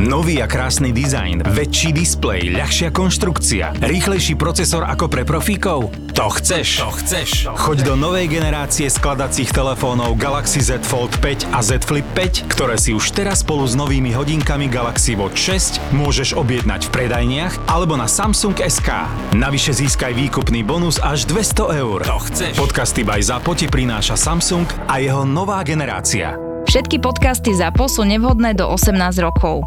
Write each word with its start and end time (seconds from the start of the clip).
Nový 0.00 0.40
a 0.40 0.48
krásny 0.48 0.96
dizajn, 0.96 1.44
väčší 1.44 1.92
displej, 1.92 2.56
ľahšia 2.56 2.88
konštrukcia, 2.88 3.84
rýchlejší 3.84 4.32
procesor 4.32 4.88
ako 4.88 5.12
pre 5.12 5.28
profíkov? 5.28 5.92
To 6.16 6.26
chceš? 6.40 6.80
To 6.80 6.88
chceš? 6.96 7.44
Choď 7.52 7.84
do 7.84 8.00
novej 8.00 8.32
generácie 8.32 8.88
skladacích 8.88 9.52
telefónov 9.52 10.16
Galaxy 10.16 10.64
Z 10.64 10.80
Fold 10.88 11.12
5 11.20 11.52
a 11.52 11.60
Z 11.60 11.84
Flip 11.84 12.08
5, 12.16 12.48
ktoré 12.48 12.80
si 12.80 12.96
už 12.96 13.12
teraz 13.12 13.44
spolu 13.44 13.68
s 13.68 13.76
novými 13.76 14.16
hodinkami 14.16 14.72
Galaxy 14.72 15.20
Watch 15.20 15.36
6 15.36 15.92
môžeš 15.92 16.32
objednať 16.32 16.88
v 16.88 16.90
predajniach 16.96 17.60
alebo 17.68 17.92
na 18.00 18.08
Samsung 18.08 18.56
SK. 18.56 19.04
Navyše 19.36 19.84
získaj 19.84 20.16
výkupný 20.16 20.64
bonus 20.64 20.96
až 20.96 21.28
200 21.28 21.76
eur. 21.76 22.08
To 22.08 22.24
chceš? 22.24 22.56
Podcasty 22.56 23.04
by 23.04 23.20
Zapo 23.20 23.52
ti 23.52 23.68
prináša 23.68 24.16
Samsung 24.16 24.64
a 24.88 24.96
jeho 24.96 25.28
nová 25.28 25.60
generácia. 25.60 26.40
Všetky 26.70 27.02
podcasty 27.02 27.50
ZAPO 27.50 27.90
sú 27.90 28.06
nevhodné 28.06 28.54
do 28.54 28.62
18 28.62 28.96
rokov. 29.26 29.66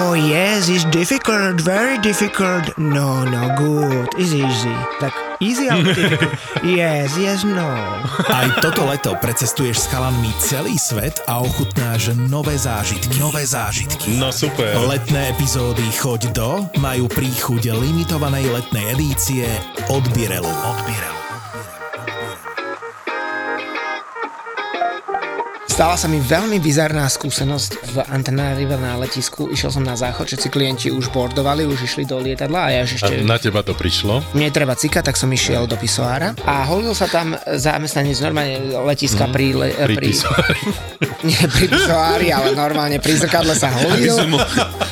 Oh 0.11 0.19
yes, 0.19 0.67
it's 0.67 0.83
difficult, 0.91 1.61
very 1.61 1.95
difficult. 2.03 2.77
No, 2.77 3.23
no, 3.23 3.47
good, 3.55 4.11
it's 4.19 4.35
easy. 4.35 4.75
Tak 4.99 5.15
easy 5.39 5.71
alebo 5.71 5.87
difficult? 5.95 6.35
Yes, 6.67 7.15
yes, 7.15 7.47
no. 7.47 7.63
Aj 8.27 8.51
toto 8.59 8.91
leto 8.91 9.15
precestuješ 9.23 9.79
s 9.79 9.85
chalanmi 9.87 10.35
celý 10.35 10.75
svet 10.75 11.23
a 11.31 11.39
ochutnáš 11.39 12.11
nové 12.27 12.59
zážitky. 12.59 13.23
Nové 13.23 13.47
zážitky. 13.47 14.19
No 14.19 14.35
super. 14.35 14.83
Letné 14.83 15.31
epizódy 15.31 15.87
Choď 15.95 16.35
do 16.35 16.67
majú 16.75 17.07
príchuť 17.07 17.71
limitovanej 17.71 18.51
letnej 18.51 18.91
edície 18.91 19.47
od 19.95 20.03
Birelu. 20.11 20.51
Od 20.51 20.79
Birelu. 20.91 21.20
Stala 25.81 25.97
sa 25.97 26.05
mi 26.05 26.21
veľmi 26.21 26.61
bizarná 26.61 27.09
skúsenosť 27.09 27.71
v 27.89 27.95
Antananarive 28.13 28.77
na 28.77 29.01
letisku. 29.01 29.49
Išiel 29.49 29.73
som 29.73 29.81
na 29.81 29.97
záchod, 29.97 30.29
všetci 30.29 30.53
klienti 30.53 30.87
už 30.93 31.09
bordovali, 31.09 31.65
už 31.65 31.89
išli 31.89 32.05
do 32.05 32.21
lietadla 32.21 32.69
a 32.69 32.69
ja 32.69 32.85
ešte... 32.85 33.09
A 33.09 33.25
na 33.25 33.41
teba 33.41 33.65
to 33.65 33.73
prišlo? 33.73 34.21
Mne 34.37 34.53
treba 34.53 34.77
cika, 34.77 35.01
tak 35.01 35.17
som 35.17 35.25
išiel 35.33 35.65
do 35.65 35.73
pisoára 35.81 36.37
a 36.45 36.69
holil 36.69 36.93
sa 36.93 37.09
tam 37.09 37.33
zamestnanec 37.33 38.13
normálne 38.21 38.61
letiska 38.77 39.25
mm, 39.25 39.33
pri... 39.33 39.45
Le, 39.57 39.67
pri, 39.73 39.95
pri 39.97 40.11
Nie 41.33 41.49
pri 41.49 41.65
pisoári, 41.65 42.29
ale 42.29 42.53
normálne 42.53 43.01
pri 43.01 43.17
zrkadle 43.17 43.57
sa 43.57 43.73
holil. 43.73 44.21
A, 44.21 44.29
mu, 44.29 44.37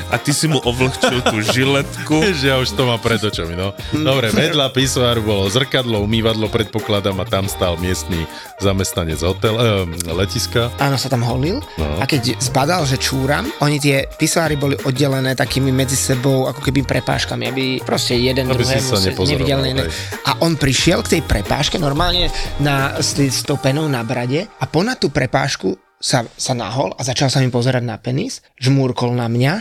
a 0.10 0.16
ty 0.18 0.34
si 0.34 0.50
mu 0.50 0.58
ovlhčil 0.62 1.22
tú 1.22 1.38
žiletku. 1.42 2.22
Že 2.40 2.46
ja 2.46 2.58
už 2.58 2.74
to 2.74 2.84
mám 2.86 3.02
pred 3.02 3.22
očami, 3.22 3.54
no. 3.54 3.74
Dobre, 3.94 4.34
vedľa 4.34 4.74
pisoáru 4.74 5.22
bolo 5.22 5.46
zrkadlo, 5.50 6.02
umývadlo, 6.04 6.50
predpokladám, 6.50 7.18
a 7.22 7.26
tam 7.26 7.46
stál 7.46 7.78
miestný 7.78 8.26
zamestnanec 8.60 9.22
hotel, 9.22 9.56
eh, 9.58 10.14
letiska. 10.14 10.74
Áno, 10.82 10.98
sa 10.98 11.08
tam 11.12 11.22
holil 11.26 11.62
no. 11.78 11.86
a 12.00 12.06
keď 12.10 12.38
zbadal, 12.42 12.86
že 12.90 12.98
čúram, 12.98 13.48
oni 13.62 13.78
tie 13.78 14.06
pisoáry 14.18 14.58
boli 14.58 14.76
oddelené 14.82 15.38
takými 15.38 15.70
medzi 15.70 15.96
sebou 15.96 16.50
ako 16.50 16.60
keby 16.64 16.84
prepáškami, 16.84 17.44
aby 17.50 17.64
proste 17.86 18.18
jeden 18.18 18.50
aby 18.50 18.60
druhému 18.60 18.90
sa 18.90 19.00
nevidel. 19.00 19.60
Ne... 19.62 19.86
A 20.26 20.42
on 20.42 20.58
prišiel 20.58 21.06
k 21.06 21.20
tej 21.20 21.22
prepáške 21.24 21.78
normálne 21.78 22.32
na, 22.60 22.98
s, 22.98 23.16
s 23.16 23.46
tou 23.46 23.60
penou 23.60 23.86
na 23.86 24.02
brade 24.02 24.48
a 24.48 24.66
ponad 24.66 24.98
tú 24.98 25.14
prepášku 25.14 25.78
sa, 26.00 26.24
sa 26.40 26.54
nahol 26.56 26.96
a 26.96 27.04
začal 27.04 27.28
sa 27.28 27.44
mi 27.44 27.52
pozerať 27.52 27.84
na 27.84 28.00
penis, 28.00 28.40
žmúrkol 28.56 29.12
na 29.14 29.28
mňa 29.28 29.54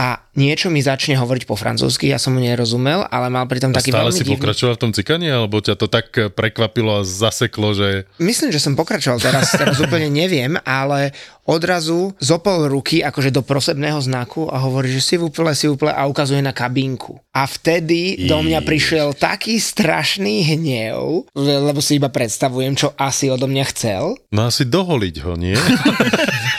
a 0.00 0.24
niečo 0.32 0.72
mi 0.72 0.80
začne 0.80 1.20
hovoriť 1.20 1.44
po 1.44 1.60
francúzsky, 1.60 2.08
ja 2.08 2.16
som 2.16 2.32
mu 2.32 2.40
nerozumel, 2.40 3.04
ale 3.12 3.28
mal 3.28 3.44
pritom 3.44 3.68
taký 3.68 3.92
stále 3.92 4.08
veľmi 4.08 4.16
si 4.16 4.24
divný... 4.24 4.40
pokračoval 4.40 4.74
v 4.80 4.82
tom 4.88 4.92
cikaní, 4.96 5.28
alebo 5.28 5.60
ťa 5.60 5.76
to 5.76 5.92
tak 5.92 6.08
prekvapilo 6.32 6.96
a 6.96 7.04
zaseklo, 7.04 7.76
že... 7.76 8.08
Myslím, 8.16 8.48
že 8.48 8.64
som 8.64 8.72
pokračoval 8.72 9.20
teraz, 9.20 9.52
teraz 9.52 9.76
úplne 9.84 10.08
neviem, 10.08 10.56
ale 10.64 11.12
odrazu 11.44 12.16
zopol 12.16 12.72
ruky 12.72 13.04
akože 13.04 13.28
do 13.28 13.44
prosebného 13.44 14.00
znaku 14.00 14.48
a 14.48 14.56
hovorí, 14.64 14.88
že 14.88 15.04
si 15.04 15.14
úplne, 15.20 15.52
si 15.52 15.68
úplne 15.68 15.92
a 15.92 16.08
ukazuje 16.08 16.40
na 16.40 16.56
kabínku. 16.56 17.20
A 17.36 17.44
vtedy 17.44 18.24
do 18.24 18.40
mňa 18.40 18.64
prišiel 18.64 19.12
taký 19.12 19.60
strašný 19.60 20.48
hnev, 20.56 21.28
lebo 21.36 21.84
si 21.84 22.00
iba 22.00 22.08
predstavujem, 22.08 22.72
čo 22.72 22.96
asi 22.96 23.28
odo 23.28 23.44
mňa 23.44 23.64
chcel. 23.76 24.16
No 24.32 24.48
asi 24.48 24.64
doholiť 24.64 25.14
ho, 25.28 25.36
nie? 25.36 25.58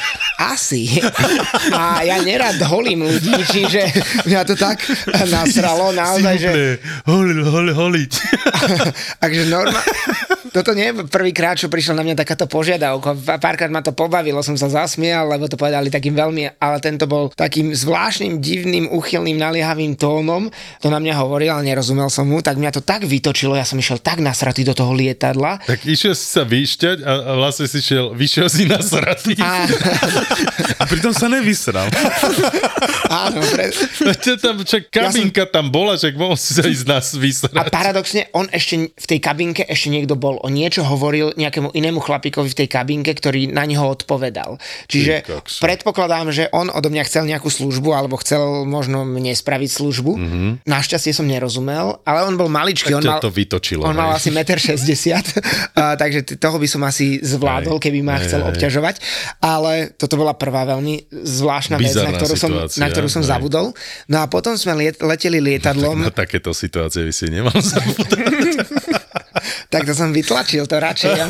Asi. 0.42 0.98
A 1.78 2.02
ja 2.02 2.18
nerad 2.26 2.58
holím 2.66 3.06
ľudí, 3.06 3.46
čiže 3.46 3.86
mňa 4.26 4.42
to 4.50 4.58
tak 4.58 4.82
nasralo 5.30 5.94
naozaj, 5.94 6.36
že... 6.42 6.52
Holi, 7.06 7.46
holi, 7.46 7.72
holiť. 7.78 8.12
Takže 9.22 9.44
normálne... 9.46 9.86
Toto 10.52 10.76
nie 10.76 10.92
je 10.92 11.08
prvýkrát, 11.08 11.56
čo 11.56 11.72
prišla 11.72 11.96
na 11.96 12.04
mňa 12.04 12.28
takáto 12.28 12.44
požiadavka. 12.44 13.16
Párkrát 13.40 13.72
ma 13.72 13.80
to 13.80 13.96
pobavilo, 13.96 14.44
som 14.44 14.60
sa 14.60 14.68
zasmial, 14.68 15.32
lebo 15.32 15.48
to 15.48 15.56
povedali 15.56 15.88
takým 15.88 16.12
veľmi, 16.12 16.60
ale 16.60 16.84
tento 16.84 17.08
bol 17.08 17.32
takým 17.32 17.72
zvláštnym, 17.72 18.44
divným, 18.44 18.92
uchylným, 18.92 19.40
naliehavým 19.40 19.96
tónom. 19.96 20.52
To 20.84 20.92
na 20.92 21.00
mňa 21.00 21.24
hovoril, 21.24 21.56
ale 21.56 21.72
nerozumel 21.72 22.12
som 22.12 22.28
mu, 22.28 22.44
tak 22.44 22.60
mňa 22.60 22.76
to 22.76 22.84
tak 22.84 23.08
vytočilo, 23.08 23.56
ja 23.56 23.64
som 23.64 23.80
išiel 23.80 24.04
tak 24.04 24.20
nasratý 24.20 24.68
do 24.68 24.76
toho 24.76 24.92
lietadla. 24.92 25.64
Tak 25.64 25.88
išiel 25.88 26.12
si 26.12 26.26
sa 26.28 26.44
vyšťať 26.44 27.00
a, 27.00 27.14
a 27.16 27.32
vlastne 27.40 27.72
si 27.72 27.80
šiel, 27.80 28.12
vyšiel 28.12 28.48
si 28.52 28.68
nasratý. 28.68 29.40
A... 29.40 29.72
a 30.80 30.84
pritom 30.88 31.12
sa 31.12 31.28
nevysral. 31.28 31.88
Áno, 33.28 33.40
pre... 33.52 33.72
tam, 34.40 34.64
čak, 34.64 34.88
kabinka 34.88 35.44
ja 35.44 35.48
som... 35.48 35.56
tam 35.56 35.66
bola, 35.70 36.00
čak 36.00 36.16
mohol 36.16 36.40
si 36.40 36.56
sa 36.56 36.64
ísť 36.64 36.86
nás 36.88 37.08
vysrať. 37.16 37.56
A 37.58 37.68
paradoxne, 37.68 38.32
on 38.32 38.48
ešte 38.52 38.96
v 38.96 39.06
tej 39.06 39.20
kabinke 39.20 39.64
ešte 39.68 39.92
niekto 39.92 40.16
bol 40.16 40.40
on 40.42 40.56
niečo 40.56 40.88
hovoril 40.88 41.36
nejakému 41.36 41.76
inému 41.76 42.00
chlapíkovi 42.00 42.50
v 42.52 42.58
tej 42.64 42.68
kabinke, 42.72 43.12
ktorý 43.12 43.52
na 43.52 43.68
neho 43.68 43.84
odpovedal. 43.84 44.58
Čiže 44.88 45.28
predpokladám, 45.60 46.32
že 46.32 46.48
on 46.56 46.72
odo 46.72 46.88
mňa 46.88 47.04
chcel 47.08 47.28
nejakú 47.28 47.52
službu, 47.52 47.92
alebo 47.92 48.16
chcel 48.20 48.64
možno 48.64 49.04
mne 49.04 49.36
spraviť 49.36 49.70
službu. 49.70 50.12
Mm-hmm. 50.16 50.52
Našťastie 50.66 51.12
som 51.12 51.28
nerozumel, 51.28 52.00
ale 52.08 52.24
on 52.24 52.36
bol 52.40 52.48
maličký. 52.48 52.96
on 52.96 53.04
mal, 53.04 53.20
to 53.20 53.32
vytočilo. 53.32 53.84
On 53.88 53.96
mal 53.96 54.16
asi 54.16 54.32
1,60 54.32 54.80
m, 54.80 55.96
takže 56.02 56.40
toho 56.40 56.58
by 56.58 56.68
som 56.68 56.82
asi 56.88 57.20
zvládol, 57.20 57.78
keby 57.82 58.00
ma 58.02 58.18
aj, 58.18 58.22
chcel 58.28 58.42
aj, 58.46 58.48
obťažovať. 58.56 58.96
Ale 59.44 59.94
toto 59.98 60.16
bola 60.22 60.38
prvá 60.38 60.70
veľmi 60.70 61.10
zvláštna 61.10 61.82
vec, 61.82 61.98
na 61.98 62.14
ktorú 62.14 62.36
som, 62.38 62.52
na 62.78 62.88
ktorú 62.94 63.10
som 63.10 63.26
zabudol. 63.26 63.74
No 64.06 64.22
a 64.22 64.30
potom 64.30 64.54
sme 64.54 64.78
liet, 64.78 65.02
leteli 65.02 65.42
lietadlom. 65.42 66.06
No, 66.06 66.14
tak 66.14 66.30
na 66.30 66.30
takéto 66.30 66.54
situácie 66.54 67.02
by 67.02 67.14
si 67.14 67.26
nemal 67.34 67.58
zabudať. 67.58 68.22
tak 69.74 69.88
to 69.88 69.94
som 69.96 70.12
vytlačil, 70.12 70.68
to 70.68 70.76
radšej. 70.78 71.12
Ja 71.12 71.26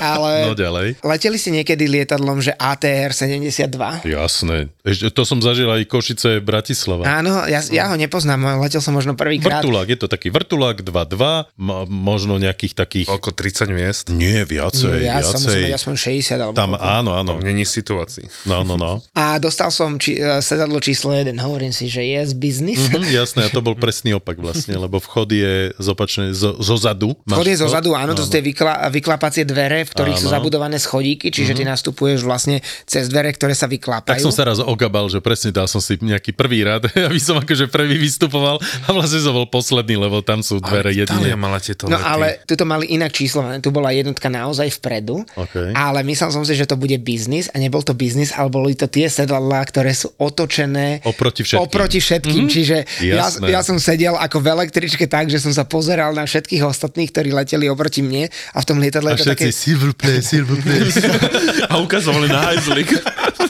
Ale 0.00 0.52
no 0.52 0.54
ďalej. 0.56 1.00
leteli 1.04 1.36
si 1.36 1.52
niekedy 1.52 1.84
lietadlom, 1.88 2.40
že 2.40 2.56
ATR 2.56 3.12
72? 3.12 4.08
Jasné. 4.08 4.72
Ešte, 4.82 5.14
to 5.14 5.22
som 5.22 5.38
zažil 5.38 5.68
aj 5.70 5.86
Košice 5.86 6.42
Bratislava. 6.42 7.06
Áno, 7.06 7.46
ja, 7.46 7.62
ja 7.70 7.92
ho 7.92 7.96
nepoznám, 7.96 8.58
letel 8.58 8.82
som 8.82 8.96
možno 8.96 9.14
prvýkrát. 9.14 9.62
Vrtulák, 9.62 9.88
je 9.88 9.98
to 10.00 10.08
taký 10.10 10.34
vrtulák 10.34 10.82
2-2, 10.82 11.54
možno 11.86 12.40
nejakých 12.40 12.74
takých... 12.74 13.06
Oko 13.06 13.30
30 13.30 13.70
miest? 13.70 14.04
Nie, 14.10 14.42
viacej, 14.42 15.06
ja 15.06 15.22
viacej. 15.22 15.70
Som, 15.70 15.78
aspoň 15.78 15.94
60 16.34 16.42
alebo... 16.42 16.56
Tam, 16.56 16.74
áno, 16.74 17.14
áno. 17.14 17.38
Tam 17.38 17.44
není 17.44 17.62
situácií. 17.62 18.26
No, 18.48 18.66
no, 18.66 18.74
no. 18.74 18.98
A 19.14 19.38
dostal 19.38 19.70
som 19.70 19.96
či, 20.02 20.18
uh, 20.18 20.42
sedadlo 20.42 20.82
číslo 20.82 21.14
1, 21.14 21.30
hovorím 21.38 21.70
si, 21.70 21.86
že 21.86 22.02
yes, 22.02 22.34
business. 22.34 22.90
Mm-hmm, 22.90 23.14
jasné, 23.22 23.40
a 23.46 23.50
to 23.52 23.62
bol 23.62 23.78
presný 23.78 24.18
opak 24.18 24.40
vlastne, 24.42 24.74
lebo 24.74 24.98
vchod 24.98 25.28
je 25.30 25.54
z 25.78 25.86
opačne, 25.86 26.34
zo, 26.34 26.58
zo 26.58 26.76
zadu. 26.76 27.14
Vchod 27.42 27.52
je 27.52 27.58
zo 27.58 27.68
zadu, 27.68 27.90
áno, 27.98 28.14
to 28.14 28.22
sú 28.22 28.30
tie 28.30 28.40
vykla, 28.40 28.86
vyklapacie 28.94 29.42
dvere, 29.42 29.82
v 29.82 29.90
ktorých 29.90 30.18
áno. 30.18 30.22
sú 30.22 30.28
zabudované 30.30 30.78
schodíky, 30.78 31.34
čiže 31.34 31.58
mm-hmm. 31.58 31.66
ty 31.66 31.72
nastupuješ 31.74 32.20
vlastne 32.22 32.56
cez 32.86 33.10
dvere, 33.10 33.34
ktoré 33.34 33.58
sa 33.58 33.66
vyklapajú. 33.66 34.14
Tak 34.14 34.22
som 34.22 34.30
sa 34.30 34.46
raz 34.46 34.62
ogabal, 34.62 35.10
že 35.10 35.18
presne 35.18 35.50
dal 35.50 35.66
som 35.66 35.82
si 35.82 35.98
nejaký 35.98 36.30
prvý 36.32 36.62
rad, 36.62 36.86
aby 37.10 37.18
som 37.18 37.42
akože 37.42 37.66
prvý 37.66 37.98
vystupoval 37.98 38.62
a 38.62 38.88
vlastne 38.94 39.18
som 39.18 39.34
bol 39.34 39.50
posledný, 39.50 39.98
lebo 39.98 40.22
tam 40.22 40.40
sú 40.40 40.62
dvere 40.62 40.94
ale 40.94 41.02
jedine. 41.02 41.34
mala 41.34 41.58
tieto 41.58 41.90
no 41.90 41.98
ale 41.98 42.40
tu 42.46 42.54
mali 42.62 42.94
inak 42.94 43.10
číslo, 43.10 43.42
tu 43.58 43.74
bola 43.74 43.90
jednotka 43.90 44.30
naozaj 44.30 44.78
vpredu, 44.78 45.26
okay. 45.34 45.74
ale 45.74 46.06
myslel 46.06 46.30
som 46.30 46.44
si, 46.46 46.54
že 46.54 46.68
to 46.68 46.78
bude 46.78 46.94
biznis 47.02 47.50
a 47.50 47.58
nebol 47.58 47.82
to 47.82 47.92
biznis, 47.92 48.30
ale 48.30 48.48
boli 48.52 48.78
to 48.78 48.86
tie 48.86 49.10
sedadlá, 49.10 49.64
ktoré 49.66 49.90
sú 49.90 50.14
otočené 50.20 51.02
oproti 51.02 51.42
všetkým. 51.42 51.66
Oproti 51.66 51.98
všetkým. 51.98 52.44
Mm-hmm. 52.46 52.54
Čiže 52.54 52.76
ja, 53.08 53.26
ja 53.28 53.60
som 53.64 53.76
sedel 53.82 54.14
ako 54.14 54.38
v 54.38 54.46
električke 54.52 55.04
tak, 55.10 55.28
že 55.32 55.42
som 55.42 55.50
sa 55.50 55.66
pozeral 55.66 56.14
na 56.14 56.28
všetkých 56.28 56.62
ostatných, 56.62 57.10
ktorí 57.10 57.31
leteli 57.32 57.68
oproti 57.68 58.02
mne 58.02 58.28
a 58.28 58.58
v 58.60 58.64
tom 58.64 58.78
lietadle 58.78 59.12
a 59.12 59.16
je 59.16 59.24
to 59.24 59.30
také... 59.30 59.52
s'il 59.52 59.76
vous 59.76 59.92
plaît, 59.92 60.22
s'il 60.22 60.42
vous 60.44 60.60
plaît. 60.60 60.82
a 61.72 61.80
ukazovali 61.80 62.28
na 62.28 62.40
hajzlik. 62.52 62.92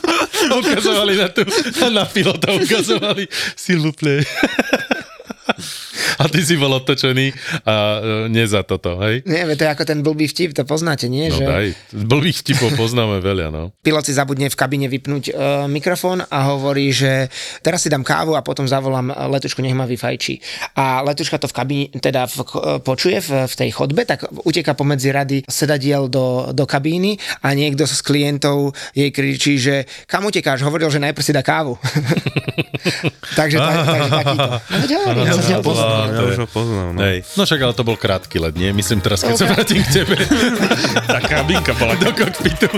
ukazovali 0.60 1.16
na, 1.16 1.28
tú, 1.28 1.44
na 1.90 2.04
pilota, 2.04 2.54
ukazovali 2.54 3.28
s'il 3.56 3.78
vous 3.78 3.92
plaît. 3.92 4.26
A 6.22 6.30
ty 6.30 6.46
si 6.46 6.54
bol 6.54 6.70
otočený 6.70 7.34
a 7.66 7.74
e, 7.74 8.30
nie 8.30 8.46
za 8.46 8.62
toto, 8.62 9.02
hej? 9.02 9.26
Nie, 9.26 9.42
to 9.58 9.66
je 9.66 9.70
ako 9.74 9.82
ten 9.82 10.06
blbý 10.06 10.30
vtip, 10.30 10.54
to 10.54 10.62
poznáte, 10.62 11.10
nie? 11.10 11.26
No 11.26 11.34
že 11.34 11.44
daj, 11.44 11.68
blbých 11.90 12.46
vtipov 12.46 12.78
poznáme 12.78 13.18
veľa, 13.18 13.50
no. 13.50 13.74
pilot 13.82 14.06
si 14.06 14.14
zabudne 14.14 14.46
v 14.46 14.54
kabíne 14.54 14.86
vypnúť 14.86 15.24
uh, 15.34 15.66
mikrofón 15.66 16.22
a 16.22 16.38
hovorí, 16.54 16.94
že 16.94 17.26
teraz 17.66 17.82
si 17.82 17.90
dám 17.90 18.06
kávu 18.06 18.38
a 18.38 18.46
potom 18.46 18.70
zavolám 18.70 19.10
letušku, 19.10 19.58
nech 19.58 19.74
ma 19.74 19.90
vyfajčí. 19.90 20.38
A 20.78 21.02
letuška 21.02 21.42
to 21.42 21.50
v 21.50 21.54
kabíne, 21.58 21.86
teda 21.98 22.30
v, 22.30 22.36
uh, 22.38 22.78
počuje 22.78 23.18
v, 23.18 23.50
v 23.50 23.54
tej 23.58 23.70
chodbe, 23.74 24.06
tak 24.06 24.22
uteka 24.46 24.78
pomedzi 24.78 25.10
rady 25.10 25.36
sedadiel 25.50 26.06
do, 26.06 26.54
do 26.54 26.62
kabíny 26.62 27.18
a 27.42 27.50
niekto 27.58 27.82
z 27.82 27.98
klientov 28.06 28.78
jej 28.94 29.10
kričí, 29.10 29.58
že 29.58 29.90
kam 30.06 30.22
utekáš? 30.28 30.62
Hovoril, 30.62 30.86
že 30.92 31.02
najprv 31.02 31.24
si 31.24 31.34
dá 31.34 31.42
kávu. 31.42 31.74
takže, 33.38 33.58
tak, 33.58 33.76
takže 33.82 34.10
takýto. 34.10 34.50
No, 34.52 34.78
veď 34.78 34.90
hovorím, 34.94 35.26
Ja, 35.26 36.11
ja 36.12 36.22
už 36.28 36.38
ho 36.44 36.48
poznám. 36.48 36.90
No. 36.94 37.00
Hej. 37.00 37.24
No 37.34 37.42
však 37.48 37.60
ale 37.64 37.72
to 37.72 37.82
bol 37.82 37.96
krátky 37.96 38.36
let, 38.38 38.54
nie? 38.54 38.70
Myslím 38.76 39.00
teraz, 39.00 39.24
keď 39.24 39.34
sa 39.40 39.46
vrátim 39.48 39.80
k 39.80 40.02
tebe 40.02 40.14
Tá 41.12 41.18
kabinka 41.20 41.72
bola 41.76 41.96
do 41.96 42.10
kokpitu. 42.12 42.68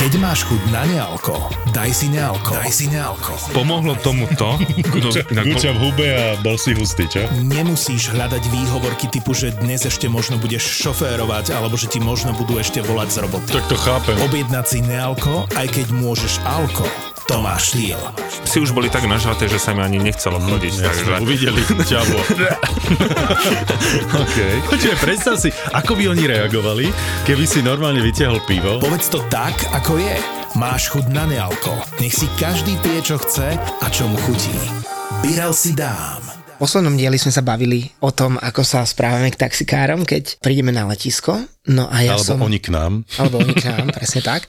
Keď 0.00 0.12
máš 0.18 0.44
chuť 0.48 0.62
na 0.72 0.82
nealko, 0.88 1.36
daj 1.72 1.90
si 1.92 2.06
nealko. 2.08 2.52
Daj 2.56 2.70
si 2.72 2.86
nealko. 2.88 3.32
Pomohlo 3.52 3.94
tomu 4.00 4.26
to, 4.36 4.56
no, 5.32 5.42
Guča 5.44 5.72
v 5.74 5.78
hube 5.78 6.08
a 6.08 6.36
bol 6.40 6.56
si 6.56 6.72
hustý, 6.76 7.06
čo? 7.06 7.26
Nemusíš 7.40 8.12
hľadať 8.12 8.42
výhovorky 8.50 9.08
typu, 9.12 9.36
že 9.36 9.54
dnes 9.60 9.84
ešte 9.86 10.06
možno 10.08 10.36
budeš 10.40 10.84
šoférovať, 10.84 11.54
alebo 11.54 11.76
že 11.76 11.90
ti 11.90 11.98
možno 12.02 12.32
budú 12.36 12.56
ešte 12.58 12.80
volať 12.84 13.08
z 13.10 13.16
roboty. 13.26 13.50
Tak 13.52 13.66
to 13.68 13.76
chápem. 13.78 14.16
Objednať 14.24 14.64
si 14.66 14.78
nealko, 14.84 15.46
aj 15.56 15.66
keď 15.70 15.86
môžeš 15.94 16.42
alko, 16.46 16.86
to 17.26 17.36
máš 17.42 17.74
štýl. 17.74 18.00
psi 18.46 18.58
už 18.62 18.70
boli 18.72 18.88
tak 18.88 19.04
nažaté, 19.04 19.46
že 19.46 19.60
sa 19.60 19.74
mi 19.76 19.82
ani 19.84 19.98
nechcelo 20.00 20.40
chodiť. 20.40 20.74
takže... 20.80 21.04
Jasne, 21.10 21.22
uvideli 21.22 21.60
ťavo. 21.90 22.18
OK. 24.16 24.36
Počkaj, 24.70 24.96
predstav 24.98 25.34
si, 25.38 25.50
ako 25.74 25.92
by 25.98 26.04
oni 26.10 26.24
reagovali, 26.26 26.86
keby 27.26 27.44
si 27.46 27.60
normálne 27.60 28.00
vytiahol 28.02 28.42
pivo. 28.46 28.78
Povedz 28.78 29.10
to 29.10 29.22
tak, 29.28 29.54
ako 29.74 29.98
je. 29.98 30.16
Máš 30.58 30.90
chuť 30.90 31.14
na 31.14 31.30
nealko. 31.30 31.78
Nech 32.02 32.14
si 32.14 32.26
každý 32.34 32.74
pije, 32.82 33.14
čo 33.14 33.16
chce 33.22 33.54
a 33.54 33.86
čo 33.90 34.10
mu 34.10 34.18
chutí. 34.26 34.54
Birel 35.22 35.54
si 35.54 35.74
dám. 35.76 36.29
Poslednom 36.60 36.92
dieli 36.92 37.16
sme 37.16 37.32
sa 37.32 37.40
bavili 37.40 37.88
o 38.04 38.12
tom, 38.12 38.36
ako 38.36 38.60
sa 38.60 38.84
správame 38.84 39.32
k 39.32 39.40
taxikárom, 39.40 40.04
keď 40.04 40.36
prídeme 40.44 40.68
na 40.68 40.84
letisko. 40.84 41.40
No 41.68 41.88
a 41.92 42.00
ja 42.00 42.16
Alebo 42.16 42.24
som... 42.24 42.40
oni 42.40 42.56
k 42.56 42.72
nám. 42.72 43.04
Alebo 43.20 43.40
oni 43.40 43.52
k 43.52 43.68
nám, 43.68 43.92
presne 43.92 44.24
tak. 44.24 44.48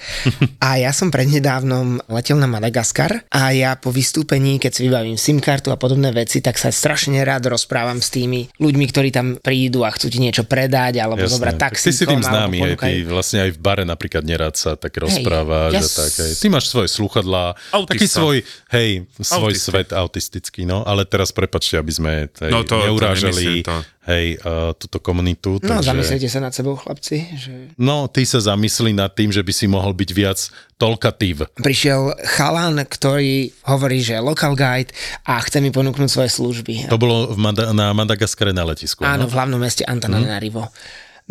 A 0.64 0.80
ja 0.80 0.96
som 0.96 1.12
prednedávnom 1.12 2.00
letel 2.08 2.40
na 2.40 2.48
Madagaskar 2.48 3.28
a 3.28 3.52
ja 3.52 3.76
po 3.76 3.92
vystúpení, 3.92 4.60
keď 4.60 4.72
si 4.72 4.82
vybavím 4.88 5.20
SIM 5.20 5.44
kartu 5.44 5.72
a 5.72 5.78
podobné 5.80 6.16
veci, 6.16 6.40
tak 6.40 6.56
sa 6.56 6.72
strašne 6.72 7.20
rád 7.24 7.52
rozprávam 7.52 8.00
s 8.00 8.16
tými 8.16 8.48
ľuďmi, 8.60 8.86
ktorí 8.88 9.12
tam 9.12 9.36
prídu 9.44 9.84
a 9.84 9.92
chcú 9.92 10.08
ti 10.08 10.24
niečo 10.24 10.48
predať 10.48 11.04
alebo 11.04 11.28
Jasné. 11.28 11.36
zobrať 11.36 11.56
Tak. 11.60 11.72
Ty 11.80 11.92
si 11.92 12.06
tým 12.08 12.24
známy, 12.24 12.58
aj 12.58 12.64
ponúkaj- 12.64 12.92
ty 12.92 12.96
vlastne 13.04 13.40
aj 13.44 13.52
v 13.56 13.60
bare 13.60 13.84
napríklad 13.84 14.24
nerád 14.24 14.56
sa 14.56 14.80
tak 14.80 14.96
rozprávaš 14.96 15.74
ja 15.76 15.84
a 15.84 15.90
tak. 15.92 16.12
Aj. 16.16 16.32
Ty 16.40 16.48
máš 16.48 16.66
svoje 16.72 16.90
sluchadlá, 16.96 17.60
Autista. 17.76 17.92
taký 17.92 18.06
svoj, 18.08 18.38
hej, 18.72 18.92
svoj 19.20 19.52
Autista. 19.52 19.68
svet 19.68 19.90
autistický, 19.92 20.64
no, 20.64 20.88
ale 20.88 21.04
teraz 21.04 21.36
prepačte, 21.36 21.76
aby 21.76 21.92
sme 21.92 22.01
tej, 22.04 22.50
No 22.50 22.66
to- 22.66 22.82
to 22.82 22.88
neurážali 22.90 23.32
nemyslím 23.32 23.64
to. 23.64 23.78
hej, 24.10 24.26
uh, 24.42 24.74
túto 24.74 24.98
komunitu. 24.98 25.62
No, 25.62 25.78
takže... 25.78 25.94
zamyslite 25.94 26.28
sa 26.28 26.40
nad 26.42 26.54
sebou, 26.54 26.74
chlapci. 26.76 27.22
Že... 27.38 27.54
No, 27.78 28.10
ty 28.10 28.26
sa 28.26 28.42
zamyslí 28.42 28.92
nad 28.92 29.14
tým, 29.14 29.30
že 29.30 29.46
by 29.46 29.54
si 29.54 29.66
mohol 29.70 29.94
byť 29.94 30.10
viac 30.12 30.40
tolkatív. 30.76 31.46
Prišiel 31.62 32.18
chalan, 32.38 32.82
ktorý 32.82 33.54
hovorí, 33.70 34.02
že 34.02 34.18
je 34.18 34.22
local 34.22 34.58
guide 34.58 34.90
a 35.24 35.38
chce 35.40 35.62
mi 35.62 35.70
ponúknuť 35.70 36.10
svoje 36.10 36.30
služby. 36.34 36.90
To 36.90 36.98
bolo 36.98 37.32
v 37.32 37.38
Mada- 37.38 37.72
na 37.72 37.94
Madagaskare 37.94 38.52
na 38.52 38.66
letisku. 38.66 39.06
Áno, 39.06 39.26
no? 39.26 39.30
v 39.30 39.34
hlavnom 39.38 39.60
meste 39.62 39.86
Antananarivo. 39.86 40.66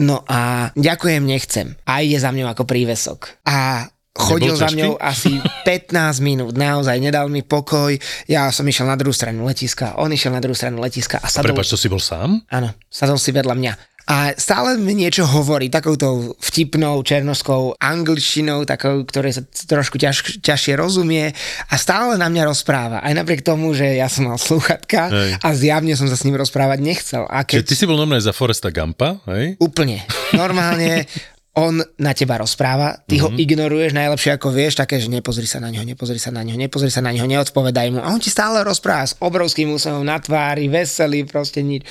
No 0.00 0.24
a 0.24 0.70
ďakujem, 0.72 1.20
nechcem. 1.26 1.76
A 1.84 2.00
ide 2.00 2.16
za 2.16 2.32
mňou 2.32 2.48
ako 2.48 2.64
prívesok. 2.64 3.36
A 3.44 3.84
chodil 4.16 4.54
za 4.58 4.68
mňou 4.70 4.98
asi 4.98 5.38
15 5.62 6.18
minút, 6.20 6.54
naozaj 6.58 6.98
nedal 6.98 7.30
mi 7.30 7.46
pokoj. 7.46 7.94
Ja 8.26 8.50
som 8.50 8.66
išiel 8.66 8.90
na 8.90 8.98
druhú 8.98 9.14
stranu 9.14 9.46
letiska, 9.46 9.98
on 10.02 10.10
išiel 10.10 10.34
na 10.34 10.42
druhú 10.42 10.56
stranu 10.56 10.82
letiska 10.82 11.22
a 11.22 11.30
sadol... 11.30 11.54
Prepač, 11.54 11.70
to 11.70 11.78
si 11.78 11.86
bol 11.86 12.02
sám? 12.02 12.42
Áno, 12.50 12.74
sadol 12.90 13.18
si 13.18 13.30
vedľa 13.30 13.54
mňa. 13.54 13.72
A 14.10 14.34
stále 14.34 14.74
mi 14.74 14.98
niečo 14.98 15.22
hovorí, 15.22 15.70
takouto 15.70 16.34
vtipnou 16.42 16.98
černoskou 17.06 17.78
angličtinou, 17.78 18.66
takou, 18.66 19.06
ktorej 19.06 19.38
sa 19.38 19.42
trošku 19.46 20.02
ťaž, 20.02 20.42
ťažšie 20.42 20.74
rozumie 20.74 21.30
a 21.70 21.74
stále 21.78 22.18
na 22.18 22.26
mňa 22.26 22.50
rozpráva. 22.50 22.98
Aj 23.06 23.14
napriek 23.14 23.46
tomu, 23.46 23.70
že 23.70 24.02
ja 24.02 24.10
som 24.10 24.26
mal 24.26 24.34
slúchatka 24.34 25.14
Hej. 25.14 25.30
a 25.38 25.48
zjavne 25.54 25.94
som 25.94 26.10
sa 26.10 26.18
s 26.18 26.26
ním 26.26 26.34
rozprávať 26.34 26.82
nechcel. 26.82 27.22
A 27.30 27.46
Čiže 27.46 27.62
keď... 27.62 27.68
ty 27.70 27.74
si 27.78 27.86
bol 27.86 27.94
normálne 27.94 28.26
za 28.26 28.34
Foresta 28.34 28.74
Gampa, 28.74 29.22
hej? 29.30 29.54
Úplne. 29.62 30.02
Normálne 30.34 31.06
on 31.58 31.82
na 31.98 32.12
teba 32.14 32.38
rozpráva, 32.38 33.02
ty 33.10 33.18
ho 33.18 33.26
ignoruješ 33.34 33.90
najlepšie 33.90 34.38
ako 34.38 34.54
vieš, 34.54 34.78
také, 34.78 35.02
že 35.02 35.10
nepozri 35.10 35.50
sa 35.50 35.58
na 35.58 35.66
ňo, 35.74 35.82
nepozri 35.82 36.22
sa 36.22 36.30
na 36.30 36.46
ňo, 36.46 36.54
nepozri 36.54 36.94
sa 36.94 37.02
na 37.02 37.10
ňo, 37.10 37.26
neodpovedaj 37.26 37.88
mu. 37.90 37.98
A 37.98 38.14
on 38.14 38.22
ti 38.22 38.30
stále 38.30 38.62
rozpráva 38.62 39.10
s 39.10 39.18
obrovským 39.18 39.74
úsmevom 39.74 40.06
na 40.06 40.22
tvári, 40.22 40.70
veselý, 40.70 41.26
proste 41.26 41.66
nič. 41.66 41.82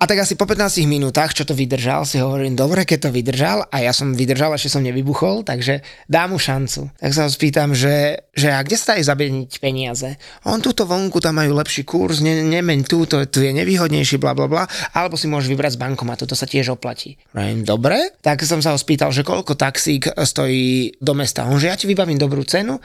A 0.00 0.08
tak 0.08 0.24
asi 0.24 0.32
po 0.32 0.48
15 0.48 0.80
minútach, 0.88 1.36
čo 1.36 1.44
to 1.44 1.52
vydržal, 1.52 2.08
si 2.08 2.16
hovorím, 2.16 2.56
dobre, 2.56 2.88
keď 2.88 2.98
to 3.04 3.10
vydržal 3.12 3.68
a 3.68 3.84
ja 3.84 3.92
som 3.92 4.16
vydržal, 4.16 4.56
ešte 4.56 4.72
som 4.72 4.80
nevybuchol, 4.80 5.44
takže 5.44 5.84
dám 6.08 6.32
mu 6.32 6.40
šancu. 6.40 6.88
Tak 6.96 7.12
sa 7.12 7.28
ho 7.28 7.30
spýtam, 7.30 7.76
že, 7.76 8.24
že 8.32 8.48
a 8.48 8.64
kde 8.64 8.80
sa 8.80 8.96
dajú 8.96 9.04
zabieniť 9.04 9.60
peniaze? 9.60 10.16
On 10.48 10.56
túto 10.56 10.88
vonku, 10.88 11.20
tam 11.20 11.36
majú 11.36 11.52
lepší 11.52 11.84
kurz, 11.84 12.24
ne, 12.24 12.48
nemeň 12.48 12.88
túto, 12.88 13.20
tu 13.28 13.44
je 13.44 13.52
nevýhodnejší, 13.52 14.16
bla 14.16 14.32
bla 14.32 14.48
bla, 14.48 14.64
alebo 14.96 15.20
si 15.20 15.28
môžeš 15.28 15.52
vybrať 15.52 15.76
z 15.76 15.82
bankomatu, 15.84 16.24
to 16.24 16.32
sa 16.32 16.48
tiež 16.48 16.72
oplatí. 16.72 17.20
Hovorím, 17.36 17.68
dobre, 17.68 18.16
tak 18.24 18.40
som 18.48 18.64
sa 18.64 18.72
ho 18.72 18.80
spýtal, 18.80 19.12
že 19.12 19.20
koľko 19.20 19.52
taxík 19.52 20.16
stojí 20.16 20.96
do 20.96 21.12
mesta. 21.12 21.44
On, 21.44 21.60
že 21.60 21.68
ja 21.68 21.76
ti 21.76 21.84
vybavím 21.84 22.16
dobrú 22.16 22.40
cenu 22.48 22.80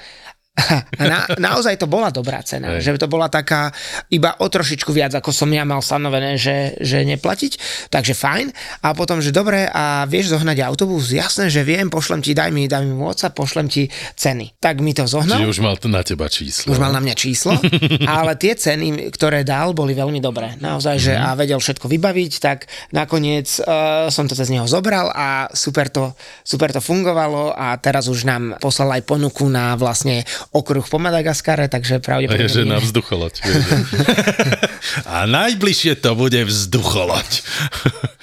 na, 1.11 1.27
naozaj 1.35 1.75
to 1.75 1.87
bola 1.87 2.07
dobrá 2.07 2.39
cena, 2.39 2.79
Hej. 2.79 2.95
že 2.95 3.01
to 3.03 3.11
bola 3.11 3.27
taká 3.27 3.75
iba 4.07 4.39
o 4.39 4.47
trošičku 4.47 4.87
viac, 4.95 5.11
ako 5.11 5.35
som 5.35 5.51
ja 5.51 5.67
mal 5.67 5.83
stanovené, 5.83 6.39
že, 6.39 6.79
že 6.79 7.03
neplatiť, 7.03 7.59
takže 7.91 8.15
fajn. 8.15 8.47
A 8.87 8.95
potom, 8.95 9.19
že 9.19 9.35
dobre, 9.35 9.67
a 9.67 10.07
vieš 10.07 10.31
zohnať 10.31 10.63
autobus? 10.63 11.11
Jasné, 11.11 11.51
že 11.51 11.67
viem, 11.67 11.91
pošlem 11.91 12.23
ti, 12.23 12.31
daj 12.31 12.55
mi, 12.55 12.71
daj 12.71 12.87
mi 12.87 12.95
WhatsApp, 12.95 13.35
pošlem 13.35 13.67
ti 13.67 13.91
ceny. 14.15 14.55
Tak 14.63 14.79
mi 14.79 14.95
to 14.95 15.03
zohnal. 15.03 15.43
Čiže 15.43 15.51
už 15.51 15.59
mal 15.59 15.75
to 15.75 15.91
na 15.91 16.01
teba 16.07 16.31
číslo. 16.31 16.71
Už 16.71 16.79
mal 16.79 16.95
na 16.95 17.03
mňa 17.03 17.15
číslo, 17.19 17.59
ale 18.07 18.39
tie 18.39 18.55
ceny, 18.55 19.11
ktoré 19.11 19.43
dal, 19.43 19.75
boli 19.75 19.91
veľmi 19.91 20.23
dobré. 20.23 20.55
Naozaj, 20.63 20.95
že 21.03 21.13
a 21.19 21.35
vedel 21.35 21.59
všetko 21.59 21.91
vybaviť, 21.91 22.33
tak 22.39 22.71
nakoniec 22.95 23.59
uh, 23.59 24.07
som 24.07 24.23
to 24.23 24.37
cez 24.37 24.47
neho 24.47 24.63
zobral 24.71 25.11
a 25.11 25.51
super 25.51 25.91
to, 25.91 26.15
super 26.47 26.71
to 26.71 26.79
fungovalo 26.79 27.51
a 27.51 27.75
teraz 27.75 28.07
už 28.07 28.23
nám 28.23 28.55
poslal 28.63 28.95
aj 28.95 29.03
ponuku 29.03 29.47
na 29.51 29.75
vlastne 29.75 30.23
okruh 30.51 30.83
po 30.83 30.97
Madagaskare, 30.97 31.65
takže 31.65 31.97
A 31.97 32.03
pravdepodobne... 32.03 32.43
je, 32.43 32.51
že 32.51 32.63
na 32.63 32.77
vzducholoď. 32.77 33.33
a 35.05 35.25
najbližšie 35.25 35.97
to 35.97 36.11
bude 36.13 36.37
vzducholoď. 36.37 37.29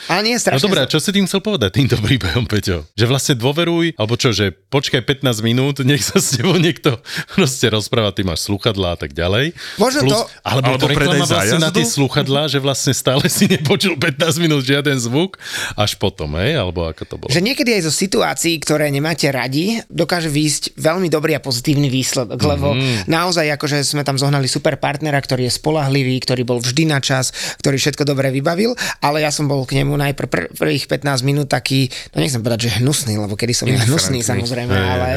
Ale 0.04 0.20
nie, 0.24 0.34
No 0.34 0.42
strašne... 0.42 0.62
dobré, 0.62 0.78
a 0.82 0.88
čo 0.88 0.98
si 0.98 1.10
tým 1.10 1.24
chcel 1.24 1.38
povedať 1.38 1.70
týmto 1.72 1.96
príbehom, 1.96 2.44
Peťo? 2.44 2.84
Že 2.92 3.06
vlastne 3.06 3.34
dôveruj, 3.34 3.94
alebo 3.94 4.14
čo, 4.14 4.30
že 4.30 4.50
počkaj 4.50 4.98
15 5.00 5.40
minút, 5.42 5.78
nech 5.80 6.02
sa 6.02 6.18
s 6.18 6.34
tebou 6.34 6.58
niekto 6.58 6.98
proste 7.34 7.70
rozpráva, 7.70 8.10
ty 8.10 8.20
máš 8.20 8.44
sluchadlá 8.44 8.94
a 8.94 8.98
tak 8.98 9.14
ďalej. 9.14 9.54
Možno 9.78 10.02
to- 10.04 10.26
Alebo, 10.42 10.74
alebo 10.74 10.76
to 10.76 10.86
reklama 10.90 11.24
vlastne 11.24 11.62
na 11.62 11.70
tie 11.70 11.86
sluchadlá, 11.86 12.50
že 12.50 12.58
vlastne 12.58 12.92
stále 12.92 13.22
si 13.30 13.46
nepočul 13.46 13.94
15 13.94 14.42
minút 14.42 14.62
žiaden 14.62 14.98
zvuk, 14.98 15.38
až 15.74 15.94
potom, 15.94 16.34
hej? 16.36 16.58
Alebo 16.58 16.82
ako 16.82 17.02
to 17.04 17.14
bolo? 17.16 17.30
Že 17.30 17.40
niekedy 17.40 17.70
aj 17.72 17.82
zo 17.86 17.92
situácií, 17.94 18.58
ktoré 18.58 18.90
nemáte 18.90 19.30
radi, 19.30 19.80
dokáže 19.86 20.28
výjsť 20.28 20.74
veľmi 20.74 21.06
dobrý 21.06 21.38
a 21.38 21.40
pozitívny 21.40 21.86
výsledok, 21.86 22.11
lebo 22.14 22.72
Mhm. 22.72 23.06
naozaj 23.06 23.52
akože 23.52 23.82
sme 23.82 24.00
tam 24.00 24.14
zohnali 24.14 24.44
super 24.44 24.76
partnera, 24.76 25.16
ktorý 25.16 25.46
je 25.46 25.52
spolahlivý, 25.52 26.18
ktorý 26.18 26.42
bol 26.42 26.58
vždy 26.58 26.84
na 26.84 26.98
čas, 26.98 27.30
ktorý 27.58 27.76
všetko 27.76 28.02
dobre 28.02 28.30
vybavil, 28.30 28.72
ale 28.98 29.20
ja 29.20 29.28
som 29.28 29.44
bol 29.44 29.62
k 29.62 29.76
nemu 29.76 29.92
najprv 29.92 30.26
pr- 30.26 30.50
prvých 30.52 30.86
15 30.86 31.22
minút 31.22 31.46
taký, 31.46 31.86
no 32.10 32.18
nechcem 32.18 32.38
povedať, 32.38 32.66
že 32.66 32.78
hnusný, 32.78 33.16
lebo 33.16 33.32
kedy 33.32 33.52
som 33.52 33.66
ja 33.66 33.80
hnusný 33.80 34.20
samozrejme, 34.20 34.70
ale 34.70 35.08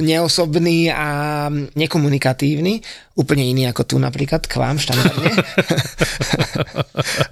neosobný 0.00 0.88
a 0.88 1.08
nekomunikatívny, 1.72 2.80
úplne 3.14 3.44
iný 3.44 3.66
ako 3.66 3.82
tu 3.84 3.96
napríklad 3.96 4.42
k 4.42 4.54
vám 4.54 4.76
štandardne. 4.76 5.30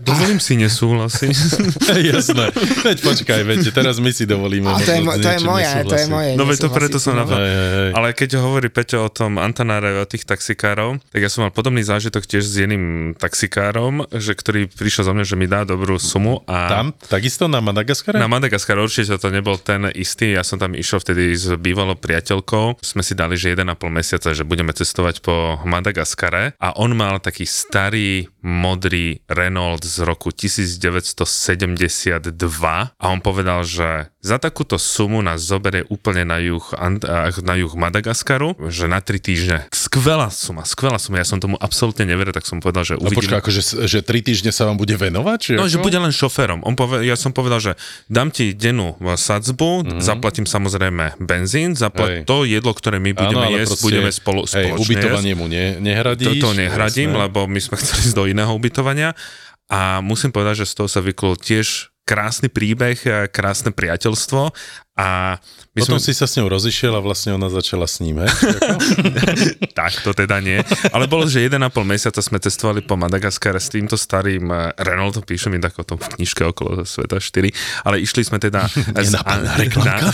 Dovolím 0.03 0.43
si 0.43 0.59
nesúhlasiť. 0.59 1.35
Jasné. 2.13 2.51
Veď 2.83 2.99
počkaj, 3.07 3.41
veď 3.47 3.71
teraz 3.71 4.03
my 4.03 4.11
si 4.11 4.27
dovolíme. 4.27 4.67
A 4.67 4.83
to 4.83 4.91
je, 4.91 5.01
mo- 5.01 5.15
to 5.15 5.29
je 5.31 5.41
moje, 5.47 5.63
to 5.63 5.71
je 5.71 5.79
nesúhlasiť. 5.79 6.11
moje. 6.11 6.31
No 6.35 6.43
veď 6.43 6.59
to 6.59 6.69
nesúhlasiť 6.69 6.75
preto 6.75 6.97
som 6.99 7.15
na 7.15 7.25
to... 7.25 7.35
Ale 7.95 8.09
keď 8.11 8.31
hovorí 8.43 8.67
Peťo 8.67 9.07
o 9.07 9.11
tom 9.11 9.39
Antanáre, 9.39 9.95
o 10.03 10.07
tých 10.07 10.27
taxikárov, 10.27 10.99
tak 11.15 11.21
ja 11.23 11.31
som 11.31 11.47
mal 11.47 11.55
podobný 11.55 11.87
zážitok 11.87 12.27
tiež 12.27 12.43
s 12.43 12.55
jedným 12.59 13.15
taxikárom, 13.15 14.11
že 14.11 14.35
ktorý 14.35 14.67
prišiel 14.67 15.07
za 15.07 15.13
mňa, 15.15 15.25
že 15.25 15.37
mi 15.39 15.47
dá 15.47 15.63
dobrú 15.63 16.03
sumu 16.03 16.43
a... 16.51 16.67
Tam 16.67 16.87
takisto 17.07 17.47
na 17.47 17.63
Madagaskare? 17.63 18.19
Na 18.19 18.27
Madagaskar 18.27 18.83
určite 18.83 19.15
to 19.15 19.29
nebol 19.31 19.55
ten 19.55 19.87
istý, 19.95 20.35
ja 20.35 20.43
som 20.43 20.59
tam 20.59 20.75
išiel 20.75 20.99
vtedy 20.99 21.31
s 21.39 21.55
bývalou 21.55 21.95
priateľkou, 21.95 22.83
sme 22.83 23.07
si 23.07 23.15
dali, 23.15 23.39
že 23.39 23.55
1,5 23.55 23.71
mesiaca, 23.87 24.35
že 24.35 24.43
budeme 24.43 24.75
cestovať 24.75 25.23
po 25.23 25.63
Madagaskare 25.63 26.59
a 26.59 26.75
on 26.75 26.97
mal 26.99 27.23
taký 27.23 27.47
starý 27.47 28.27
modrý 28.43 29.23
Renault 29.31 29.85
z 29.93 30.09
roku 30.09 30.33
1972 30.33 32.25
a 32.97 33.05
on 33.05 33.21
povedal, 33.21 33.61
že 33.61 34.09
za 34.23 34.39
takúto 34.39 34.79
sumu 34.79 35.19
nás 35.21 35.43
zoberie 35.43 35.83
úplne 35.91 36.23
na 36.23 36.39
juh, 36.39 36.63
na 37.43 37.55
juh 37.59 37.75
Madagaskaru, 37.75 38.55
že 38.71 38.87
na 38.87 39.03
3 39.03 39.19
týždne. 39.19 39.59
Skvelá 39.75 40.31
suma, 40.31 40.63
skvelá 40.63 40.97
suma, 40.97 41.19
ja 41.19 41.27
som 41.27 41.43
tomu 41.43 41.59
absolútne 41.59 42.07
neveril, 42.07 42.31
tak 42.31 42.47
som 42.47 42.63
povedal, 42.63 42.87
že 42.87 42.95
No 42.97 43.11
uvidíme. 43.11 43.19
počkaj, 43.19 43.39
akože, 43.43 43.61
že 43.85 43.99
tri 44.01 44.23
týždne 44.23 44.55
sa 44.55 44.65
vám 44.65 44.79
bude 44.79 44.95
venovať? 44.95 45.39
Či 45.43 45.51
No, 45.59 45.67
ako? 45.67 45.73
že 45.75 45.79
bude 45.83 45.99
len 45.99 46.15
šoférom. 46.15 46.63
On 46.63 46.79
pove, 46.79 47.03
ja 47.03 47.19
som 47.19 47.35
povedal, 47.35 47.59
že 47.59 47.73
dám 48.07 48.31
ti 48.31 48.55
dennú 48.55 48.95
sadzbu, 49.03 49.71
mm-hmm. 49.85 50.01
zaplatím 50.01 50.47
samozrejme 50.47 51.19
benzín, 51.19 51.75
zaplat 51.75 52.23
Hej. 52.23 52.31
to 52.31 52.47
jedlo, 52.47 52.73
ktoré 52.73 53.03
my 53.03 53.11
budeme 53.13 53.47
ale 53.51 53.59
jesť, 53.61 53.75
proste, 53.75 53.85
budeme 53.85 54.11
spolu, 54.15 54.41
hej, 54.47 54.51
spoločne 54.71 54.79
ubytovanie 54.79 55.33
jesť. 55.35 55.41
mu 55.43 55.47
ne, 55.51 55.65
nehradíš. 55.83 56.39
Toto 56.39 56.49
nehradím, 56.55 57.11
jasné. 57.11 57.23
lebo 57.27 57.41
my 57.45 57.59
sme 57.61 57.75
chceli 57.77 58.01
ísť 58.07 58.15
do 58.15 58.25
iného 58.31 58.53
ubytovania 58.55 59.19
a 59.73 60.05
musím 60.05 60.37
povedať, 60.37 60.63
že 60.63 60.71
z 60.71 60.77
toho 60.77 60.89
sa 60.93 61.01
vyklul 61.01 61.41
tiež 61.41 61.97
krásny 62.05 62.53
príbeh, 62.53 63.01
krásne 63.33 63.73
priateľstvo 63.73 64.53
a 65.01 65.41
my 65.73 65.89
Potom 65.89 65.97
sme... 65.97 66.05
si 66.05 66.13
sa 66.13 66.29
s 66.29 66.37
ňou 66.37 66.53
rozišiel 66.53 66.93
a 66.93 67.01
vlastne 67.01 67.33
ona 67.33 67.49
začala 67.49 67.89
s 67.89 68.05
ním, 68.05 68.21
tak 69.79 69.93
to 70.05 70.13
teda 70.13 70.37
nie. 70.45 70.61
Ale 70.93 71.09
bolo, 71.09 71.25
že 71.25 71.49
1,5 71.49 71.65
mesiaca 71.89 72.21
sme 72.21 72.37
cestovali 72.37 72.85
po 72.85 73.01
Madagaskare 73.01 73.57
s 73.57 73.73
týmto 73.73 73.97
starým 73.97 74.53
eh, 74.53 74.77
Renaultom, 74.77 75.25
píšem 75.25 75.49
mi 75.49 75.65
tak 75.65 75.81
o 75.81 75.85
tom 75.89 75.97
v 75.97 76.21
knižke 76.21 76.45
okolo 76.45 76.85
sveta 76.85 77.17
4, 77.17 77.89
ale 77.89 78.05
išli 78.05 78.21
sme 78.21 78.37
teda 78.37 78.69
z, 79.01 79.17
Nenápadná 79.17 79.97
na, 79.97 80.13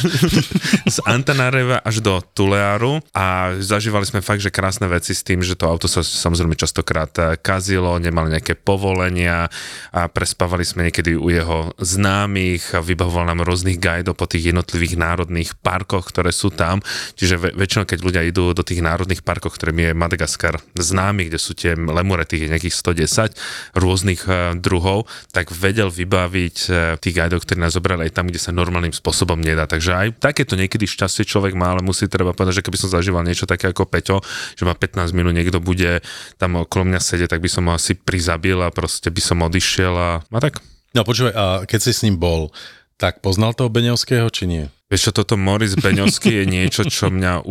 z 0.87 0.99
Antanareva 1.03 1.83
až 1.83 2.07
do 2.07 2.23
Tulearu 2.39 3.03
a 3.11 3.59
zažívali 3.59 4.07
sme 4.07 4.23
fakt, 4.23 4.47
že 4.47 4.55
krásne 4.55 4.87
veci 4.87 5.11
s 5.11 5.27
tým, 5.27 5.43
že 5.43 5.59
to 5.59 5.67
auto 5.67 5.91
sa 5.91 6.07
samozrejme 6.07 6.55
častokrát 6.55 7.11
eh, 7.19 7.35
kazilo, 7.35 7.99
nemali 7.99 8.31
nejaké 8.31 8.55
povolenia 8.55 9.51
a 9.91 10.07
prespávali 10.07 10.63
sme 10.63 10.87
niekedy 10.87 11.19
u 11.19 11.35
jeho 11.35 11.75
známych 11.83 12.79
a 12.79 12.81
vybavoval 12.85 13.27
nám 13.27 13.43
rôznych 13.43 13.83
guidov 13.83 14.15
po 14.15 14.31
tých 14.31 14.55
jednotlivých 14.55 14.95
národných 14.95 15.48
parkoch, 15.63 16.11
ktoré 16.11 16.35
sú 16.35 16.53
tam. 16.53 16.85
Čiže 17.17 17.35
ve- 17.39 17.55
väčšinou, 17.55 17.89
keď 17.89 17.99
ľudia 18.05 18.23
idú 18.27 18.53
do 18.53 18.61
tých 18.67 18.85
národných 18.85 19.25
parkov, 19.25 19.57
ktorým 19.57 19.79
je 19.79 19.91
Madagaskar 19.97 20.61
známy, 20.77 21.33
kde 21.33 21.39
sú 21.41 21.57
tie 21.57 21.73
lemure, 21.79 22.29
tých 22.29 22.45
je 22.45 22.53
nejakých 22.53 22.75
110 22.77 23.79
rôznych 23.79 24.23
eh, 24.29 24.55
druhov, 24.59 25.09
tak 25.33 25.55
vedel 25.55 25.89
vybaviť 25.89 26.57
eh, 26.69 26.77
tých 27.01 27.15
guidov, 27.15 27.45
ktorí 27.45 27.59
nás 27.63 27.75
zobrali 27.75 28.09
aj 28.09 28.13
tam, 28.13 28.29
kde 28.29 28.41
sa 28.41 28.51
normálnym 28.53 28.93
spôsobom 28.93 29.39
nedá. 29.39 29.65
Takže 29.65 29.91
aj 29.95 30.09
takéto 30.21 30.59
niekedy 30.59 30.85
šťastie 30.85 31.25
človek 31.25 31.55
má, 31.55 31.73
ale 31.73 31.85
musí 31.85 32.11
treba 32.11 32.37
povedať, 32.37 32.61
že 32.61 32.65
keby 32.65 32.79
som 32.81 32.91
zažíval 32.93 33.23
niečo 33.23 33.49
také 33.49 33.71
ako 33.71 33.89
Peťo, 33.89 34.21
že 34.57 34.67
ma 34.69 34.75
15 34.75 35.17
minút 35.17 35.33
niekto 35.33 35.63
bude 35.63 36.01
tam 36.37 36.59
okolo 36.61 36.91
mňa 36.91 37.01
sedieť, 37.01 37.37
tak 37.37 37.45
by 37.45 37.51
som 37.51 37.69
ho 37.71 37.77
asi 37.77 37.95
prizabil 37.95 38.59
a 38.61 38.73
proste 38.75 39.09
by 39.13 39.23
som 39.23 39.45
odišiel 39.45 39.95
a, 39.95 40.11
a 40.25 40.41
tak. 40.41 40.61
No 40.97 41.05
počúvaj, 41.05 41.35
a 41.37 41.45
keď 41.69 41.81
si 41.85 41.93
s 41.93 42.03
ním 42.05 42.17
bol, 42.17 42.49
tak 42.99 43.21
poznal 43.21 43.55
toho 43.55 43.71
Beňovského, 43.71 44.27
či 44.33 44.49
nie? 44.49 44.65
Vieš 44.89 45.13
čo, 45.13 45.21
toto 45.21 45.37
Moris 45.37 45.77
Beňovský 45.77 46.33
je 46.33 46.45
niečo, 46.49 46.89
čo 46.89 47.13
mňa... 47.13 47.45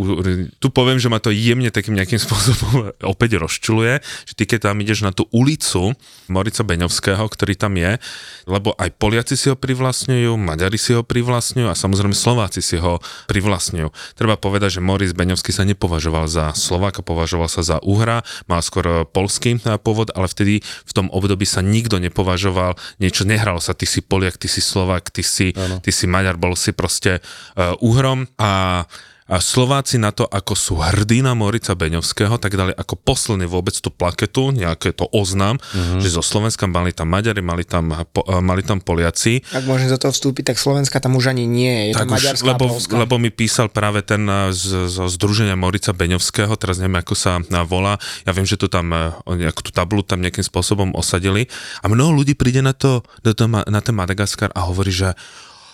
Tu 0.58 0.68
poviem, 0.74 0.98
že 0.98 1.06
ma 1.06 1.22
to 1.22 1.30
jemne 1.30 1.70
takým 1.70 1.94
nejakým 1.94 2.18
spôsobom 2.18 2.90
opäť 3.14 3.38
rozčuluje, 3.38 4.02
že 4.26 4.34
ty 4.34 4.50
keď 4.50 4.74
tam 4.74 4.82
ideš 4.82 5.06
na 5.06 5.14
tú 5.14 5.30
ulicu 5.30 5.94
Morica 6.34 6.66
Beňovského, 6.66 7.22
ktorý 7.22 7.54
tam 7.54 7.78
je, 7.78 8.02
lebo 8.50 8.74
aj 8.82 8.90
Poliaci 8.98 9.38
si 9.38 9.54
ho 9.54 9.56
privlastňujú, 9.56 10.34
Maďari 10.34 10.82
si 10.82 10.98
ho 10.98 11.06
privlastňujú 11.06 11.70
a 11.70 11.78
samozrejme 11.78 12.18
Slováci 12.18 12.66
si 12.66 12.82
ho 12.82 12.98
privlastňujú. 13.30 14.18
Treba 14.18 14.34
povedať, 14.34 14.82
že 14.82 14.82
Moris 14.82 15.14
Beňovský 15.14 15.54
sa 15.54 15.62
nepovažoval 15.62 16.26
za 16.26 16.58
Slováka, 16.58 17.06
považoval 17.06 17.54
sa 17.54 17.62
za 17.62 17.78
Uhra, 17.86 18.26
mal 18.50 18.66
skôr 18.66 19.06
polský 19.06 19.62
pôvod, 19.86 20.10
ale 20.18 20.26
vtedy 20.26 20.66
v 20.66 20.92
tom 20.92 21.14
období 21.14 21.46
sa 21.46 21.62
nikto 21.62 22.02
nepovažoval, 22.02 22.82
niečo 22.98 23.30
nehralo 23.30 23.62
sa, 23.62 23.78
ty 23.78 23.86
si 23.86 24.02
Poliak, 24.02 24.42
ty 24.42 24.50
si 24.50 24.58
Slovák, 24.58 25.14
ty 25.14 25.22
si, 25.22 25.54
ty 25.54 25.92
si 25.94 26.10
Maďar, 26.10 26.42
bol 26.42 26.58
si 26.58 26.74
proste 26.74 27.22
Uhrom 27.82 28.30
a 28.38 28.84
a 29.28 29.44
Slováci 29.44 30.00
na 30.00 30.16
to, 30.16 30.24
ako 30.24 30.56
sú 30.56 30.74
hrdí 30.80 31.20
na 31.20 31.36
Morica 31.36 31.76
Beňovského, 31.76 32.40
tak 32.40 32.56
dali 32.56 32.72
ako 32.72 32.96
posledný 32.96 33.44
vôbec 33.44 33.76
tú 33.76 33.92
plaketu, 33.92 34.56
nejaké 34.56 34.96
to 34.96 35.04
oznam, 35.12 35.60
mm-hmm. 35.60 36.00
že 36.00 36.16
zo 36.16 36.24
Slovenska 36.24 36.64
mali 36.64 36.96
tam 36.96 37.12
Maďari, 37.12 37.44
mali 37.44 37.68
tam, 37.68 37.92
po, 38.08 38.24
eh, 38.24 38.40
mali 38.40 38.64
tam 38.64 38.80
Poliaci. 38.80 39.44
Ak 39.52 39.68
môžem 39.68 39.92
do 39.92 40.00
toho 40.00 40.16
vstúpiť, 40.16 40.56
tak 40.56 40.58
Slovenska 40.58 41.04
tam 41.04 41.20
už 41.20 41.36
ani 41.36 41.44
nie 41.44 41.68
je. 41.68 41.84
Je 41.92 41.94
Tak 42.00 42.08
tam 42.08 42.16
už, 42.16 42.24
Maďarská 42.24 42.48
lebo, 42.56 42.66
Polska. 42.72 42.94
lebo 42.96 43.16
mi 43.20 43.28
písal 43.28 43.68
práve 43.68 44.00
ten 44.00 44.24
eh, 44.24 44.56
z, 44.56 44.88
zo 44.88 45.12
Združenia 45.12 45.60
Morica 45.60 45.92
Beňovského, 45.92 46.56
teraz 46.56 46.80
neviem, 46.80 47.04
ako 47.04 47.14
sa 47.20 47.44
eh, 47.44 47.64
volá, 47.68 48.00
ja 48.24 48.32
viem, 48.32 48.48
že 48.48 48.56
to 48.56 48.72
tam, 48.72 48.96
eh, 48.96 49.12
ako 49.28 49.60
tú 49.60 49.72
tabulu 49.76 50.08
tam 50.08 50.24
nejakým 50.24 50.48
spôsobom 50.48 50.96
osadili 50.96 51.52
a 51.84 51.92
mnoho 51.92 52.16
ľudí 52.24 52.32
príde 52.40 52.64
na, 52.64 52.72
to, 52.72 53.04
na, 53.28 53.36
to, 53.36 53.44
na 53.52 53.80
ten 53.84 53.92
Madagaskar 53.92 54.56
a 54.56 54.72
hovorí, 54.72 54.96
že 54.96 55.20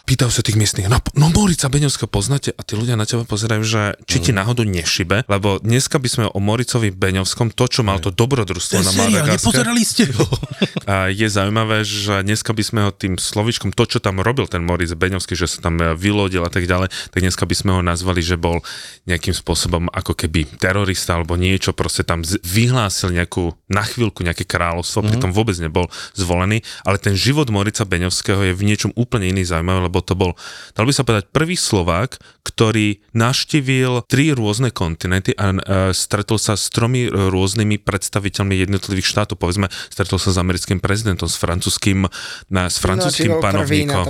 pýtajú 0.04 0.32
sa 0.36 0.44
tých 0.44 0.60
miestnych, 0.60 0.92
no, 0.92 1.00
no 1.16 1.32
Morica 1.32 1.72
Beňovského 1.72 2.12
poznáte 2.12 2.52
a 2.52 2.62
tí 2.68 2.76
ľudia 2.76 3.00
na 3.00 3.08
teba 3.08 3.24
pozerajú, 3.24 3.64
že 3.64 3.82
či 4.04 4.20
ti 4.20 4.32
náhodou 4.36 4.68
nešibe, 4.68 5.24
lebo 5.32 5.64
dneska 5.64 5.96
by 5.96 6.10
sme 6.12 6.26
o 6.28 6.40
Moricovi 6.44 6.92
Beňovskom, 6.92 7.56
to, 7.56 7.72
čo 7.72 7.88
mal 7.88 8.04
to 8.04 8.12
dobrodružstvo 8.12 8.84
na 8.84 8.92
Madagaskar, 8.92 9.64
ste 9.88 10.12
ho? 10.12 10.28
a 10.92 11.08
je 11.08 11.24
zaujímavé, 11.24 11.88
že 11.88 12.20
dneska 12.20 12.52
by 12.52 12.64
sme 12.68 12.80
ho 12.84 12.92
tým 12.92 13.16
slovičkom, 13.16 13.72
to, 13.72 13.88
čo 13.88 14.04
tam 14.04 14.20
robil 14.20 14.44
ten 14.52 14.60
Moritz 14.68 14.92
Beňovský, 14.92 15.40
že 15.40 15.48
sa 15.48 15.72
tam 15.72 15.80
e, 15.80 15.96
vylodil 15.96 16.44
a 16.44 16.52
tak 16.52 16.68
ďalej, 16.68 16.92
tak 16.92 17.24
dneska 17.24 17.48
by 17.48 17.56
sme 17.56 17.72
ho 17.72 17.80
nazvali, 17.80 18.20
že 18.20 18.36
bol 18.36 18.60
nejakým 19.08 19.32
spôsobom 19.32 19.88
ako 19.88 20.20
keby 20.20 20.60
terorista 20.60 21.16
alebo 21.16 21.40
niečo, 21.40 21.72
proste 21.72 22.04
tam 22.04 22.28
vyhlásil 22.44 23.16
nejakú, 23.16 23.56
na 23.72 23.88
chvíľku 23.88 24.20
nejaké 24.28 24.44
kráľovstvo, 24.44 25.00
mm-hmm. 25.00 25.12
pritom 25.16 25.32
vôbec 25.32 25.56
nebol 25.64 25.88
zvolený, 26.12 26.60
ale 26.84 27.00
ten 27.00 27.16
život 27.16 27.48
Morica 27.48 27.88
Beňovského 27.88 28.52
je 28.52 28.54
v 28.54 28.68
niečom 28.68 28.92
úplne 29.00 29.32
iný 29.32 29.48
zaujímavý, 29.48 29.93
lebo 29.94 30.02
to 30.02 30.18
bol, 30.18 30.34
dal 30.74 30.90
by 30.90 30.94
sa 30.98 31.06
povedať, 31.06 31.30
prvý 31.30 31.54
Slovák, 31.54 32.18
ktorý 32.42 32.98
navštívil 33.14 34.10
tri 34.10 34.34
rôzne 34.34 34.74
kontinenty 34.74 35.38
a 35.38 35.54
e, 35.54 35.58
stretol 35.94 36.42
sa 36.42 36.58
s 36.58 36.74
tromi 36.74 37.06
e, 37.06 37.14
rôznymi 37.14 37.78
predstaviteľmi 37.78 38.58
jednotlivých 38.58 39.06
štátov. 39.06 39.38
Povedzme, 39.38 39.70
stretol 39.94 40.18
sa 40.18 40.34
s 40.34 40.42
americkým 40.42 40.82
prezidentom, 40.82 41.30
s 41.30 41.38
francúzským, 41.38 42.10
na, 42.50 42.74
s 42.74 42.82
francúzským 42.82 43.38
na 43.38 43.42
panovníkom. 43.46 44.10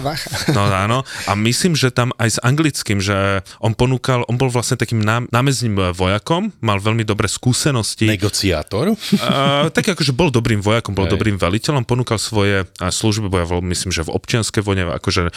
No 0.56 0.72
áno. 0.72 1.04
A 1.28 1.36
myslím, 1.36 1.76
že 1.76 1.92
tam 1.92 2.16
aj 2.16 2.30
s 2.30 2.40
anglickým, 2.40 3.04
že 3.04 3.44
on 3.60 3.76
ponúkal, 3.76 4.24
on 4.32 4.40
bol 4.40 4.48
vlastne 4.48 4.80
takým 4.80 5.04
ná, 5.04 5.28
námezným 5.28 5.92
vojakom, 5.92 6.56
mal 6.64 6.80
veľmi 6.80 7.04
dobré 7.04 7.28
skúsenosti. 7.28 8.08
Negociátor? 8.08 8.96
Uh, 8.96 9.68
tak 9.76 9.92
akože 9.92 10.16
bol 10.16 10.32
dobrým 10.32 10.64
vojakom, 10.64 10.96
bol 10.96 11.12
Hej. 11.12 11.20
dobrým 11.20 11.36
veliteľom, 11.36 11.84
ponúkal 11.84 12.22
svoje 12.22 12.64
služby, 12.80 13.28
boja 13.28 13.46
vo- 13.50 13.66
myslím, 13.66 13.90
že 13.90 14.06
v 14.06 14.14
občianskej 14.14 14.62
vojne, 14.62 14.86
akože 14.94 15.22
uh, 15.28 15.34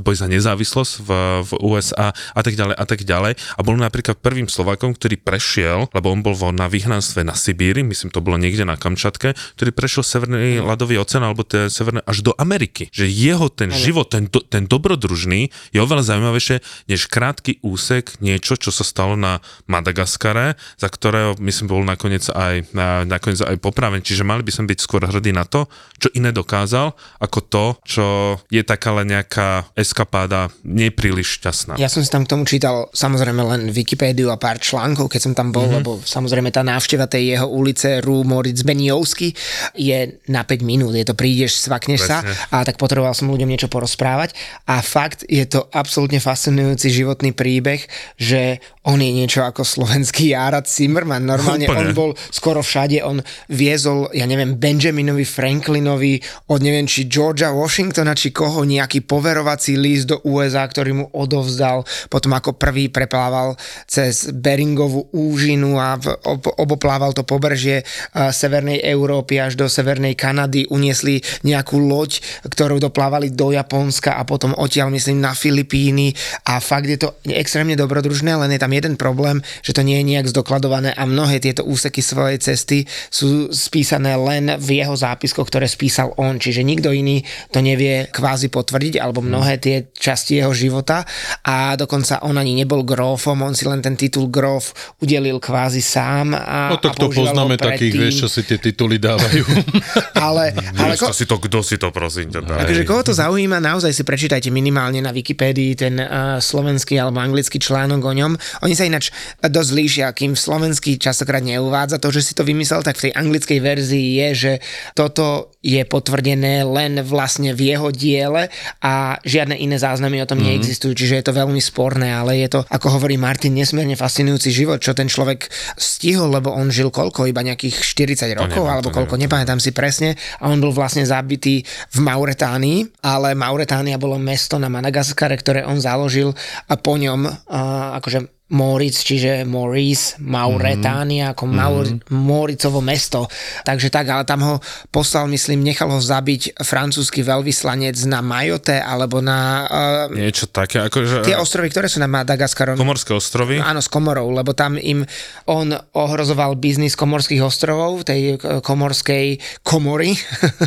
boj 0.00 0.16
za 0.16 0.26
nezávislosť 0.30 0.92
v, 1.04 1.10
v 1.44 1.50
USA 1.64 2.12
a 2.12 2.40
tak 2.40 2.54
ďalej 2.56 2.76
a 2.76 2.84
tak 2.84 3.00
ďalej. 3.04 3.32
A 3.56 3.60
bol 3.60 3.76
napríklad 3.76 4.18
prvým 4.20 4.48
Slovakom, 4.48 4.96
ktorý 4.96 5.20
prešiel, 5.20 5.90
lebo 5.92 6.12
on 6.12 6.20
bol 6.24 6.36
vo, 6.36 6.50
na 6.50 6.68
vyhnanstve 6.70 7.24
na 7.24 7.36
Sibíri, 7.36 7.84
myslím, 7.84 8.12
to 8.12 8.24
bolo 8.24 8.40
niekde 8.40 8.64
na 8.64 8.78
Kamčatke, 8.78 9.36
ktorý 9.58 9.70
prešiel 9.74 10.04
Severný 10.04 10.60
ľadový 10.62 11.00
oceán 11.00 11.26
alebo 11.26 11.42
tie 11.44 11.68
severné 11.68 12.00
až 12.04 12.22
do 12.24 12.32
Ameriky. 12.36 12.88
Že 12.94 13.10
jeho 13.10 13.46
ten 13.50 13.70
život, 13.74 14.08
ten, 14.10 14.30
do, 14.30 14.40
ten 14.44 14.68
dobrodružný 14.68 15.50
je 15.74 15.78
oveľa 15.80 16.14
zaujímavejšie 16.14 16.86
než 16.88 17.10
krátky 17.10 17.60
úsek 17.64 18.16
niečo, 18.20 18.54
čo 18.54 18.70
sa 18.70 18.86
stalo 18.86 19.18
na 19.18 19.42
Madagaskare, 19.66 20.56
za 20.78 20.88
ktorého 20.88 21.36
myslím 21.42 21.66
bol 21.70 21.82
nakoniec 21.82 22.28
aj, 22.30 22.70
na, 22.76 23.02
nakoniec 23.02 23.42
aj 23.42 23.58
popraven. 23.58 24.04
Čiže 24.04 24.22
mali 24.26 24.46
by 24.46 24.52
som 24.54 24.64
byť 24.68 24.78
skôr 24.78 25.02
hrdí 25.02 25.34
na 25.34 25.42
to, 25.48 25.66
čo 25.98 26.12
iné 26.14 26.30
dokázal, 26.30 26.94
ako 27.18 27.38
to, 27.48 27.64
čo 27.82 28.06
je 28.48 28.62
taká 28.62 28.94
len 28.94 29.10
nejaká 29.10 29.33
eskapáda 29.74 30.50
nepríliš 30.62 31.40
šťastná. 31.40 31.74
Ja 31.76 31.90
som 31.90 32.00
si 32.02 32.10
tam 32.10 32.24
k 32.24 32.32
tomu 32.32 32.44
čítal 32.46 32.88
samozrejme 32.94 33.42
len 33.42 33.62
Wikipédiu 33.70 34.30
a 34.30 34.38
pár 34.38 34.58
článkov, 34.62 35.10
keď 35.10 35.20
som 35.20 35.34
tam 35.34 35.50
bol, 35.50 35.66
mm-hmm. 35.66 35.78
lebo 35.82 35.90
samozrejme 36.02 36.50
tá 36.54 36.62
návšteva 36.62 37.10
tej 37.10 37.36
jeho 37.36 37.46
ulice 37.50 38.00
Rú 38.00 38.22
Moritz 38.22 38.62
Beniovsky 38.62 39.34
je 39.74 40.18
na 40.30 40.42
5 40.46 40.64
minút, 40.64 40.94
je 40.94 41.06
to 41.06 41.18
prídeš, 41.18 41.60
svakneš 41.66 42.06
sa 42.06 42.22
Presne. 42.22 42.50
a 42.50 42.56
tak 42.62 42.76
potreboval 42.78 43.12
som 43.16 43.30
ľuďom 43.30 43.50
niečo 43.50 43.68
porozprávať 43.70 44.34
a 44.70 44.80
fakt 44.80 45.26
je 45.26 45.44
to 45.44 45.66
absolútne 45.74 46.18
fascinujúci 46.22 46.90
životný 46.90 47.34
príbeh, 47.34 47.82
že 48.18 48.62
on 48.84 49.00
je 49.00 49.10
niečo 49.10 49.40
ako 49.40 49.64
slovenský 49.64 50.36
Járad 50.36 50.68
Zimmerman, 50.68 51.24
normálne 51.24 51.64
Úplne. 51.64 51.80
on 51.80 51.88
bol 51.96 52.10
skoro 52.28 52.60
všade, 52.60 53.00
on 53.00 53.24
viezol, 53.48 54.12
ja 54.12 54.28
neviem, 54.28 54.60
Benjaminovi 54.60 55.24
Franklinovi 55.24 56.20
od 56.52 56.60
neviem 56.60 56.84
či 56.84 57.08
Georgia 57.08 57.48
Washingtona, 57.48 58.12
či 58.12 58.28
koho 58.28 58.62
nejaký 58.68 59.00
poverovací 59.24 59.80
list 59.80 60.12
do 60.12 60.20
USA, 60.28 60.68
ktorý 60.68 60.92
mu 60.92 61.06
odovzdal 61.16 61.88
potom 62.12 62.36
ako 62.36 62.60
prvý 62.60 62.92
preplával 62.92 63.56
cez 63.88 64.28
Beringovú 64.28 65.08
úžinu 65.16 65.80
a 65.80 65.96
v, 65.96 66.12
ob, 66.28 66.44
oboplával 66.60 67.16
to 67.16 67.24
pobržie 67.24 67.80
uh, 67.80 68.28
severnej 68.28 68.84
Európy 68.84 69.40
až 69.40 69.56
do 69.56 69.64
severnej 69.64 70.12
Kanady, 70.12 70.68
uniesli 70.68 71.24
nejakú 71.40 71.80
loď, 71.80 72.20
ktorú 72.44 72.76
doplávali 72.76 73.32
do 73.32 73.48
Japonska 73.48 74.20
a 74.20 74.28
potom 74.28 74.52
odtiaľ 74.60 74.92
myslím 74.92 75.24
na 75.24 75.32
Filipíny. 75.32 76.12
A 76.44 76.60
fakt 76.60 76.92
je 76.92 77.00
to 77.00 77.16
extrémne 77.24 77.72
dobrodružné, 77.80 78.36
len 78.36 78.52
je 78.52 78.60
tam 78.60 78.76
jeden 78.76 79.00
problém, 79.00 79.40
že 79.64 79.72
to 79.72 79.80
nie 79.80 80.04
je 80.04 80.08
nejak 80.12 80.28
zdokladované 80.28 80.92
a 80.92 81.08
mnohé 81.08 81.40
tieto 81.40 81.64
úseky 81.64 82.04
svojej 82.04 82.36
cesty 82.44 82.84
sú 83.08 83.48
spísané 83.48 84.20
len 84.20 84.60
v 84.60 84.84
jeho 84.84 84.92
zápiskoch, 84.92 85.48
ktoré 85.48 85.64
spísal 85.64 86.12
on, 86.20 86.36
čiže 86.36 86.60
nikto 86.60 86.92
iný 86.92 87.24
to 87.54 87.62
nevie 87.62 88.10
kvázi 88.10 88.50
potvrdiť, 88.50 88.98
alebo 88.98 89.13
mnohé 89.20 89.60
tie 89.60 89.76
časti 89.92 90.40
jeho 90.40 90.50
života 90.50 91.04
a 91.44 91.76
dokonca 91.76 92.24
on 92.24 92.34
ani 92.34 92.56
nebol 92.56 92.82
grófom, 92.82 93.38
on 93.42 93.52
si 93.52 93.68
len 93.68 93.78
ten 93.78 93.94
titul 93.94 94.26
gróf 94.26 94.72
udelil 94.98 95.36
kvázi 95.38 95.78
sám. 95.78 96.32
A, 96.32 96.72
No 96.72 96.80
tak 96.80 96.96
a 96.96 97.04
to 97.04 97.12
poznáme 97.12 97.54
takých, 97.54 97.92
predtým. 97.92 98.00
vieš, 98.00 98.14
čo 98.24 98.28
si 98.30 98.40
tie 98.42 98.56
tituly 98.56 98.96
dávajú. 98.96 99.44
Ale, 100.24 100.56
ale 100.80 100.96
ko, 100.96 101.10
Ko... 101.10 101.12
si 101.12 101.28
to, 101.28 101.36
kto 101.36 101.60
si 101.60 101.76
to 101.76 101.92
prosím 101.92 102.32
ťa 102.32 102.40
dá. 102.40 102.54
akože 102.64 102.82
koho 102.88 103.04
to 103.04 103.12
zaujíma, 103.12 103.60
naozaj 103.60 103.92
si 103.92 104.06
prečítajte 104.06 104.48
minimálne 104.48 105.04
na 105.04 105.12
Wikipédii 105.12 105.76
ten 105.76 106.00
uh, 106.00 106.40
slovenský 106.40 106.96
alebo 106.96 107.20
anglický 107.20 107.60
článok 107.60 108.00
o 108.00 108.12
ňom. 108.14 108.32
Oni 108.64 108.72
sa 108.72 108.88
ináč 108.88 109.12
dosť 109.42 109.70
líšia, 109.74 110.06
kým 110.16 110.32
v 110.32 110.40
slovenský 110.40 110.96
častokrát 110.96 111.44
neuvádza 111.44 112.00
to, 112.00 112.08
že 112.08 112.24
si 112.24 112.32
to 112.32 112.40
vymyslel, 112.40 112.80
tak 112.80 112.96
v 112.96 113.10
tej 113.10 113.12
anglickej 113.12 113.58
verzii 113.60 114.06
je, 114.16 114.28
že 114.32 114.52
toto 114.96 115.52
je 115.60 115.84
potvrdené 115.84 116.64
len 116.64 117.04
vlastne 117.04 117.52
v 117.52 117.74
jeho 117.74 117.92
diele 117.92 118.48
a 118.80 118.94
žiadne 119.22 119.56
iné 119.58 119.76
záznamy 119.76 120.22
o 120.22 120.28
tom 120.28 120.40
mm-hmm. 120.40 120.60
neexistujú, 120.60 120.92
čiže 120.94 121.14
je 121.20 121.24
to 121.26 121.36
veľmi 121.36 121.60
sporné, 121.60 122.12
ale 122.12 122.40
je 122.40 122.48
to, 122.58 122.60
ako 122.68 123.00
hovorí 123.00 123.16
Martin, 123.20 123.54
nesmierne 123.54 123.98
fascinujúci 123.98 124.50
život, 124.50 124.80
čo 124.80 124.96
ten 124.96 125.10
človek 125.10 125.48
stihol, 125.74 126.32
lebo 126.32 126.52
on 126.52 126.72
žil 126.72 126.88
koľko, 126.88 127.28
iba 127.28 127.44
nejakých 127.44 127.80
40 128.18 128.40
rokov, 128.40 128.64
neviem, 128.64 128.74
alebo 128.74 128.88
koľko, 128.90 129.14
neviem, 129.16 129.24
nepamätám 129.28 129.60
si 129.60 129.70
presne, 129.74 130.14
a 130.40 130.48
on 130.50 130.60
bol 130.60 130.70
vlastne 130.70 131.04
zabitý 131.04 131.64
v 131.92 131.98
Mauretánii, 132.02 133.04
ale 133.04 133.32
Mauretánia 133.36 134.00
bolo 134.00 134.20
mesto 134.20 134.56
na 134.56 134.68
Madagaskare, 134.68 135.34
ktoré 135.38 135.60
on 135.64 135.80
založil 135.80 136.32
a 136.68 136.74
po 136.78 136.96
ňom 137.00 137.26
a, 137.26 137.98
akože 137.98 138.43
Moritz, 138.54 139.02
čiže 139.02 139.42
Maurice, 139.42 140.14
Mauretánia, 140.22 141.34
ako 141.34 141.44
Maur, 141.50 141.84
Moricovo 142.14 142.78
mesto. 142.78 143.26
Takže 143.66 143.90
tak, 143.90 144.06
ale 144.06 144.22
tam 144.22 144.46
ho 144.46 144.54
poslal, 144.94 145.26
myslím, 145.34 145.66
nechal 145.66 145.90
ho 145.90 145.98
zabiť 145.98 146.62
francúzsky 146.62 147.26
veľvyslanec 147.26 147.98
na 148.06 148.22
Majote 148.22 148.78
alebo 148.78 149.18
na 149.18 149.66
uh, 149.66 150.14
Niečo 150.14 150.46
také, 150.46 150.86
akože... 150.86 151.26
tie 151.26 151.34
ostrovy, 151.34 151.74
ktoré 151.74 151.90
sú 151.90 151.98
na 151.98 152.06
Madagaskarom. 152.06 152.78
Komorské 152.78 153.10
ostrovy. 153.10 153.58
Áno, 153.58 153.82
s 153.82 153.90
Komorou, 153.90 154.30
lebo 154.30 154.54
tam 154.54 154.78
im 154.78 155.02
on 155.50 155.74
ohrozoval 155.74 156.54
biznis 156.54 156.94
komorských 156.94 157.42
ostrovov, 157.42 158.06
tej 158.06 158.38
eh, 158.38 158.62
komorskej 158.62 159.42
komory 159.66 160.14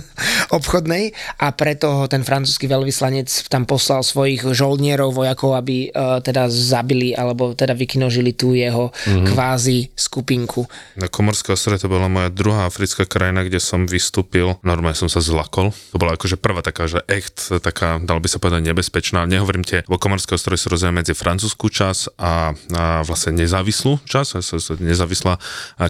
obchodnej 0.58 1.16
a 1.40 1.56
preto 1.56 2.04
ho 2.04 2.06
ten 2.12 2.28
francúzsky 2.28 2.68
veľvyslanec 2.68 3.32
tam 3.48 3.64
poslal 3.64 4.04
svojich 4.04 4.44
žoldnierov, 4.44 5.16
vojakov, 5.16 5.56
aby 5.56 5.88
uh, 5.90 6.20
teda 6.20 6.52
zabili 6.52 7.16
alebo 7.16 7.56
teda 7.56 7.77
vykinožili 7.78 8.34
tú 8.34 8.58
jeho 8.58 8.90
mm-hmm. 8.90 9.26
kvázi 9.32 9.94
skupinku. 9.94 10.66
Na 10.98 11.06
Komorské 11.08 11.54
ostrove 11.54 11.78
to 11.78 11.88
bola 11.88 12.10
moja 12.10 12.34
druhá 12.34 12.66
africká 12.66 13.06
krajina, 13.06 13.46
kde 13.46 13.62
som 13.62 13.86
vystúpil. 13.86 14.58
Normálne 14.66 14.98
som 14.98 15.08
sa 15.08 15.22
zlakol. 15.22 15.72
To 15.94 15.98
bola 16.02 16.18
akože 16.18 16.42
prvá 16.42 16.66
taká, 16.66 16.90
že 16.90 17.06
echt, 17.06 17.54
taká, 17.62 18.02
dal 18.02 18.18
by 18.18 18.28
sa 18.28 18.42
povedať, 18.42 18.66
nebezpečná. 18.66 19.30
Nehovorím 19.30 19.62
tie, 19.62 19.86
bo 19.86 20.02
Komorské 20.02 20.34
ostrovy 20.34 20.58
sú 20.58 20.74
rozdielne 20.74 21.06
medzi 21.06 21.14
francúzskú 21.14 21.70
časť 21.70 22.18
a, 22.18 22.52
a 22.54 22.84
vlastne 23.06 23.38
nezávislú 23.38 24.02
časť, 24.04 24.42
nezávislá 24.82 25.38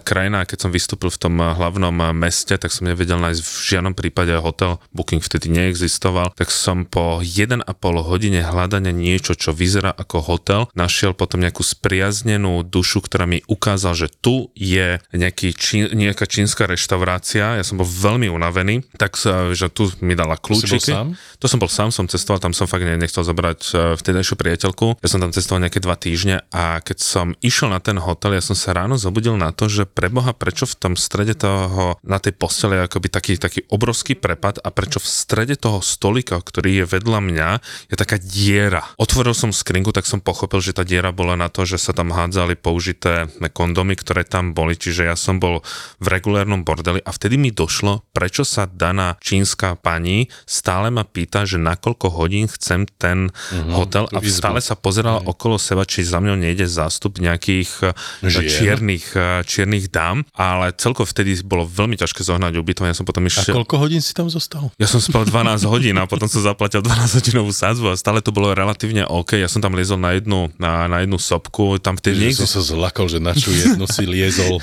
krajina. 0.04 0.44
A 0.44 0.48
keď 0.48 0.68
som 0.68 0.70
vystúpil 0.70 1.08
v 1.08 1.18
tom 1.18 1.34
hlavnom 1.40 1.94
meste, 2.12 2.52
tak 2.60 2.68
som 2.68 2.84
nevedel 2.84 3.16
nájsť 3.16 3.40
v 3.40 3.52
žiadnom 3.74 3.94
prípade 3.96 4.36
hotel. 4.36 4.76
Booking 4.92 5.24
vtedy 5.24 5.48
neexistoval. 5.48 6.34
Tak 6.36 6.52
som 6.52 6.84
po 6.84 7.24
1,5 7.24 7.64
hodine 8.04 8.44
hľadania 8.44 8.92
niečo, 8.92 9.38
čo 9.38 9.54
vyzerá 9.54 9.94
ako 9.94 10.18
hotel, 10.24 10.60
našiel 10.74 11.14
potom 11.14 11.40
nejakú 11.40 11.62
spriaznenú 11.68 12.64
dušu, 12.64 13.04
ktorá 13.04 13.28
mi 13.28 13.44
ukázal, 13.44 13.92
že 13.92 14.08
tu 14.08 14.48
je 14.56 14.96
nejaký 15.12 15.52
čín, 15.52 15.92
nejaká 15.92 16.24
čínska 16.24 16.64
reštaurácia. 16.64 17.60
Ja 17.60 17.64
som 17.64 17.76
bol 17.76 17.88
veľmi 17.88 18.32
unavený, 18.32 18.88
tak 18.96 19.20
sa, 19.20 19.52
že 19.52 19.68
tu 19.68 19.92
mi 20.00 20.16
dala 20.16 20.40
kľúčiky. 20.40 20.92
Sám? 20.92 21.18
To 21.38 21.46
som 21.46 21.60
bol 21.60 21.68
sám, 21.68 21.92
som 21.92 22.08
cestoval, 22.08 22.40
tam 22.40 22.56
som 22.56 22.64
fakt 22.64 22.88
ne- 22.88 22.96
nechcel 22.96 23.26
zobrať 23.26 23.60
e, 23.72 23.74
vtedajšiu 24.00 24.34
priateľku. 24.40 25.00
Ja 25.04 25.08
som 25.08 25.20
tam 25.20 25.34
cestoval 25.34 25.68
nejaké 25.68 25.84
dva 25.84 25.98
týždne 25.98 26.46
a 26.54 26.80
keď 26.80 26.98
som 27.02 27.26
išiel 27.44 27.68
na 27.68 27.82
ten 27.82 28.00
hotel, 28.00 28.38
ja 28.38 28.42
som 28.44 28.56
sa 28.56 28.72
ráno 28.72 28.96
zobudil 28.96 29.36
na 29.36 29.52
to, 29.52 29.68
že 29.68 29.84
preboha, 29.84 30.32
prečo 30.32 30.64
v 30.64 30.74
tom 30.78 30.94
strede 30.94 31.34
toho, 31.36 31.98
na 32.06 32.22
tej 32.22 32.34
postele 32.34 32.80
je 32.80 32.86
akoby 32.86 33.08
taký, 33.10 33.32
taký 33.36 33.60
obrovský 33.68 34.14
prepad 34.16 34.62
a 34.62 34.70
prečo 34.70 35.02
v 35.02 35.08
strede 35.08 35.58
toho 35.58 35.82
stolika, 35.82 36.38
ktorý 36.38 36.82
je 36.82 36.84
vedľa 36.86 37.20
mňa, 37.20 37.48
je 37.90 37.96
taká 37.98 38.16
diera. 38.20 38.84
Otvoril 39.00 39.34
som 39.34 39.50
skrinku, 39.50 39.90
tak 39.90 40.06
som 40.06 40.22
pochopil, 40.22 40.62
že 40.62 40.76
tá 40.76 40.86
diera 40.86 41.10
bola 41.10 41.34
na 41.34 41.50
to, 41.50 41.57
že 41.64 41.80
sa 41.80 41.96
tam 41.96 42.12
hádzali 42.12 42.58
použité 42.58 43.30
kondomy, 43.54 43.94
ktoré 43.96 44.26
tam 44.26 44.52
boli, 44.52 44.76
čiže 44.76 45.08
ja 45.08 45.16
som 45.16 45.40
bol 45.40 45.62
v 45.98 46.06
regulárnom 46.06 46.62
bordeli 46.66 47.00
a 47.02 47.10
vtedy 47.14 47.40
mi 47.40 47.54
došlo, 47.54 48.04
prečo 48.12 48.42
sa 48.42 48.66
daná 48.68 49.16
čínska 49.22 49.78
pani 49.78 50.28
stále 50.44 50.90
ma 50.92 51.06
pýta, 51.06 51.46
že 51.48 51.56
na 51.56 51.78
koľko 51.78 52.12
hodín 52.12 52.50
chcem 52.50 52.84
ten 52.98 53.30
mm-hmm, 53.30 53.74
hotel 53.74 54.04
a 54.10 54.18
stále 54.26 54.60
sa 54.60 54.74
pozerala 54.74 55.22
mm. 55.22 55.30
okolo 55.30 55.56
seba, 55.56 55.86
či 55.88 56.04
za 56.04 56.18
mňou 56.18 56.36
nejde 56.38 56.66
zástup 56.68 57.22
nejakých 57.22 57.70
eh, 57.82 58.28
Žien. 58.28 58.48
čiernych, 58.50 59.06
eh, 59.14 59.42
čiernych 59.46 59.88
dám, 59.88 60.26
ale 60.34 60.74
celkovo 60.76 61.06
vtedy 61.08 61.38
bolo 61.46 61.64
veľmi 61.64 61.96
ťažké 61.96 62.26
zohnať 62.26 62.58
ubytovanie, 62.58 62.92
ja 62.92 62.98
som 62.98 63.08
potom 63.08 63.24
A 63.24 63.30
išiel... 63.30 63.54
koľko 63.54 63.76
hodín 63.80 64.02
si 64.02 64.12
tam 64.12 64.26
zostal? 64.28 64.70
Ja 64.76 64.90
som 64.90 64.98
spal 64.98 65.24
12 65.24 65.64
hodín 65.68 65.96
a 66.00 66.08
potom 66.08 66.26
som 66.26 66.42
zaplatil 66.42 66.82
12 66.82 67.20
hodinovú 67.20 67.52
sádzbu 67.52 67.92
a 67.92 67.96
stále 67.96 68.20
to 68.24 68.34
bolo 68.34 68.52
relatívne 68.52 69.04
OK. 69.06 69.38
Ja 69.38 69.46
som 69.50 69.60
tam 69.60 69.76
liezol 69.76 70.00
na 70.00 70.16
jednu, 70.16 70.50
na, 70.56 70.88
na 70.88 71.04
jednu 71.04 71.20
sopku, 71.48 71.80
tam 71.80 71.96
vtedy 71.96 72.36
Že 72.36 72.44
som 72.44 72.60
sa 72.60 72.62
zlakol, 72.76 73.08
že 73.08 73.24
na 73.24 73.32
čo 73.32 73.48
jednu 73.48 73.88
si 73.88 74.04
liezol. 74.04 74.60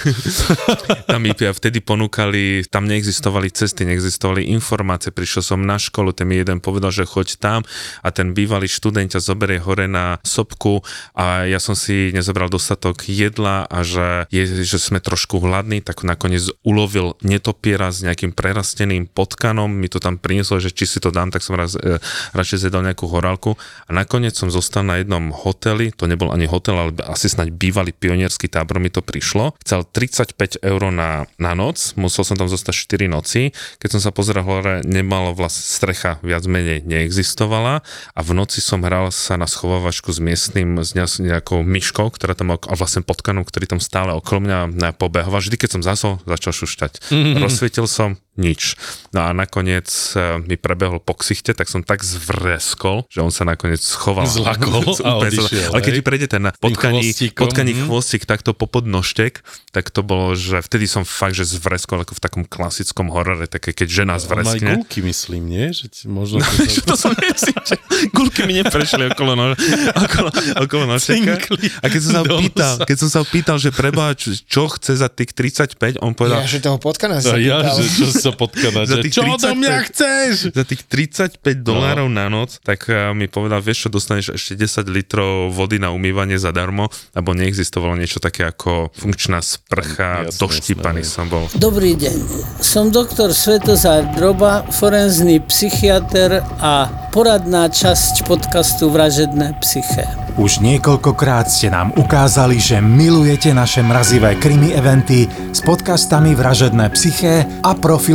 tam 1.10 1.26
mi 1.26 1.34
vtedy 1.34 1.82
ponúkali, 1.82 2.62
tam 2.69 2.86
neexistovali 2.86 3.50
cesty, 3.50 3.89
neexistovali 3.89 4.45
informácie, 4.54 5.10
prišiel 5.10 5.41
som 5.41 5.65
na 5.65 5.82
školu, 5.82 6.13
ten 6.13 6.30
mi 6.30 6.38
jeden 6.38 6.62
povedal, 6.62 6.93
že 6.93 7.10
choď 7.10 7.41
tam 7.41 7.60
a 8.06 8.13
ten 8.13 8.38
bývalý 8.38 8.69
študent 8.69 9.17
ťa 9.17 9.19
zoberie 9.26 9.58
hore 9.58 9.89
na 9.89 10.21
sopku 10.21 10.86
a 11.17 11.50
ja 11.50 11.58
som 11.58 11.74
si 11.74 12.13
nezobral 12.13 12.54
dostatok 12.54 13.10
jedla 13.10 13.65
a 13.65 13.82
že, 13.82 14.30
je, 14.30 14.62
že 14.62 14.78
sme 14.78 15.02
trošku 15.02 15.41
hladní, 15.41 15.82
tak 15.82 16.06
nakoniec 16.06 16.45
ulovil 16.62 17.17
netopiera 17.26 17.89
s 17.89 18.06
nejakým 18.06 18.30
prerasteným 18.30 19.10
potkanom, 19.10 19.74
mi 19.74 19.89
to 19.89 19.98
tam 19.98 20.21
prinieslo, 20.21 20.62
že 20.62 20.69
či 20.69 20.86
si 20.86 21.02
to 21.02 21.10
dám, 21.10 21.34
tak 21.34 21.41
som 21.41 21.58
raz, 21.58 21.74
e, 21.74 21.98
radšej 22.38 22.69
zjedol 22.69 22.86
nejakú 22.86 23.10
horálku. 23.10 23.58
A 23.88 23.95
nakoniec 23.95 24.38
som 24.38 24.54
zostal 24.54 24.86
na 24.86 25.02
jednom 25.02 25.34
hoteli, 25.34 25.89
to 25.89 26.06
nebol 26.06 26.30
ani 26.30 26.45
hotel, 26.45 26.75
ale 26.78 26.92
asi 27.08 27.32
snáď 27.32 27.56
bývalý 27.56 27.92
pionierský 27.96 28.52
tábor 28.52 28.84
mi 28.84 28.92
to 28.92 29.00
prišlo. 29.02 29.56
Chcel 29.64 29.88
35 29.88 30.62
eur 30.62 30.82
na, 30.92 31.26
na 31.40 31.54
noc, 31.56 31.96
musel 31.96 32.28
som 32.28 32.36
tam 32.36 32.52
zostať 32.52 32.74
4 33.00 33.12
noci. 33.12 33.56
Keď 33.80 33.90
som 33.98 34.02
sa 34.02 34.12
pozeral 34.12 34.46
hore, 34.46 34.84
nemalo 34.86 35.32
vlastne 35.34 35.66
strecha 35.66 36.22
viac 36.22 36.46
menej 36.46 36.86
neexistovala 36.86 37.82
a 38.14 38.20
v 38.22 38.32
noci 38.36 38.60
som 38.60 38.84
hral 38.84 39.10
sa 39.10 39.36
na 39.36 39.50
schovávačku 39.50 40.12
s 40.12 40.20
miestnym, 40.22 40.80
s 40.82 40.94
ne- 40.94 41.06
nejakou 41.06 41.62
myškou, 41.66 42.12
ktorá 42.14 42.38
tam, 42.38 42.56
a 42.56 42.74
vlastne 42.78 43.02
potkanom, 43.02 43.44
ktorý 43.48 43.66
tam 43.66 43.82
stále 43.82 44.14
okolo 44.14 44.46
mňa 44.46 44.60
ne, 44.72 44.90
pobehoval. 44.96 45.42
Vždy, 45.42 45.58
keď 45.60 45.70
som 45.80 45.82
zasol, 45.84 46.14
začal 46.24 46.54
šušťať. 46.56 47.12
Mm-hmm. 47.12 47.42
Rozsvietil 47.44 47.86
som, 47.86 48.18
nič. 48.36 48.76
No 49.15 49.28
a 49.28 49.30
nakoniec 49.32 49.88
e, 50.15 50.43
mi 50.43 50.60
prebehol 50.60 51.00
po 51.00 51.15
ksichte, 51.15 51.56
tak 51.56 51.71
som 51.71 51.88
tak 51.88 52.04
zvreskol, 52.04 53.08
že 53.08 53.24
on 53.24 53.32
sa 53.32 53.48
nakoniec 53.48 53.80
schoval. 53.80 54.28
Zlakol 54.28 54.84
a 55.08 55.24
odišiel, 55.24 55.71
Ale 55.71 55.80
keď 55.80 55.93
ti 55.95 56.04
prejde 56.04 56.28
ten 56.28 56.43
potkaní, 56.60 57.04
chvostíkom, 57.04 57.41
potkaní 57.48 57.74
mhm. 57.74 57.82
chvostík 57.88 58.24
takto 58.28 58.52
po 58.52 58.67
podnožtek, 58.67 59.39
tak 59.71 59.91
to 59.91 60.04
bolo, 60.04 60.36
že 60.36 60.60
vtedy 60.60 60.88
som 60.88 61.08
fakt, 61.08 61.39
že 61.39 61.48
zvreskol 61.48 62.04
ako 62.04 62.19
v 62.19 62.21
takom 62.21 62.43
klasickom 62.43 63.08
horore, 63.12 63.48
také 63.48 63.71
keď 63.71 63.88
žena 64.04 64.15
zvreskne. 64.19 64.84
gulky, 64.84 65.00
myslím, 65.04 65.48
nie? 65.48 65.71
Že 65.71 65.86
ti 65.91 66.04
možno... 66.12 66.43
Že 66.76 66.82
to 66.91 66.95
som 67.00 67.13
nemyslel, 67.15 67.62
že 67.62 67.76
gulky 68.12 68.43
mi 68.43 68.60
neprešli 68.60 69.08
okolo, 69.15 69.38
no, 69.38 69.56
okolo, 69.95 70.30
okolo. 70.60 70.84
Cinkli 71.00 71.71
A 71.80 71.88
keď 71.88 72.02
som 72.02 72.12
sa 72.19 72.24
pýtal, 72.26 72.74
keď 72.84 72.98
som 73.00 73.10
sa 73.12 73.21
pýtal, 73.24 73.58
že 73.62 73.69
preba, 73.71 74.12
čo, 74.17 74.34
čo 74.34 74.67
chce 74.67 75.00
za 75.00 75.08
tých 75.08 75.32
35, 75.32 76.04
on 76.04 76.12
povedal, 76.17 76.43
Ja, 76.43 76.50
že 76.50 76.60
toho 76.60 76.82
potkana 76.82 77.21
sa 77.21 77.38
ja, 77.39 77.62
pýtal. 77.63 77.76
že 77.80 77.86
čo 77.95 78.25
sa 78.26 78.32
potkanať, 78.34 78.86
Za 78.90 78.96
že 78.98 79.04
tých 79.06 79.14
čo 79.14 79.22
do 79.22 79.38
35 79.38 79.62
mňa 79.62 79.76
chceš? 79.90 80.34
Za 80.50 80.64
tých 80.66 80.82
35 80.90 81.62
dolárov 81.62 82.08
na 82.10 82.26
noc, 82.28 82.58
tak 82.66 82.90
eh, 82.90 83.14
mi 83.14 83.30
povedal, 83.30 83.62
vieš 83.62 83.88
čo, 83.88 83.90
dostaneš 83.94 84.34
ešte 84.34 84.58
10 84.58 84.90
litrov 84.90 85.54
vody 85.54 85.78
na 85.78 85.94
umývanie 85.94 86.42
zadarmo, 86.42 86.90
lebo 87.14 87.38
neexistovalo 87.38 87.94
niečo 87.94 88.18
také 88.18 88.50
ako 88.50 88.90
funkčná 88.96 89.46
sprcha, 89.46 90.30
Jasné, 90.30 90.40
doštípaný 90.42 91.02
jasné. 91.06 91.14
som 91.14 91.26
bol. 91.30 91.46
Dobrý 91.54 91.94
deň, 91.94 92.18
som 92.64 92.90
doktor 92.90 93.32
Svetozár 93.36 94.10
Droba, 94.18 94.66
forenzný 94.74 95.44
psychiatr 95.46 96.42
a 96.58 97.06
poradná 97.14 97.70
časť 97.70 98.26
podcastu 98.28 98.92
Vražedné 98.92 99.56
psyché. 99.64 100.04
Už 100.36 100.60
niekoľkokrát 100.60 101.48
ste 101.48 101.72
nám 101.72 101.96
ukázali, 101.96 102.60
že 102.60 102.84
milujete 102.84 103.56
naše 103.56 103.80
mrazivé 103.80 104.36
krimi 104.36 104.76
eventy 104.76 105.32
s 105.32 105.64
podcastami 105.64 106.36
Vražedné 106.36 106.92
psyché 106.92 107.48
a 107.64 107.72
Profil 107.72 108.14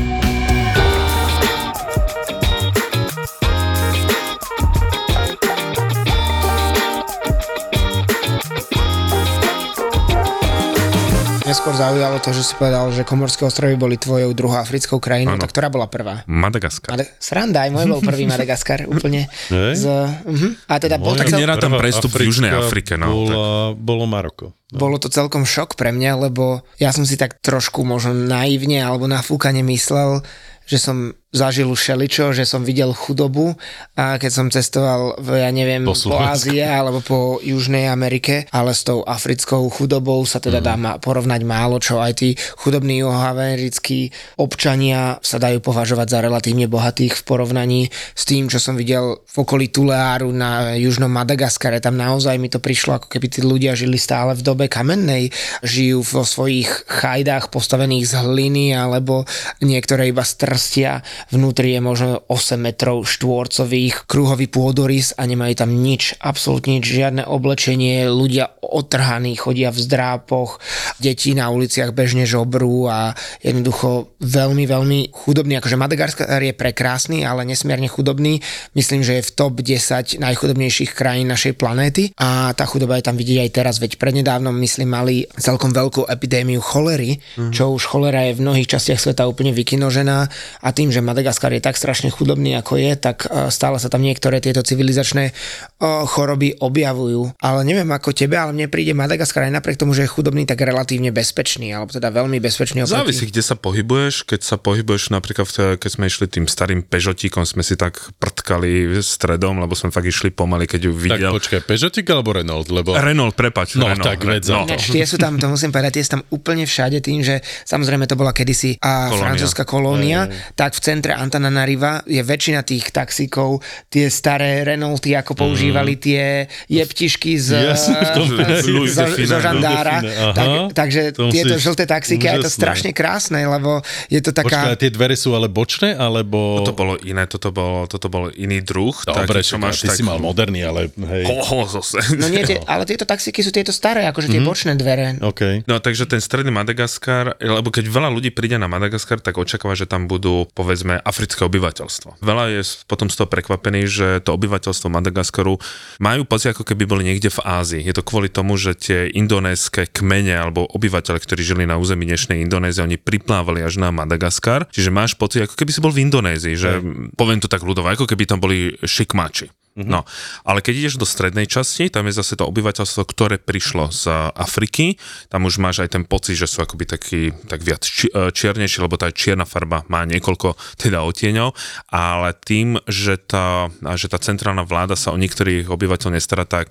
Neskôr 11.51 11.75
zaujalo 11.75 12.15
to, 12.23 12.31
že 12.31 12.47
si 12.47 12.53
povedal, 12.55 12.87
že 12.95 13.03
Komorské 13.03 13.43
ostrovy 13.43 13.75
boli 13.75 13.99
tvojou 13.99 14.31
druhou 14.31 14.55
africkou 14.55 15.03
krajinou, 15.03 15.35
tak 15.35 15.51
ktorá 15.51 15.67
bola 15.67 15.83
prvá? 15.91 16.23
Madagaskar. 16.23 16.95
Mada- 16.95 17.11
Sranda, 17.19 17.67
aj 17.67 17.75
môj 17.75 17.85
bol 17.91 17.99
prvý 17.99 18.23
Madagaskar, 18.31 18.87
úplne. 18.87 19.27
Z, 19.51 19.83
uh-huh. 19.83 20.51
A 20.71 20.79
teda 20.79 20.95
bol 20.95 21.11
to, 21.11 21.27
Tak 21.27 21.35
cel- 21.35 21.43
tam 21.59 21.75
prestup 21.75 22.07
v 22.15 22.31
Južnej 22.31 22.55
Afrike, 22.55 22.95
no, 22.95 23.27
Bola, 23.27 23.75
bolo 23.75 24.07
Maroko. 24.07 24.55
bolo 24.71 24.95
to 24.95 25.11
celkom 25.11 25.43
šok 25.43 25.75
pre 25.75 25.91
mňa, 25.91 26.31
lebo 26.31 26.63
ja 26.79 26.95
som 26.95 27.03
si 27.03 27.19
tak 27.19 27.43
trošku 27.43 27.83
možno 27.83 28.15
naivne 28.15 28.79
alebo 28.79 29.11
nafúkane 29.11 29.59
myslel, 29.59 30.23
že 30.63 30.79
som 30.79 31.11
zažil 31.31 31.71
už 31.71 31.79
šeličo, 31.79 32.35
že 32.35 32.43
som 32.43 32.67
videl 32.67 32.91
chudobu 32.91 33.55
a 33.95 34.19
keď 34.19 34.31
som 34.31 34.47
cestoval 34.51 35.15
v, 35.15 35.39
ja 35.39 35.49
neviem, 35.49 35.87
Po 35.87 35.95
po. 35.95 36.19
Ázie 36.19 36.59
alebo 36.59 36.99
po 36.99 37.19
Južnej 37.39 37.87
Amerike, 37.87 38.51
ale 38.51 38.75
s 38.75 38.83
tou 38.83 38.99
africkou 39.07 39.71
chudobou 39.71 40.19
sa 40.27 40.43
teda 40.43 40.59
dá 40.59 40.75
ma- 40.75 40.99
porovnať 40.99 41.41
málo, 41.47 41.79
čo 41.79 42.03
aj 42.03 42.19
tí 42.19 42.29
chudobní 42.59 42.99
juhoamerickí 42.99 44.11
občania 44.43 45.23
sa 45.23 45.39
dajú 45.39 45.63
považovať 45.63 46.07
za 46.11 46.19
relatívne 46.19 46.67
bohatých 46.67 47.23
v 47.23 47.23
porovnaní 47.23 47.81
s 48.11 48.27
tým, 48.27 48.51
čo 48.51 48.59
som 48.59 48.75
videl 48.75 49.23
v 49.23 49.35
okolí 49.39 49.71
Tuleáru 49.71 50.35
na 50.35 50.75
južnom 50.75 51.07
Madagaskare. 51.07 51.79
Tam 51.79 51.95
naozaj 51.95 52.35
mi 52.35 52.51
to 52.51 52.59
prišlo, 52.59 52.99
ako 52.99 53.07
keby 53.07 53.27
tí 53.31 53.39
ľudia 53.39 53.71
žili 53.71 53.95
stále 53.95 54.35
v 54.35 54.43
dobe 54.43 54.67
kamennej, 54.67 55.31
žijú 55.63 56.03
vo 56.03 56.27
svojich 56.27 56.91
chajdách 56.91 57.47
postavených 57.47 58.03
z 58.03 58.13
hliny 58.19 58.75
alebo 58.75 59.23
niektoré 59.63 60.11
iba 60.11 60.27
z 60.27 60.33
trstia 60.35 60.93
vnútri 61.29 61.77
je 61.77 61.81
možno 61.83 62.25
8 62.25 62.57
metrov 62.57 63.05
štvorcových, 63.05 64.09
kruhový 64.09 64.49
pôdorys 64.49 65.13
a 65.19 65.29
nemajú 65.29 65.53
tam 65.61 65.71
nič, 65.77 66.17
absolútne 66.17 66.81
nič, 66.81 66.89
žiadne 66.89 67.23
oblečenie, 67.27 68.09
ľudia 68.09 68.57
otrhaní, 68.63 69.37
chodia 69.37 69.69
v 69.69 69.79
zdrápoch, 69.83 70.57
deti 70.97 71.35
na 71.37 71.51
uliciach 71.51 71.91
bežne 71.91 72.23
žobrú 72.25 72.87
a 72.87 73.13
jednoducho 73.43 74.17
veľmi, 74.23 74.63
veľmi 74.65 74.99
chudobný, 75.11 75.59
akože 75.59 75.77
Madagaskar 75.77 76.41
je 76.41 76.55
prekrásny, 76.55 77.27
ale 77.27 77.43
nesmierne 77.43 77.91
chudobný, 77.91 78.39
myslím, 78.73 79.03
že 79.03 79.19
je 79.19 79.27
v 79.27 79.31
top 79.35 79.59
10 79.59 80.21
najchudobnejších 80.23 80.95
krajín 80.95 81.27
našej 81.27 81.59
planéty. 81.59 82.15
A 82.15 82.55
tá 82.55 82.63
chudoba 82.63 82.95
je 82.97 83.05
tam 83.07 83.19
vidieť 83.19 83.39
aj 83.43 83.51
teraz, 83.51 83.75
veď 83.81 83.99
prednedávnom 83.99 84.55
myslím 84.61 84.89
mali 84.93 85.15
celkom 85.35 85.75
veľkú 85.75 86.07
epidémiu 86.07 86.61
cholery, 86.63 87.19
čo 87.51 87.73
už 87.75 87.83
cholera 87.89 88.29
je 88.29 88.37
v 88.37 88.43
mnohých 88.45 88.69
častiach 88.71 89.01
sveta 89.01 89.27
úplne 89.27 89.51
vykinožená. 89.51 90.17
A 90.61 90.69
tým, 90.71 90.93
že 90.93 91.03
Madagaskar 91.11 91.51
je 91.51 91.59
tak 91.59 91.75
strašne 91.75 92.07
chudobný, 92.07 92.55
ako 92.55 92.79
je, 92.79 92.95
tak 92.95 93.27
eh, 93.27 93.51
stále 93.51 93.75
sa 93.77 93.91
tam 93.91 93.99
niektoré 94.01 94.39
tieto 94.39 94.63
civilizačné 94.63 95.23
eh, 95.29 95.35
choroby 95.83 96.55
objavujú. 96.63 97.35
Ale 97.43 97.67
neviem 97.67 97.91
ako 97.91 98.15
tebe, 98.15 98.39
ale 98.39 98.55
mne 98.55 98.71
príde 98.71 98.95
Madagaskar 98.95 99.51
aj 99.51 99.59
napriek 99.59 99.75
tomu, 99.75 99.91
že 99.91 100.07
je 100.07 100.09
chudobný, 100.09 100.47
tak 100.47 100.63
relatívne 100.63 101.11
bezpečný, 101.11 101.75
alebo 101.75 101.91
teda 101.91 102.07
veľmi 102.09 102.39
bezpečný. 102.39 102.87
oproti- 102.87 103.11
Závisí, 103.11 103.27
kde 103.27 103.43
sa 103.43 103.59
pohybuješ. 103.59 104.23
Keď 104.23 104.41
sa 104.41 104.55
pohybuješ 104.55 105.11
napríklad, 105.11 105.77
keď 105.77 105.89
sme 105.91 106.07
išli 106.07 106.31
tým 106.31 106.47
starým 106.47 106.81
Pežotíkom, 106.81 107.43
sme 107.43 107.61
si 107.61 107.75
tak 107.75 107.99
prtkali 108.17 109.01
stredom, 109.03 109.59
lebo 109.59 109.75
sme 109.75 109.91
fakt 109.91 110.07
išli 110.07 110.31
pomaly, 110.31 110.69
keď 110.69 110.87
ju 110.87 110.91
Tak 110.95 111.03
videl. 111.03 111.31
počkaj, 111.35 111.59
Peugeotik 111.67 112.07
alebo 112.07 112.31
Renault? 112.31 112.67
Lebo... 112.71 112.95
Renault, 112.95 113.35
prepač. 113.35 113.75
No, 113.75 113.91
Renault, 113.91 114.07
tak 114.07 114.23
za 114.41 114.63
no. 114.63 114.69
tie 114.69 115.03
sú 115.03 115.17
tam, 115.19 115.35
to 115.35 115.51
musím 115.51 115.73
povedať, 115.73 115.99
tie 115.99 116.05
sú 116.05 116.11
tam 116.19 116.23
úplne 116.31 116.63
všade 116.63 117.03
tým, 117.03 117.19
že 117.25 117.41
samozrejme 117.67 118.07
to 118.07 118.15
bola 118.15 118.31
kedysi 118.31 118.77
a 118.79 119.09
Kolónia. 119.11 119.21
francúzska 119.21 119.63
kolónia, 119.67 120.19
tak 120.55 120.77
v 120.77 120.81
centre 121.01 121.17
Antananariva 121.17 122.05
je 122.05 122.21
väčšina 122.21 122.61
tých 122.61 122.93
taxíkov, 122.93 123.65
tie 123.89 124.05
staré 124.13 124.61
Renaulty, 124.61 125.17
ako 125.17 125.33
používali 125.33 125.97
tie 125.97 126.45
jeptišky 126.69 127.41
z, 127.41 127.73
Jasne, 127.73 127.97
tom 128.13 128.29
Louis 128.69 128.93
zo, 128.93 129.09
Delfine, 129.09 129.25
zo 129.25 129.37
no. 129.37 129.45
žandára. 129.49 129.97
Tak, 130.37 130.49
takže 130.77 131.01
to 131.17 131.33
tieto 131.33 131.57
žlté 131.57 131.89
taxíky, 131.89 132.29
je 132.29 132.45
to 132.45 132.53
strašne 132.53 132.93
krásne, 132.93 133.41
lebo 133.49 133.81
je 134.13 134.21
to 134.21 134.29
taká... 134.29 134.77
Počkaj, 134.77 134.77
tie 134.77 134.91
dvere 134.93 135.17
sú 135.17 135.33
ale 135.33 135.49
bočné, 135.49 135.97
alebo... 135.97 136.61
Toto 136.61 136.77
bolo 136.77 136.93
iné, 137.01 137.25
toto 137.25 137.49
bol, 137.49 137.89
toto 137.89 138.05
bol 138.13 138.29
iný 138.37 138.61
druh. 138.61 138.93
Dobre, 139.01 139.41
taký, 139.41 139.49
čo 139.49 139.57
máš 139.57 139.81
ty 139.81 139.89
tak... 139.89 139.97
si 139.97 140.05
mal 140.05 140.21
moderný, 140.21 140.61
ale 140.69 140.93
hej. 140.93 141.25
Oho, 141.25 141.65
zase. 141.65 141.97
No 142.13 142.29
nie, 142.29 142.45
tie, 142.45 142.61
ale 142.71 142.85
tieto 142.85 143.09
taxíky 143.09 143.41
sú 143.41 143.49
tieto 143.49 143.73
staré, 143.73 144.05
akože 144.05 144.29
tie 144.29 144.37
bočné 144.37 144.77
dvere. 144.77 145.17
OK. 145.17 145.65
No 145.65 145.81
takže 145.81 146.05
ten 146.05 146.21
stredný 146.21 146.53
Madagaskar, 146.53 147.41
lebo 147.41 147.73
keď 147.73 147.89
veľa 147.89 148.13
ľudí 148.13 148.29
príde 148.29 148.61
na 148.61 148.69
Madagaskar, 148.69 149.17
tak 149.17 149.39
očakáva, 149.39 149.73
že 149.73 149.87
tam 149.87 150.11
budú, 150.11 150.43
povedzme, 150.51 150.90
africké 150.99 151.47
obyvateľstvo. 151.47 152.19
Veľa 152.19 152.59
je 152.59 152.61
potom 152.83 153.07
z 153.07 153.15
toho 153.15 153.31
prekvapený, 153.31 153.87
že 153.87 154.07
to 154.19 154.35
obyvateľstvo 154.35 154.91
Madagaskaru 154.91 155.55
majú 156.03 156.21
pocit, 156.27 156.51
ako 156.51 156.67
keby 156.67 156.83
boli 156.83 157.07
niekde 157.07 157.31
v 157.31 157.39
Ázii. 157.39 157.81
Je 157.85 157.95
to 157.95 158.03
kvôli 158.03 158.27
tomu, 158.27 158.59
že 158.59 158.75
tie 158.75 159.07
indonéske 159.07 159.87
kmene 159.95 160.35
alebo 160.35 160.67
obyvateľe, 160.67 161.21
ktorí 161.21 161.41
žili 161.45 161.63
na 161.63 161.79
území 161.79 162.03
dnešnej 162.03 162.41
Indonézie, 162.43 162.83
oni 162.83 162.97
priplávali 162.99 163.63
až 163.63 163.79
na 163.79 163.93
Madagaskar. 163.93 164.67
Čiže 164.73 164.91
máš 164.91 165.15
pocit, 165.15 165.45
ako 165.45 165.55
keby 165.55 165.71
si 165.71 165.79
bol 165.79 165.93
v 165.93 166.03
Indonézii, 166.09 166.55
že 166.57 166.81
poviem 167.15 167.39
to 167.39 167.47
tak 167.47 167.61
ľudovo, 167.61 167.87
ako 167.87 168.09
keby 168.09 168.25
tam 168.25 168.41
boli 168.41 168.75
šikmači. 168.81 169.60
No, 169.71 170.03
ale 170.43 170.59
keď 170.59 170.83
ideš 170.83 170.99
do 170.99 171.07
strednej 171.07 171.47
časti, 171.47 171.87
tam 171.87 172.03
je 172.03 172.19
zase 172.19 172.35
to 172.35 172.43
obyvateľstvo, 172.43 173.07
ktoré 173.07 173.39
prišlo 173.39 173.87
z 173.87 174.11
Afriky, 174.35 174.99
tam 175.31 175.47
už 175.47 175.63
máš 175.63 175.87
aj 175.87 175.95
ten 175.95 176.03
pocit, 176.03 176.35
že 176.35 176.51
sú 176.51 176.59
akoby 176.59 176.83
taký, 176.91 177.31
tak 177.47 177.63
viac 177.63 177.79
či, 177.79 178.11
e, 178.11 178.35
čiernejší, 178.35 178.83
lebo 178.83 178.99
tá 178.99 179.07
čierna 179.15 179.47
farba 179.47 179.87
má 179.87 180.03
niekoľko 180.03 180.59
teda 180.75 181.07
odtieňov, 181.07 181.55
ale 181.87 182.35
tým, 182.43 182.83
že 182.83 183.15
tá, 183.15 183.71
že 183.95 184.11
tá 184.11 184.19
centrálna 184.19 184.67
vláda 184.67 184.99
sa 184.99 185.15
o 185.15 185.21
niektorých 185.21 185.71
obyvateľov 185.71 186.19
nestará, 186.19 186.43
tak 186.43 186.67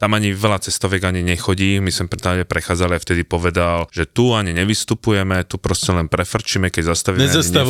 tam 0.00 0.16
ani 0.16 0.32
veľa 0.32 0.64
cestoviek 0.64 1.04
ani 1.04 1.20
nechodí, 1.20 1.76
my 1.76 1.92
sme 1.92 2.08
pre- 2.08 2.48
prechádzali 2.48 2.96
a 2.96 3.00
vtedy 3.04 3.20
povedal, 3.20 3.84
že 3.92 4.08
tu 4.08 4.32
ani 4.32 4.56
nevystupujeme, 4.56 5.44
tu 5.44 5.60
proste 5.60 5.92
len 5.92 6.08
prefrčíme, 6.08 6.72
keď 6.72 6.96
zastavíme. 6.96 7.20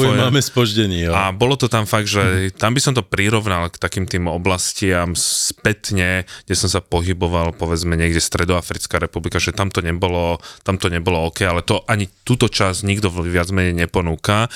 nefojem. 0.07 0.23
máme 0.31 0.41
spoždenie, 0.41 1.11
jo. 1.11 1.13
A 1.13 1.35
bolo 1.35 1.59
to 1.59 1.67
tam 1.67 1.91
fakt, 1.91 2.07
že 2.07 2.55
tam 2.55 2.79
by 2.79 2.81
som 2.81 2.95
to 2.95 3.03
prirovnal 3.03 3.67
k 3.67 3.83
takým 3.83 4.07
tým 4.07 4.31
oblastiam 4.31 5.19
spätne, 5.19 6.23
kde 6.47 6.55
som 6.55 6.71
sa 6.71 6.79
pohyboval, 6.79 7.51
povedzme 7.51 7.99
niekde 7.99 8.23
Stredoafrická 8.23 9.03
republika, 9.03 9.43
že 9.43 9.51
tam 9.51 9.67
to 9.75 9.83
nebolo, 9.83 10.39
tam 10.63 10.79
to 10.79 10.87
nebolo 10.87 11.27
OK, 11.27 11.43
ale 11.43 11.67
to 11.67 11.83
ani 11.91 12.07
túto 12.23 12.47
časť 12.47 12.87
nikto 12.87 13.11
viac 13.27 13.51
menej 13.51 13.75
neponúka. 13.75 14.47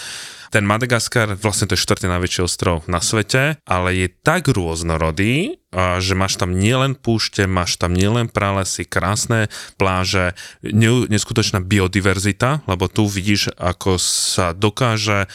Ten 0.54 0.70
Madagaskar, 0.70 1.34
vlastne 1.34 1.66
to 1.66 1.74
je 1.74 1.82
štvrtý 1.82 2.06
najväčší 2.06 2.46
ostrov 2.46 2.86
na 2.86 3.02
svete, 3.02 3.58
ale 3.66 3.90
je 3.98 4.06
tak 4.06 4.46
rôznorodý, 4.46 5.58
že 5.98 6.14
máš 6.14 6.38
tam 6.38 6.54
nielen 6.54 6.94
púšte, 6.94 7.50
máš 7.50 7.74
tam 7.74 7.90
nielen 7.90 8.30
pralesy, 8.30 8.86
krásne 8.86 9.50
pláže, 9.82 10.38
ne, 10.62 11.10
neskutočná 11.10 11.58
biodiverzita, 11.58 12.70
lebo 12.70 12.86
tu 12.86 13.10
vidíš, 13.10 13.50
ako 13.58 13.98
sa 13.98 14.54
dokáže 14.54 15.26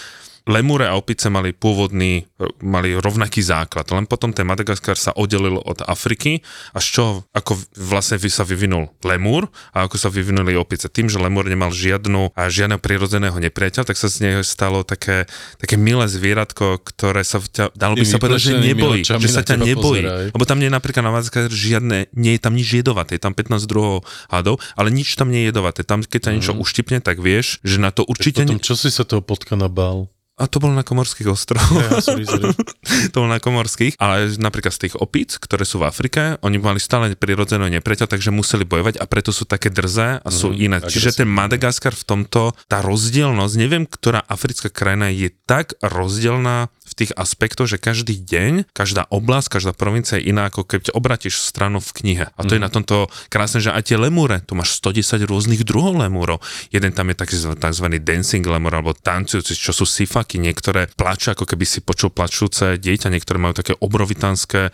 lemure 0.50 0.90
a 0.90 0.98
opice 0.98 1.30
mali 1.30 1.54
pôvodný, 1.54 2.26
e, 2.26 2.46
mali 2.66 2.98
rovnaký 2.98 3.46
základ, 3.46 3.86
len 3.94 4.10
potom 4.10 4.34
ten 4.34 4.50
Madagaskar 4.50 4.98
sa 4.98 5.14
oddelil 5.14 5.62
od 5.62 5.86
Afriky 5.86 6.42
a 6.74 6.82
z 6.82 6.88
čoho, 6.90 7.14
ako 7.38 7.54
vlastne 7.78 8.18
sa 8.30 8.42
vyvinul 8.42 8.90
lemur 9.06 9.48
a 9.72 9.86
ako 9.86 10.02
sa 10.02 10.10
vyvinuli 10.10 10.58
opice. 10.58 10.90
Tým, 10.90 11.06
že 11.06 11.22
lemur 11.22 11.46
nemal 11.46 11.70
žiadnu 11.70 12.34
a 12.34 12.50
žiadneho 12.50 12.82
prirodzeného 12.82 13.38
nepriateľa, 13.38 13.94
tak 13.94 13.98
sa 13.98 14.10
z 14.10 14.18
neho 14.26 14.42
stalo 14.42 14.82
také, 14.82 15.30
také 15.62 15.78
milé 15.78 16.10
zvieratko, 16.10 16.82
ktoré 16.82 17.22
sa, 17.22 17.38
ťa, 17.38 17.78
dalo 17.78 17.94
by 17.94 18.06
sa 18.06 18.18
povedať, 18.18 18.42
že 18.42 18.54
nebojí, 18.58 19.06
že 19.06 19.30
sa 19.30 19.46
ťa 19.46 19.62
nebojí. 19.62 20.04
pozerá, 20.06 20.14
hej. 20.26 20.30
Lebo 20.34 20.44
tam 20.50 20.58
nie 20.58 20.68
je 20.68 20.76
napríklad 20.76 21.04
na 21.06 21.14
Madagaskar 21.14 21.54
žiadne, 21.54 22.10
nie 22.18 22.34
je 22.38 22.42
tam 22.42 22.58
nič 22.58 22.70
jedovaté, 22.82 23.22
je 23.22 23.24
tam 23.24 23.38
15 23.38 23.70
druhov 23.70 24.02
hadov, 24.34 24.58
ale 24.74 24.90
nič 24.90 25.14
tam 25.14 25.30
nie 25.30 25.46
je 25.46 25.54
jedovaté. 25.54 25.86
Tam, 25.86 26.02
keď 26.02 26.22
sa 26.26 26.32
niečo 26.34 26.54
uštipne, 26.58 26.98
tak 27.04 27.22
vieš, 27.22 27.62
že 27.62 27.78
na 27.78 27.94
to 27.94 28.02
určite... 28.06 28.42
Potom 28.42 28.58
Ne... 28.58 28.66
čo 28.66 28.74
si 28.74 28.90
sa 28.90 29.06
toho 29.06 29.22
potkana 29.22 29.70
bál? 29.70 30.10
A 30.40 30.48
to 30.48 30.58
bolo 30.58 30.72
na 30.72 30.82
Komorských 30.82 31.28
ostrovoch. 31.28 31.76
Ja, 31.76 32.00
sorry, 32.00 32.24
sorry. 32.24 32.56
to 33.12 33.20
bolo 33.20 33.30
na 33.30 33.38
Komorských, 33.38 34.00
ale 34.00 34.32
napríklad 34.34 34.72
z 34.72 34.88
tých 34.88 34.96
opíc, 34.96 35.36
ktoré 35.36 35.68
sú 35.68 35.78
v 35.78 35.92
Afrike, 35.92 36.40
oni 36.40 36.58
mali 36.58 36.80
stále 36.80 37.12
prirodzeného 37.14 37.68
nepriateľ, 37.70 38.08
takže 38.08 38.32
museli 38.32 38.64
bojovať 38.64 38.98
a 38.98 39.06
preto 39.06 39.30
sú 39.30 39.44
také 39.44 39.68
drzé 39.68 40.24
a 40.24 40.30
sú 40.32 40.50
Mhm, 40.50 40.58
iné. 40.58 40.78
Čiže 40.80 41.22
ten 41.22 41.30
Madagaskar 41.30 41.92
v 41.92 42.06
tomto, 42.08 42.42
tá 42.66 42.80
rozdielnosť, 42.80 43.54
neviem, 43.54 43.84
ktorá 43.84 44.24
africká 44.24 44.72
krajina 44.72 45.12
je 45.12 45.30
tak 45.44 45.76
rozdielná 45.80 46.72
v 46.90 46.94
tých 46.96 47.12
aspektoch, 47.14 47.70
že 47.70 47.78
každý 47.78 48.18
deň, 48.18 48.74
každá 48.74 49.06
oblasť, 49.14 49.62
každá 49.62 49.74
provincia 49.78 50.18
je 50.18 50.34
iná, 50.34 50.50
ako 50.50 50.66
keď 50.66 50.90
obratíš 50.92 51.38
stranu 51.38 51.78
v 51.78 51.92
knihe. 52.02 52.26
A 52.34 52.42
to 52.42 52.58
je 52.58 52.62
na 52.62 52.72
tomto 52.72 53.06
krásne, 53.30 53.62
že 53.62 53.70
aj 53.70 53.94
tie 53.94 53.98
lemúre, 54.00 54.42
tu 54.42 54.58
máš 54.58 54.74
110 54.82 55.22
rôznych 55.30 55.62
druhov 55.62 56.02
lemúrov. 56.02 56.42
Jeden 56.74 56.90
tam 56.90 57.14
je 57.14 57.16
taký 57.16 57.36
tzv. 57.38 57.86
dancing 58.02 58.42
lemur, 58.42 58.74
alebo 58.74 58.98
tancujúci, 58.98 59.54
čo 59.54 59.70
sú 59.70 59.86
sifaky, 60.30 60.38
niektoré 60.38 60.86
plačú, 60.94 61.34
ako 61.34 61.46
keby 61.50 61.66
si 61.66 61.82
počul 61.82 62.14
plačúce 62.14 62.78
dieťa, 62.78 63.10
niektoré 63.10 63.42
majú 63.42 63.58
také 63.58 63.74
obrovitánske 63.82 64.70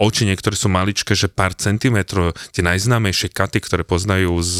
oči, 0.00 0.24
niektoré 0.24 0.56
sú 0.56 0.72
maličké, 0.72 1.12
že 1.12 1.28
pár 1.28 1.52
centimetrov, 1.52 2.32
tie 2.56 2.64
najznámejšie 2.64 3.28
katy, 3.28 3.60
ktoré 3.60 3.82
poznajú 3.84 4.32
z, 4.40 4.56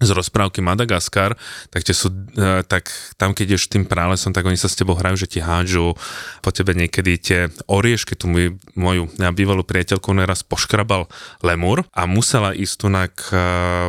z 0.00 0.10
rozprávky 0.16 0.64
Madagaskar, 0.64 1.36
tak, 1.68 1.84
tie 1.84 1.92
sú, 1.92 2.08
e, 2.08 2.64
tak 2.64 2.88
tam, 3.20 3.36
keď 3.36 3.52
ideš 3.52 3.68
tým 3.68 3.84
prálesom, 3.84 4.32
tak 4.32 4.48
oni 4.48 4.56
sa 4.56 4.70
s 4.70 4.78
tebou 4.80 4.96
hrajú, 4.96 5.20
že 5.20 5.28
ti 5.28 5.44
hádžu 5.44 5.92
po 6.40 6.50
tebe 6.54 6.72
niekedy 6.72 7.12
tie 7.20 7.40
oriešky, 7.68 8.16
tu 8.16 8.32
môj, 8.32 8.56
moju 8.72 9.12
ja, 9.20 9.28
bývalú 9.28 9.60
priateľku 9.60 10.16
raz 10.24 10.40
poškrabal 10.40 11.04
lemur 11.44 11.84
a 11.92 12.08
musela 12.08 12.56
ísť 12.56 12.74
tunak 12.80 13.12
e, 13.28 13.36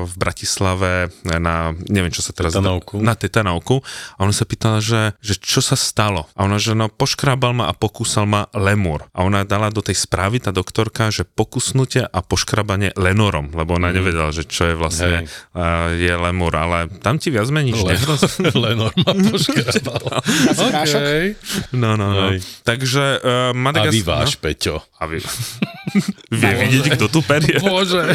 v 0.03 0.13
Bratislave 0.19 1.15
na, 1.23 1.71
neviem 1.87 2.11
čo 2.11 2.19
sa 2.19 2.35
teraz... 2.35 2.51
Tetanovku. 2.51 2.99
Na 2.99 3.15
tetanovku 3.15 3.79
a 4.19 4.27
ona 4.27 4.35
sa 4.35 4.43
pýtala, 4.43 4.83
že, 4.83 5.15
že 5.23 5.39
čo 5.39 5.63
sa 5.63 5.79
stalo. 5.79 5.98
A 5.99 6.39
ona, 6.47 6.55
že 6.55 6.79
no 6.79 6.87
poškrabal 6.87 7.51
ma 7.51 7.67
a 7.67 7.73
pokúsal 7.75 8.23
ma 8.23 8.47
lemur. 8.55 9.11
A 9.11 9.27
ona 9.27 9.43
dala 9.43 9.67
do 9.67 9.83
tej 9.83 9.99
správy, 9.99 10.39
tá 10.39 10.55
doktorka, 10.55 11.11
že 11.11 11.27
pokusnutie 11.27 12.07
a 12.07 12.19
poškrabanie 12.23 12.95
lenorom, 12.95 13.51
lebo 13.51 13.75
ona 13.75 13.91
nevedela, 13.91 14.31
že 14.31 14.47
čo 14.47 14.71
je 14.71 14.75
vlastne 14.79 15.27
Hej. 15.27 15.31
uh, 15.53 15.91
je 15.99 16.13
lemur, 16.15 16.55
ale 16.55 16.87
tam 17.03 17.19
ti 17.19 17.27
viac 17.29 17.51
nič 17.51 17.75
nehrozí. 17.75 18.47
Lenor 18.63 18.95
ma 19.03 19.11
poškrabal. 19.11 20.03
okay. 20.71 21.35
No, 21.75 21.99
no, 21.99 22.15
no. 22.15 22.25
Hej. 22.31 22.47
Takže 22.63 23.03
uh, 23.19 23.51
A 23.51 23.57
Madagaskar... 23.57 23.91
vy 23.91 24.01
váš, 24.07 24.31
Peťo. 24.39 24.79
A 24.99 25.03
vy... 25.03 25.19
Vie 26.39 26.53
vidieť, 26.53 26.95
kto 26.95 27.09
tu 27.09 27.19
perie. 27.25 27.57
Bože. 27.57 28.13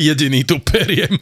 Jediný 0.00 0.40
tu 0.48 0.56
periem. 0.64 1.20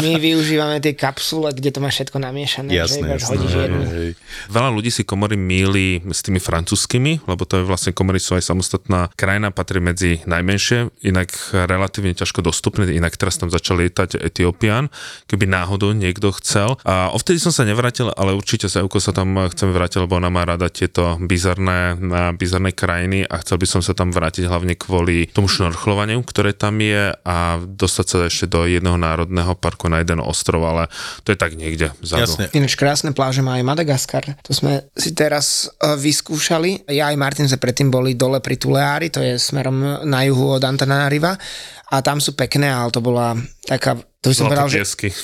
My 0.00 0.18
využívame 0.18 0.78
tie 0.82 0.94
kapsule, 0.94 1.54
kde 1.54 1.70
to 1.70 1.78
má 1.82 1.90
všetko 1.90 2.18
namiešané. 2.18 2.70
že 2.72 2.80
Jasné, 2.82 2.98
iba 3.04 3.16
jasné. 3.16 3.36
hej, 3.38 3.70
hej. 3.90 4.10
Veľa 4.50 4.70
ľudí 4.74 4.90
si 4.90 5.02
komory 5.06 5.38
míli 5.38 6.02
s 6.10 6.20
tými 6.24 6.38
francúzskými, 6.42 7.26
lebo 7.26 7.42
to 7.46 7.60
je 7.60 7.64
vlastne 7.64 7.92
komory 7.94 8.18
sú 8.18 8.38
aj 8.38 8.44
samostatná 8.46 9.10
krajina, 9.14 9.54
patrí 9.54 9.78
medzi 9.78 10.22
najmenšie, 10.26 10.90
inak 11.06 11.30
relatívne 11.52 12.14
ťažko 12.14 12.42
dostupné, 12.42 12.90
inak 12.90 13.14
teraz 13.18 13.38
tam 13.38 13.50
začal 13.50 13.82
lietať 13.82 14.18
Etiópian, 14.18 14.90
keby 15.26 15.46
náhodou 15.46 15.94
niekto 15.94 16.30
chcel. 16.38 16.78
A 16.86 17.10
ovtedy 17.12 17.38
som 17.38 17.54
sa 17.54 17.66
nevrátil, 17.66 18.10
ale 18.14 18.34
určite 18.34 18.66
sa 18.66 18.82
Euko 18.82 18.98
sa 18.98 19.14
tam 19.14 19.36
chcem 19.50 19.70
vrátiť, 19.70 20.04
lebo 20.04 20.18
ona 20.18 20.30
má 20.30 20.46
rada 20.46 20.70
tieto 20.70 21.18
bizarné, 21.22 21.96
na 21.98 22.30
bizarné 22.34 22.74
krajiny 22.74 23.24
a 23.26 23.40
chcel 23.42 23.60
by 23.60 23.66
som 23.68 23.80
sa 23.82 23.94
tam 23.96 24.10
vrátiť 24.10 24.46
hlavne 24.46 24.74
kvôli 24.78 25.30
tomu 25.30 25.50
šnorchlovaniu, 25.50 26.20
ktoré 26.22 26.52
tam 26.54 26.78
je 26.82 27.14
a 27.14 27.58
dostať 27.62 28.06
sa 28.06 28.16
ešte 28.26 28.46
do 28.50 28.66
jedného 28.68 28.98
národného 28.98 29.56
parku 29.64 29.88
na 29.88 30.04
jeden 30.04 30.20
ostrov, 30.20 30.60
ale 30.68 30.92
to 31.24 31.32
je 31.32 31.38
tak 31.40 31.56
niekde 31.56 31.96
vzadu. 32.04 32.28
Jasne. 32.28 32.44
Ináč 32.52 32.76
krásne 32.76 33.16
pláže 33.16 33.40
má 33.40 33.56
aj 33.56 33.64
Madagaskar. 33.64 34.36
To 34.44 34.52
sme 34.52 34.84
si 34.92 35.16
teraz 35.16 35.72
uh, 35.80 35.96
vyskúšali. 35.96 36.84
Ja 36.92 37.08
aj 37.08 37.16
Martin 37.16 37.48
sme 37.48 37.56
predtým 37.56 37.88
boli 37.88 38.12
dole 38.12 38.44
pri 38.44 38.60
Tuleári, 38.60 39.08
to 39.08 39.24
je 39.24 39.40
smerom 39.40 40.04
na 40.04 40.20
juhu 40.28 40.60
od 40.60 40.62
Antananariva 40.62 41.32
a 41.88 41.96
tam 42.04 42.20
sú 42.20 42.36
pekné, 42.36 42.68
ale 42.68 42.92
to 42.92 43.00
bola 43.00 43.32
taká, 43.64 43.96
to 44.24 44.32
by 44.32 44.36
som 44.40 44.48
povedal, 44.48 44.72
že. 44.72 44.80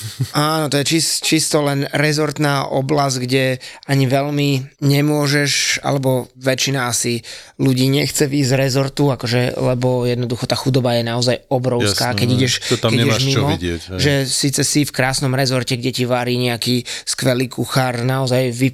Áno, 0.37 0.69
to 0.69 0.77
je 0.77 0.85
čist, 0.85 1.25
čisto 1.25 1.65
len 1.65 1.89
rezortná 1.89 2.69
oblasť, 2.69 3.17
kde 3.25 3.57
ani 3.89 4.05
veľmi 4.05 4.77
nemôžeš, 4.77 5.81
alebo 5.81 6.29
väčšina 6.37 6.85
asi 6.85 7.25
ľudí 7.57 7.89
nechce 7.89 8.29
výjsť 8.29 8.49
z 8.53 8.59
rezortu, 8.61 9.09
akože, 9.09 9.57
lebo 9.57 10.05
jednoducho 10.05 10.45
tá 10.45 10.53
chudoba 10.53 10.93
je 10.93 11.03
naozaj 11.07 11.49
obrovská, 11.49 12.13
Jasné, 12.13 12.19
keď 12.21 12.27
no. 12.29 12.35
ideš, 12.37 12.53
To 12.69 12.77
tam 12.77 12.91
keď 12.93 12.99
ideš 13.01 13.23
mimo, 13.25 13.47
vidieť, 13.57 13.81
že 13.97 14.13
síce 14.29 14.61
si 14.61 14.85
v 14.85 14.91
krásnom 14.93 15.33
rezorte, 15.33 15.73
kde 15.73 15.89
ti 15.89 16.03
varí 16.05 16.37
nejaký 16.37 16.85
skvelý 17.01 17.49
kuchár, 17.49 18.05
naozaj 18.05 18.53
vy, 18.53 18.69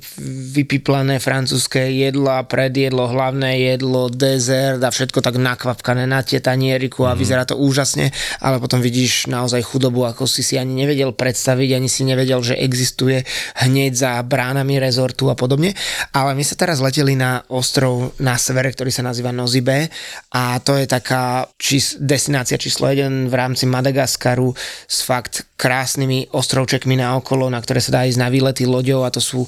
vypiplané 0.51 1.23
francúzske 1.23 1.87
jedla, 1.87 2.43
predjedlo, 2.43 3.07
hlavné 3.07 3.63
jedlo, 3.63 4.11
dezert 4.11 4.83
a 4.83 4.91
všetko 4.91 5.23
tak 5.23 5.39
nakvapkané 5.39 6.03
na 6.03 6.19
tie 6.19 6.43
tanieriku 6.43 7.07
a 7.07 7.15
vyzerá 7.15 7.47
to 7.47 7.55
úžasne, 7.55 8.11
ale 8.43 8.59
potom 8.59 8.83
vidíš 8.83 9.29
naozaj 9.31 9.63
chudobu, 9.63 10.09
ako 10.17 10.25
si 10.25 10.41
si 10.41 10.57
ani 10.57 10.73
nevedel 10.73 11.13
predstaviť, 11.13 11.77
ani 11.77 11.85
si 11.85 12.01
nevedel, 12.01 12.41
že 12.41 12.57
existuje 12.57 13.21
hneď 13.61 13.93
za 13.93 14.11
bránami 14.25 14.81
rezortu 14.81 15.29
a 15.29 15.37
podobne. 15.37 15.77
Ale 16.09 16.33
my 16.33 16.41
sa 16.41 16.57
teraz 16.57 16.81
leteli 16.81 17.13
na 17.13 17.45
ostrov 17.53 18.17
na 18.17 18.33
severe, 18.41 18.73
ktorý 18.73 18.89
sa 18.89 19.05
nazýva 19.05 19.29
Nozibe. 19.29 19.93
A 20.33 20.57
to 20.65 20.73
je 20.73 20.89
taká 20.89 21.45
čís, 21.61 22.01
destinácia 22.01 22.57
číslo 22.57 22.89
1 22.89 23.29
v 23.29 23.35
rámci 23.37 23.69
Madagaskaru 23.69 24.57
s 24.89 25.05
fakt 25.05 25.45
krásnymi 25.53 26.33
ostrovčekmi 26.33 26.97
na 26.97 27.13
okolo, 27.13 27.45
na 27.53 27.61
ktoré 27.61 27.77
sa 27.77 28.01
dá 28.01 28.09
ísť 28.09 28.17
na 28.17 28.33
výlety 28.33 28.65
loďou. 28.65 29.05
A 29.05 29.13
to 29.13 29.21
sú 29.21 29.45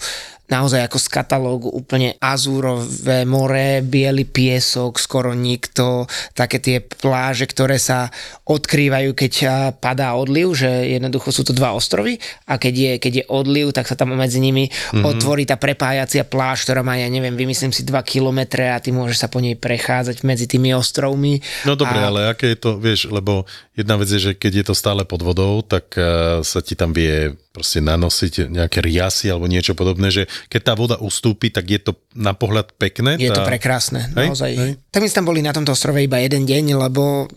naozaj 0.49 0.89
ako 0.89 0.97
z 0.97 1.08
katalógu 1.13 1.69
úplne 1.69 2.17
azúrové 2.17 3.23
more, 3.23 3.86
biely 3.86 4.25
piesok, 4.25 4.97
skoro 4.97 5.38
nikto, 5.38 6.10
také 6.34 6.58
tie 6.58 6.82
pláže, 6.82 7.45
ktoré 7.45 7.77
sa 7.77 8.10
odkrývajú, 8.49 9.13
keď 9.13 9.34
padá 9.77 10.17
odliv, 10.17 10.58
že 10.60 11.00
jednoducho 11.00 11.32
sú 11.32 11.48
to 11.48 11.56
dva 11.56 11.72
ostrovy 11.72 12.19
a 12.45 12.60
keď 12.60 12.74
je, 12.76 12.91
keď 13.00 13.13
je 13.24 13.26
odliv, 13.32 13.72
tak 13.72 13.88
sa 13.88 13.95
tam 13.95 14.12
medzi 14.13 14.43
nimi 14.43 14.69
Mhm. 14.69 14.74
mm-hmm. 14.74 15.06
otvorí 15.06 15.43
tá 15.45 15.56
prepájacia 15.56 16.24
pláž, 16.26 16.65
ktorá 16.65 16.82
má, 16.82 16.98
ja 16.98 17.08
neviem, 17.08 17.34
vymyslím 17.34 17.72
si 17.72 17.86
2 17.86 17.95
kilometre 18.04 18.69
a 18.69 18.82
ty 18.82 18.89
môžeš 18.89 19.17
sa 19.22 19.28
po 19.32 19.39
nej 19.39 19.56
prechádzať 19.56 20.26
medzi 20.26 20.45
tými 20.50 20.74
ostrovmi. 20.74 21.39
No 21.65 21.78
dobre, 21.78 22.00
a... 22.00 22.10
ale 22.10 22.19
aké 22.32 22.54
je 22.54 22.60
to, 22.60 22.78
vieš, 22.78 23.10
lebo 23.10 23.45
jedna 23.78 23.95
vec 23.95 24.10
je, 24.10 24.19
že 24.19 24.32
keď 24.36 24.52
je 24.63 24.65
to 24.72 24.76
stále 24.76 25.02
pod 25.06 25.22
vodou, 25.22 25.62
tak 25.62 25.93
uh, 25.95 26.41
sa 26.41 26.60
ti 26.60 26.74
tam 26.74 26.91
vie 26.91 27.34
proste 27.50 27.82
nanosiť 27.84 28.48
nejaké 28.50 28.80
riasy 28.80 29.28
alebo 29.32 29.50
niečo 29.50 29.74
podobné, 29.74 30.13
že 30.13 30.24
keď 30.48 30.62
tá 30.62 30.74
voda 30.78 30.95
ustúpi, 31.02 31.50
tak 31.52 31.67
je 31.67 31.80
to 31.82 31.91
na 32.15 32.32
pohľad 32.38 32.72
pekné. 32.78 33.17
Je 33.19 33.32
to 33.34 33.43
tá... 33.43 33.48
prekrásne, 33.48 34.10
Hej, 34.15 34.28
naozaj. 34.32 34.52
hej. 34.56 34.72
Tak 34.93 35.02
my 35.02 35.08
sme 35.10 35.17
tam 35.19 35.28
boli 35.28 35.41
na 35.43 35.52
tomto 35.52 35.74
ostrove 35.74 36.00
iba 36.00 36.22
jeden 36.22 36.45
deň, 36.45 36.78
lebo 36.78 37.28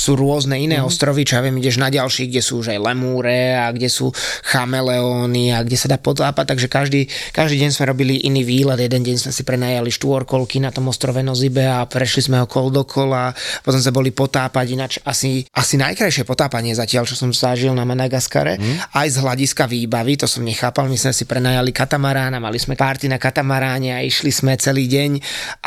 sú 0.00 0.16
rôzne 0.16 0.56
iné 0.56 0.80
mm. 0.80 0.88
ostrovy, 0.88 1.28
čo 1.28 1.36
ja 1.36 1.44
viem, 1.44 1.60
ideš 1.60 1.76
na 1.76 1.92
ďalší, 1.92 2.32
kde 2.32 2.40
sú 2.40 2.64
už 2.64 2.72
aj 2.72 2.80
lemúre 2.80 3.52
a 3.52 3.68
kde 3.68 3.92
sú 3.92 4.08
chameleóny 4.48 5.52
a 5.52 5.60
kde 5.60 5.76
sa 5.76 5.92
dá 5.92 6.00
potápať, 6.00 6.56
takže 6.56 6.72
každý, 6.72 7.00
každý 7.36 7.60
deň 7.60 7.70
sme 7.76 7.84
robili 7.84 8.24
iný 8.24 8.40
výlet, 8.40 8.80
jeden 8.80 9.04
deň 9.04 9.28
sme 9.28 9.32
si 9.36 9.44
prenajali 9.44 9.92
štvorkolky 9.92 10.56
na 10.64 10.72
tom 10.72 10.88
ostrove 10.88 11.20
Nozibe 11.20 11.68
a 11.68 11.84
prešli 11.84 12.32
sme 12.32 12.40
ho 12.40 12.48
kol 12.48 12.72
dokola, 12.72 13.36
potom 13.60 13.76
sme 13.76 13.92
boli 13.92 14.10
potápať, 14.16 14.66
ináč 14.72 14.92
asi, 15.04 15.44
asi 15.52 15.76
najkrajšie 15.76 16.24
potápanie 16.24 16.72
zatiaľ, 16.72 17.04
čo 17.04 17.20
som 17.20 17.28
zažil 17.28 17.76
na 17.76 17.84
Madagaskare, 17.84 18.56
mm. 18.56 18.96
aj 18.96 19.06
z 19.12 19.16
hľadiska 19.20 19.68
výbavy, 19.68 20.16
to 20.16 20.24
som 20.24 20.40
nechápal, 20.46 20.88
my 20.88 20.96
sme 20.96 21.12
si 21.12 21.28
prenajali 21.28 21.76
katamarán 21.76 22.32
a 22.32 22.40
mali 22.40 22.56
sme 22.56 22.78
párty 22.78 23.10
na 23.10 23.20
katamaráne 23.20 23.92
a 23.92 24.00
išli 24.00 24.32
sme 24.32 24.56
celý 24.56 24.88
deň 24.88 25.10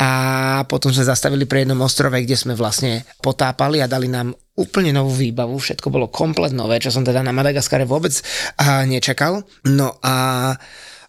a 0.00 0.10
potom 0.66 0.90
sme 0.90 1.06
zastavili 1.06 1.44
pri 1.44 1.62
jednom 1.62 1.78
ostrove, 1.84 2.16
kde 2.16 2.34
sme 2.34 2.56
vlastne 2.56 3.04
potápali 3.20 3.84
a 3.84 3.86
dali 3.86 4.08
nám 4.08 4.23
úplne 4.54 4.94
novú 4.94 5.12
výbavu, 5.12 5.58
všetko 5.58 5.90
bolo 5.90 6.06
komplet 6.08 6.54
nové, 6.54 6.78
čo 6.78 6.94
som 6.94 7.02
teda 7.02 7.20
na 7.20 7.34
Madagaskare 7.34 7.84
vôbec 7.84 8.14
a, 8.56 8.86
nečakal. 8.86 9.42
No 9.66 9.98
a 10.00 10.14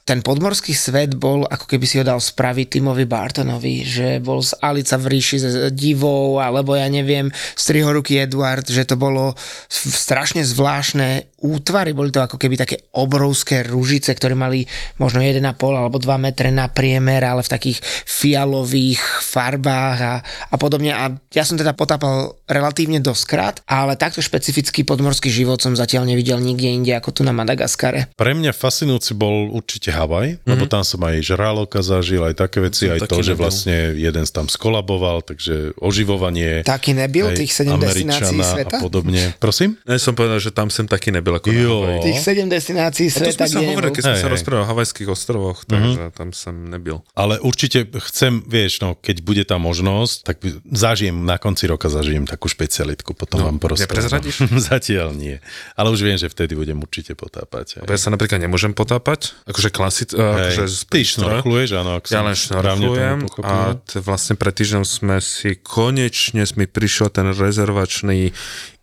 ten 0.05 0.21
podmorský 0.21 0.77
svet 0.77 1.17
bol, 1.17 1.49
ako 1.49 1.65
keby 1.65 1.85
si 1.89 1.97
ho 1.97 2.05
dal 2.05 2.21
spraviť 2.21 2.77
Timovi 2.77 3.09
Bartonovi, 3.09 3.81
že 3.81 4.21
bol 4.21 4.37
z 4.37 4.53
Alica 4.61 5.01
v 5.01 5.17
ríši 5.17 5.37
s 5.41 5.55
divou, 5.73 6.37
alebo 6.37 6.77
ja 6.77 6.85
neviem, 6.85 7.33
z 7.33 7.63
Trihoruky 7.65 8.21
Eduard, 8.21 8.69
že 8.69 8.85
to 8.85 9.01
bolo 9.01 9.33
strašne 9.65 10.45
zvláštne 10.45 11.25
útvary, 11.45 11.93
boli 11.93 12.09
to 12.09 12.25
ako 12.25 12.41
keby 12.41 12.57
také 12.57 12.89
obrovské 12.97 13.61
rúžice, 13.61 14.09
ktoré 14.17 14.33
mali 14.33 14.65
možno 14.97 15.21
1,5 15.21 15.45
alebo 15.61 16.01
2 16.01 16.17
metre 16.17 16.49
na 16.49 16.65
priemer, 16.65 17.21
ale 17.21 17.45
v 17.45 17.53
takých 17.53 17.77
fialových 18.09 19.01
farbách 19.21 19.97
a, 20.01 20.13
a 20.49 20.55
podobne. 20.57 20.91
A 20.97 21.13
ja 21.29 21.43
som 21.45 21.55
teda 21.55 21.77
potápal 21.77 22.33
relatívne 22.49 22.97
doskrát, 22.97 23.61
ale 23.69 23.93
takto 23.99 24.25
špecifický 24.25 24.81
podmorský 24.81 25.29
život 25.29 25.61
som 25.61 25.77
zatiaľ 25.77 26.09
nevidel 26.09 26.41
nikde 26.41 26.69
inde 26.71 26.93
ako 26.97 27.09
tu 27.11 27.21
na 27.21 27.35
Madagaskare. 27.35 28.09
Pre 28.17 28.31
mňa 28.33 28.51
fascinujúci 28.55 29.13
bol 29.13 29.53
určite 29.53 29.93
Havaj, 29.93 30.41
mm-hmm. 30.41 30.49
lebo 30.49 30.65
tam 30.65 30.81
som 30.81 31.01
aj 31.05 31.21
žraloka 31.21 31.85
zažil, 31.85 32.25
aj 32.25 32.35
také 32.39 32.63
veci, 32.63 32.89
som 32.89 32.97
aj 32.97 32.99
to, 33.05 33.21
nebyl. 33.21 33.27
že 33.27 33.33
vlastne 33.37 33.77
jeden 33.93 34.25
tam 34.25 34.47
skolaboval, 34.49 35.21
takže 35.21 35.75
oživovanie. 35.77 36.65
Taký 36.65 36.97
nebyl 36.97 37.35
tých 37.35 37.51
7 37.53 37.77
destinácií 37.77 38.39
sveta? 38.41 38.77
a 38.79 38.83
podobne. 38.83 39.35
Prosím? 39.37 39.77
Ja 39.85 39.99
som 40.01 40.15
povedal, 40.17 40.39
že 40.41 40.51
tam 40.51 40.71
sem 40.71 40.87
taký 40.89 41.11
nebyl 41.13 41.34
ako 41.35 41.47
jo. 41.47 41.75
na 41.83 41.99
Tých 41.99 42.17
7 42.17 42.47
destinácií 42.47 43.07
sveta, 43.07 43.27
to 43.27 43.37
sme 43.37 43.47
sa 43.47 43.59
hovorili, 43.61 43.91
keď 43.91 44.03
sme 44.05 44.17
sa 44.17 44.27
rozprávali 44.27 44.63
o 44.63 44.69
havajských 44.69 45.07
ostrovoch, 45.07 45.63
takže 45.63 46.11
tam 46.11 46.31
som 46.31 46.65
nebyl. 46.65 47.03
Ale 47.11 47.37
určite 47.39 47.83
chcem, 48.03 48.41
vieš, 48.41 48.79
no, 48.79 48.95
keď 48.95 49.15
bude 49.19 49.43
tá 49.43 49.55
možnosť, 49.55 50.15
tak 50.21 50.39
zažijem, 50.65 51.15
na 51.21 51.35
konci 51.35 51.65
roka 51.65 51.87
zažijem 51.87 52.23
takú 52.23 52.47
špecialitku, 52.47 53.11
potom 53.11 53.37
No, 53.37 53.45
vám 53.47 53.59
proste. 53.59 53.83
neprezradíš? 53.83 54.47
Zatiaľ 54.71 55.11
nie. 55.11 55.37
Ale 55.73 55.91
už 55.91 55.99
viem, 55.99 56.15
že 56.15 56.25
vtedy 56.25 56.55
budem 56.55 56.77
určite 56.77 57.13
potápať. 57.13 57.79
Lebo 57.79 57.91
ja 57.91 57.99
sa 57.99 58.09
napríklad 58.09 58.39
nemôžem 58.39 58.71
potápať, 58.71 59.35
akože 59.43 59.69
klasic, 59.69 60.09
akože 60.11 60.63
Ty 60.65 60.87
prístroja. 60.87 61.43
šnorchluješ, 61.43 61.69
áno, 61.75 61.91
ak 61.99 62.07
Ja 62.07 62.21
len 62.21 62.33
šnorchlujem 62.33 63.17
a 63.41 63.55
t- 63.77 63.99
vlastne 63.99 64.33
pred 64.33 64.51
týždňom 64.51 64.81
sme 64.81 65.19
si 65.19 65.53
konečne 65.55 66.47
mi 66.53 66.65
prišiel 66.65 67.09
ten 67.09 67.27
rezervačný 67.27 68.31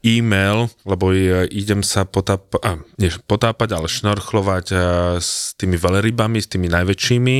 e-mail, 0.02 0.66
lebo 0.82 1.14
idem 1.46 1.86
sa 1.86 2.02
potápať, 2.02 2.60
a, 2.66 2.70
nie 2.98 3.10
potápať, 3.30 3.78
ale 3.78 3.86
šnorchlovať 3.86 4.66
a, 4.74 4.76
s 5.22 5.54
tými 5.54 5.78
velerybami, 5.78 6.42
s 6.42 6.50
tými 6.50 6.66
najväčšími, 6.66 7.38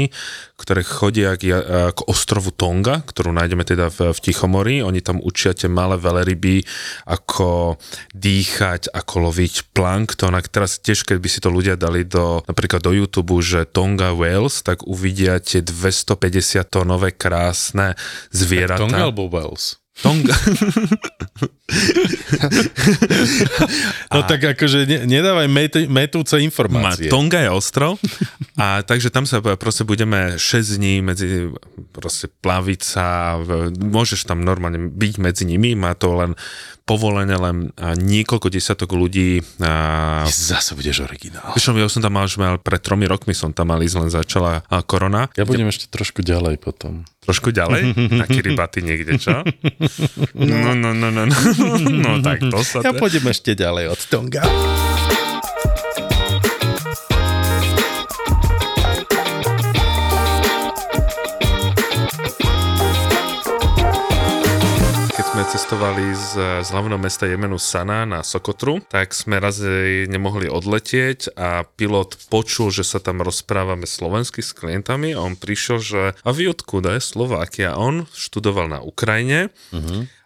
ktoré 0.63 0.87
chodia 0.87 1.35
k, 1.35 1.43
ja- 1.51 1.91
k 1.91 2.01
ostrovu 2.07 2.55
Tonga, 2.55 3.03
ktorú 3.03 3.35
nájdeme 3.35 3.67
teda 3.67 3.91
v, 3.91 4.15
v 4.15 4.19
Tichomori. 4.23 4.79
Oni 4.79 5.03
tam 5.03 5.19
učia 5.19 5.59
tie 5.59 5.67
malé 5.67 5.99
veleryby, 5.99 6.63
ako 7.11 7.83
dýchať, 8.15 8.95
ako 8.95 9.15
loviť 9.27 9.75
plankton. 9.75 10.39
A 10.39 10.41
teraz 10.47 10.79
tiež, 10.79 11.03
keď 11.03 11.19
by 11.19 11.29
si 11.29 11.43
to 11.43 11.51
ľudia 11.51 11.75
dali 11.75 12.07
do, 12.07 12.47
napríklad 12.47 12.79
do 12.79 12.95
YouTube, 12.95 13.43
že 13.43 13.67
Tonga 13.67 14.15
Wales, 14.15 14.63
tak 14.63 14.87
uvidia 14.87 15.43
tie 15.43 15.67
250 15.67 16.63
tónové 16.71 17.11
krásne 17.11 17.99
zvieratá. 18.31 18.87
Tonga 18.87 19.11
alebo 19.11 19.27
Wells? 19.27 19.82
Tonga. 20.03 20.35
No 24.13 24.21
tak 24.29 24.45
akože 24.45 24.85
ne, 24.85 24.99
nedávaj 25.09 25.49
met, 25.49 25.73
metúce 25.89 26.37
Má, 26.37 26.43
informácie. 26.45 27.09
Tonga 27.09 27.41
je 27.41 27.51
ostrov 27.55 27.97
a 28.59 28.83
takže 28.83 29.09
tam 29.09 29.25
sa 29.25 29.41
proste 29.41 29.87
budeme 29.87 30.37
6 30.37 30.77
dní 30.77 31.01
medzi 31.01 31.49
proste 31.95 32.29
plaviť 32.29 32.81
sa, 32.83 33.39
môžeš 33.79 34.27
tam 34.27 34.43
normálne 34.43 34.91
byť 34.91 35.15
medzi 35.23 35.45
nimi, 35.47 35.73
má 35.79 35.95
to 35.95 36.13
len 36.19 36.35
povolenie 36.85 37.39
len 37.39 37.57
niekoľko 37.79 38.49
desiatok 38.51 38.95
ľudí. 38.95 39.41
A, 39.63 40.27
Zase 40.29 40.75
budeš 40.75 41.07
originál. 41.07 41.55
Čo, 41.55 41.75
ja 41.79 41.87
som 41.87 42.03
tam 42.03 42.19
mal, 42.19 42.27
mal 42.39 42.59
pred 42.59 42.83
tromi 42.83 43.07
rokmi 43.07 43.33
som 43.33 43.55
tam 43.55 43.71
mal 43.71 43.81
ísť, 43.81 43.97
len 43.99 44.11
začala 44.11 44.67
korona. 44.85 45.31
Ja 45.39 45.47
budem 45.47 45.71
ešte 45.71 45.89
trošku 45.89 46.21
ďalej 46.21 46.59
potom. 46.59 47.07
Trošku 47.23 47.55
ďalej, 47.55 47.95
na 48.21 48.27
Kiribati 48.27 48.83
niekde, 48.83 49.15
čo? 49.17 49.47
No, 50.35 50.75
no, 50.75 50.91
no, 50.91 51.09
no, 51.09 51.23
no, 51.23 51.37
no 51.79 52.11
tak 52.19 52.43
to 52.53 52.59
sa... 52.67 52.83
Ja 52.83 52.93
pôjdem 52.93 53.31
ešte 53.31 53.55
ďalej 53.55 53.95
od 53.95 54.01
Tonga. 54.11 54.43
Sme 65.43 65.59
cestovali 65.59 66.15
z, 66.15 66.63
z 66.63 66.69
hlavného 66.71 67.03
mesta 67.03 67.27
Jemenu 67.27 67.59
Sana 67.59 68.07
na 68.07 68.23
Sokotru, 68.23 68.79
tak 68.87 69.11
sme 69.11 69.43
raz 69.43 69.59
nemohli 70.07 70.47
odletieť 70.47 71.35
a 71.35 71.67
pilot 71.67 72.15
počul, 72.31 72.71
že 72.71 72.87
sa 72.87 73.03
tam 73.03 73.27
rozprávame 73.27 73.83
slovensky 73.83 74.39
s 74.39 74.55
klientami 74.55 75.19
a 75.19 75.19
on 75.19 75.35
prišiel, 75.35 75.79
že 75.83 76.03
a 76.15 76.31
vy 76.31 76.47
odkuda 76.47 76.95
je 76.95 77.03
Slovákia? 77.03 77.75
On 77.75 78.07
študoval 78.15 78.71
na 78.71 78.87
Ukrajine 78.87 79.51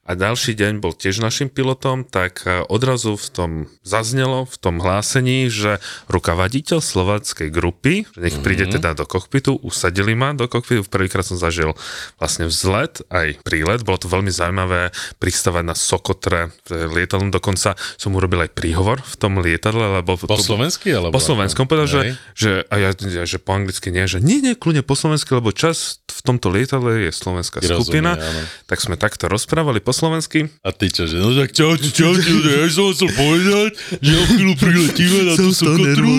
a 0.07 0.14
ďalší 0.14 0.55
deň 0.55 0.79
bol 0.79 0.95
tiež 0.95 1.19
našim 1.19 1.51
pilotom, 1.51 2.07
tak 2.07 2.47
e, 2.47 2.62
odrazu 2.71 3.19
v 3.19 3.29
tom 3.35 3.51
zaznelo, 3.83 4.47
v 4.47 4.57
tom 4.57 4.79
hlásení, 4.79 5.51
že 5.51 5.83
rukavaditeľ 6.07 6.79
slováckej 6.79 7.51
grupy, 7.51 8.07
že 8.14 8.21
nech 8.23 8.38
príde 8.38 8.71
teda 8.71 8.95
do 8.95 9.03
kokpitu, 9.03 9.59
usadili 9.66 10.14
ma 10.14 10.31
do 10.31 10.47
kokpitu, 10.47 10.87
prvýkrát 10.87 11.27
som 11.27 11.35
zažil 11.35 11.75
vlastne 12.23 12.47
vzlet, 12.47 13.03
aj 13.11 13.42
prílet, 13.42 13.83
bolo 13.83 13.99
to 13.99 14.07
veľmi 14.07 14.31
zaujímavé 14.31 14.95
pristávať 15.19 15.64
na 15.66 15.75
Sokotre 15.75 16.55
lietadlom, 16.71 17.35
dokonca 17.35 17.75
som 17.99 18.14
urobil 18.14 18.47
aj 18.47 18.55
príhovor 18.55 19.03
v 19.03 19.14
tom 19.19 19.42
lietadle, 19.42 20.01
lebo... 20.01 20.14
Po 20.14 20.38
slovensky? 20.38 20.95
Alebo 20.95 21.11
Po 21.11 21.23
slovensku, 21.23 21.66
on 21.66 21.69
povedal, 21.69 21.90
že, 21.90 22.01
že, 22.38 22.51
a 22.71 22.79
ja, 22.79 22.90
že 23.27 23.42
po 23.42 23.59
anglicky 23.59 23.90
nie, 23.90 24.07
že 24.07 24.23
nie, 24.23 24.38
nie, 24.38 24.55
kľudne 24.55 24.87
po 24.87 24.95
slovensky, 24.95 25.35
lebo 25.35 25.51
čas 25.51 25.99
v 26.07 26.21
tomto 26.23 26.55
lietadle 26.55 27.11
je 27.11 27.11
slovenská 27.11 27.59
Rozumie, 27.59 27.75
skupina, 27.83 28.14
áno. 28.14 28.42
tak 28.71 28.79
sme 28.79 28.95
takto 28.95 29.27
rozprávali 29.27 29.83
po 29.83 29.96
slovensky. 29.97 30.53
A 30.61 30.77
ty 30.77 30.93
čo, 30.93 31.09
že 31.09 31.17
no 31.17 31.33
tak 31.33 31.57
čau, 31.57 31.73
čau, 31.81 32.13
čau, 32.13 32.39
ja 32.45 32.69
som 32.69 32.93
chcel 32.93 33.11
povedať, 33.17 33.71
že 34.05 34.13
o 34.13 34.25
chvíľu 34.29 34.55
priletíme 34.61 35.19
na 35.25 35.35
tú 35.41 35.49
Sokotru. 35.57 36.13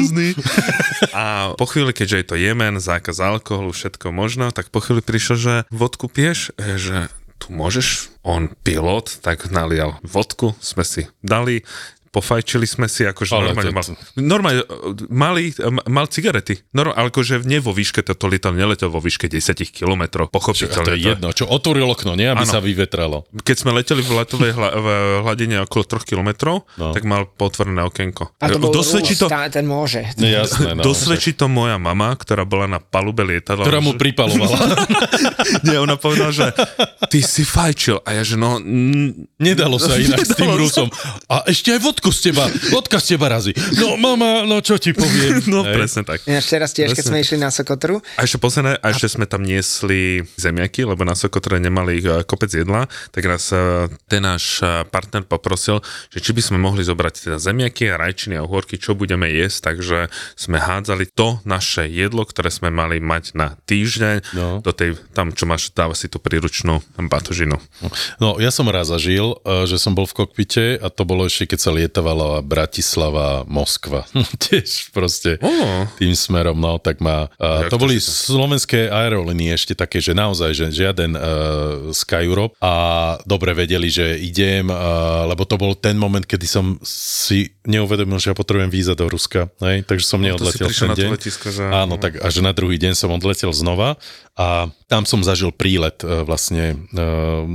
A 1.13 1.53
po 1.53 1.65
chvíli, 1.69 1.93
keďže 1.93 2.17
je 2.17 2.25
to 2.25 2.35
Jemen, 2.35 2.81
zákaz 2.81 3.21
alkoholu, 3.21 3.69
všetko 3.69 4.09
možno, 4.09 4.49
tak 4.49 4.73
po 4.73 4.81
chvíli 4.81 5.05
prišlo, 5.05 5.35
že 5.37 5.53
vodku 5.69 6.09
piješ, 6.09 6.57
E, 6.57 6.79
že 6.81 6.97
tu 7.37 7.53
môžeš, 7.53 8.09
on 8.25 8.49
pilot, 8.65 9.21
tak 9.21 9.53
nalial 9.53 10.01
vodku, 10.01 10.57
sme 10.57 10.81
si 10.81 11.05
dali, 11.21 11.61
pofajčili 12.17 12.65
sme 12.65 12.87
si, 12.87 13.05
akože 13.05 13.31
Ale 13.31 13.53
normálne, 13.53 13.69
to- 13.69 13.77
mal, 13.77 13.85
normálne 14.17 14.61
mali, 15.07 15.43
mal 15.85 16.05
cigarety, 16.05 16.57
no, 16.71 16.89
ale 16.89 17.07
akože 17.07 17.43
nie 17.43 17.59
vo 17.59 17.69
výške, 17.71 18.01
toto 18.01 18.25
lietadlo 18.25 18.57
neletel 18.57 18.89
vo 18.89 18.97
výške 18.97 19.29
10 19.29 19.53
kilometrov, 19.69 20.25
Čo, 20.25 20.29
a 20.29 20.33
pochopiteľne. 20.33 20.83
to 20.83 20.91
je 20.91 21.01
jedno, 21.05 21.27
čo 21.29 21.45
otvoril 21.45 21.85
okno, 21.85 22.13
nie, 22.13 22.25
aby 22.25 22.41
Áno. 22.41 22.49
sa 22.49 22.59
vyvetralo. 22.59 23.29
Keď 23.37 23.55
sme 23.55 23.71
leteli 23.71 24.01
v 24.01 24.11
letovej 24.15 24.51
hla, 24.51 24.69
v 24.73 24.87
hladine 25.21 25.61
okolo 25.61 25.83
3 25.85 26.07
kilometrov, 26.07 26.65
No. 26.75 26.89
tak 26.89 27.03
mal 27.03 27.27
potvorené 27.27 27.83
okienko. 27.83 28.33
A 28.37 28.47
to 28.47 28.57
bol 28.57 28.71
Dosvedčí 28.71 29.13
to, 29.13 29.27
tá, 29.27 29.45
ten 29.47 29.63
môže. 29.63 30.01
No 30.15 30.25
jasné, 30.25 30.73
no. 30.73 30.81
Dosvedčí 30.81 31.33
to 31.33 31.45
moja 31.45 31.75
mama, 31.75 32.13
ktorá 32.13 32.41
bola 32.43 32.65
na 32.65 32.79
palube 32.79 33.21
lietadla. 33.21 33.61
Ktorá 33.61 33.77
mu 33.77 33.93
že- 33.93 33.99
pripalovala. 33.99 34.57
Nie, 35.65 35.77
ona 35.77 35.95
povedala, 35.95 36.29
že 36.29 36.45
ty 37.07 37.19
si 37.19 37.43
fajčil. 37.43 37.99
A 38.01 38.13
ja, 38.13 38.23
že 38.23 38.35
no... 38.35 38.57
mm, 38.57 39.37
Nedalo 39.37 39.77
sa 39.77 39.97
inak 39.99 40.21
s 40.21 40.31
tým 40.31 40.47
Nedalo 40.47 40.55
sa. 40.63 40.85
Rusom. 40.85 40.87
A 41.27 41.45
ešte 41.45 41.69
aj 41.69 41.79
vodku 41.79 42.06
z 42.09 42.29
teba, 42.29 42.43
vodka 42.69 42.97
z 42.97 43.13
teba 43.13 43.27
razí. 43.29 43.51
No 43.75 43.95
mama, 43.95 44.43
no 44.43 44.59
čo 44.59 44.75
ti 44.75 44.91
poviem. 44.91 45.39
No 45.47 45.63
Hej. 45.63 45.73
presne 45.73 46.01
tak. 46.03 46.19
Ináč 46.23 46.45
teraz 46.47 46.71
tiež, 46.71 46.91
keď 46.91 46.99
Presne. 46.99 47.09
sme 47.09 47.17
išli 47.19 47.37
na 47.37 47.49
Sokotru, 47.49 48.03
A 48.15 48.23
ešte 48.23 48.37
posledné, 48.37 48.75
a 48.75 48.85
ešte 48.89 49.07
sme 49.09 49.23
tam 49.23 49.41
niesli 49.41 49.97
zemiaky, 50.35 50.83
lebo 50.83 51.01
na 51.01 51.13
Sokotre 51.13 51.57
nemali 51.57 51.99
eh, 51.99 52.21
kopec 52.21 52.49
jedla, 52.49 52.85
tak 53.09 53.23
nás 53.23 53.47
eh, 53.49 53.59
ten 54.05 54.19
náš 54.19 54.59
eh, 54.59 54.83
partner 54.83 55.23
poprosil, 55.23 55.79
že 56.09 56.19
či 56.19 56.31
by 56.31 56.41
sme 56.41 56.57
mohli 56.57 56.83
zobrať 56.83 57.13
teda 57.23 57.37
zemiaky 57.37 57.87
a 57.87 57.97
rajčiny 57.97 58.35
a 58.35 58.43
uhorky, 58.43 58.75
čo 58.75 58.91
budeme 58.91 59.27
jesť, 59.27 59.71
takže 59.71 60.07
sme 60.35 60.57
hádzali 60.57 61.07
to 61.07 61.39
naše 61.43 61.87
jedlo, 61.87 62.23
ktoré 62.23 62.51
sme 62.51 62.67
mali 62.67 62.99
mať 62.99 63.33
na 63.33 63.55
týždeň, 63.63 64.19
No. 64.33 64.59
do 64.59 64.71
tej, 64.71 64.99
tam 65.13 65.31
čo 65.31 65.47
máš, 65.47 65.71
dáva 65.71 65.95
si 65.95 66.05
tú 66.05 66.19
príručnú 66.19 66.83
batožinu. 66.99 67.55
No, 68.17 68.35
ja 68.37 68.51
som 68.51 68.67
raz 68.67 68.91
zažil, 68.91 69.37
že 69.65 69.77
som 69.77 69.95
bol 69.95 70.05
v 70.05 70.13
kokpite 70.13 70.65
a 70.77 70.87
to 70.91 71.03
bolo 71.03 71.25
ešte, 71.25 71.55
keď 71.55 71.59
sa 71.59 71.71
lietavalo 71.87 72.43
Bratislava, 72.43 73.47
Moskva. 73.47 74.03
Tiež 74.43 74.91
proste 74.91 75.39
Ó. 75.39 75.47
tým 75.95 76.11
smerom, 76.11 76.59
no, 76.59 76.75
tak 76.77 76.99
má... 76.99 77.31
Uh, 77.39 77.63
to 77.71 77.79
to 77.79 77.81
boli 77.81 77.95
to? 77.95 78.11
slovenské 78.11 78.91
aerolínie 78.91 79.55
ešte 79.55 79.71
také, 79.71 80.03
že 80.03 80.11
naozaj, 80.11 80.51
že 80.51 80.65
žiaden 80.69 81.15
uh, 81.15 81.23
Sky 81.95 82.27
Europe 82.27 82.59
a 82.59 82.73
dobre 83.23 83.55
vedeli, 83.55 83.87
že 83.87 84.19
idem, 84.19 84.67
uh, 84.67 84.75
lebo 85.25 85.47
to 85.47 85.55
bol 85.55 85.71
ten 85.73 85.95
moment, 85.95 86.27
kedy 86.27 86.43
som 86.43 86.75
si 86.83 87.55
neuvedomil, 87.63 88.19
že 88.19 88.29
ja 88.29 88.37
potrebujem 88.37 88.67
víza 88.67 88.91
do 88.91 89.07
Ruska, 89.07 89.47
hej, 89.63 89.87
takže 89.87 90.03
som 90.03 90.19
No, 90.19 90.35
neodletel 90.35 90.67
prišiel 90.67 90.91
ten 90.91 91.07
deň. 91.07 91.09
že- 91.15 91.71
Áno, 91.71 91.95
tak 91.95 92.19
a 92.19 92.27
že 92.27 92.43
na 92.43 92.51
druhý 92.51 92.75
deň 92.75 92.93
som 92.93 93.13
odletel 93.13 93.53
znova 93.55 93.95
a 94.35 94.67
tam 94.91 95.07
som 95.07 95.23
zažil 95.23 95.55
prílet 95.55 96.03
uh, 96.03 96.27
vlastne 96.27 96.75
uh, 96.91 97.47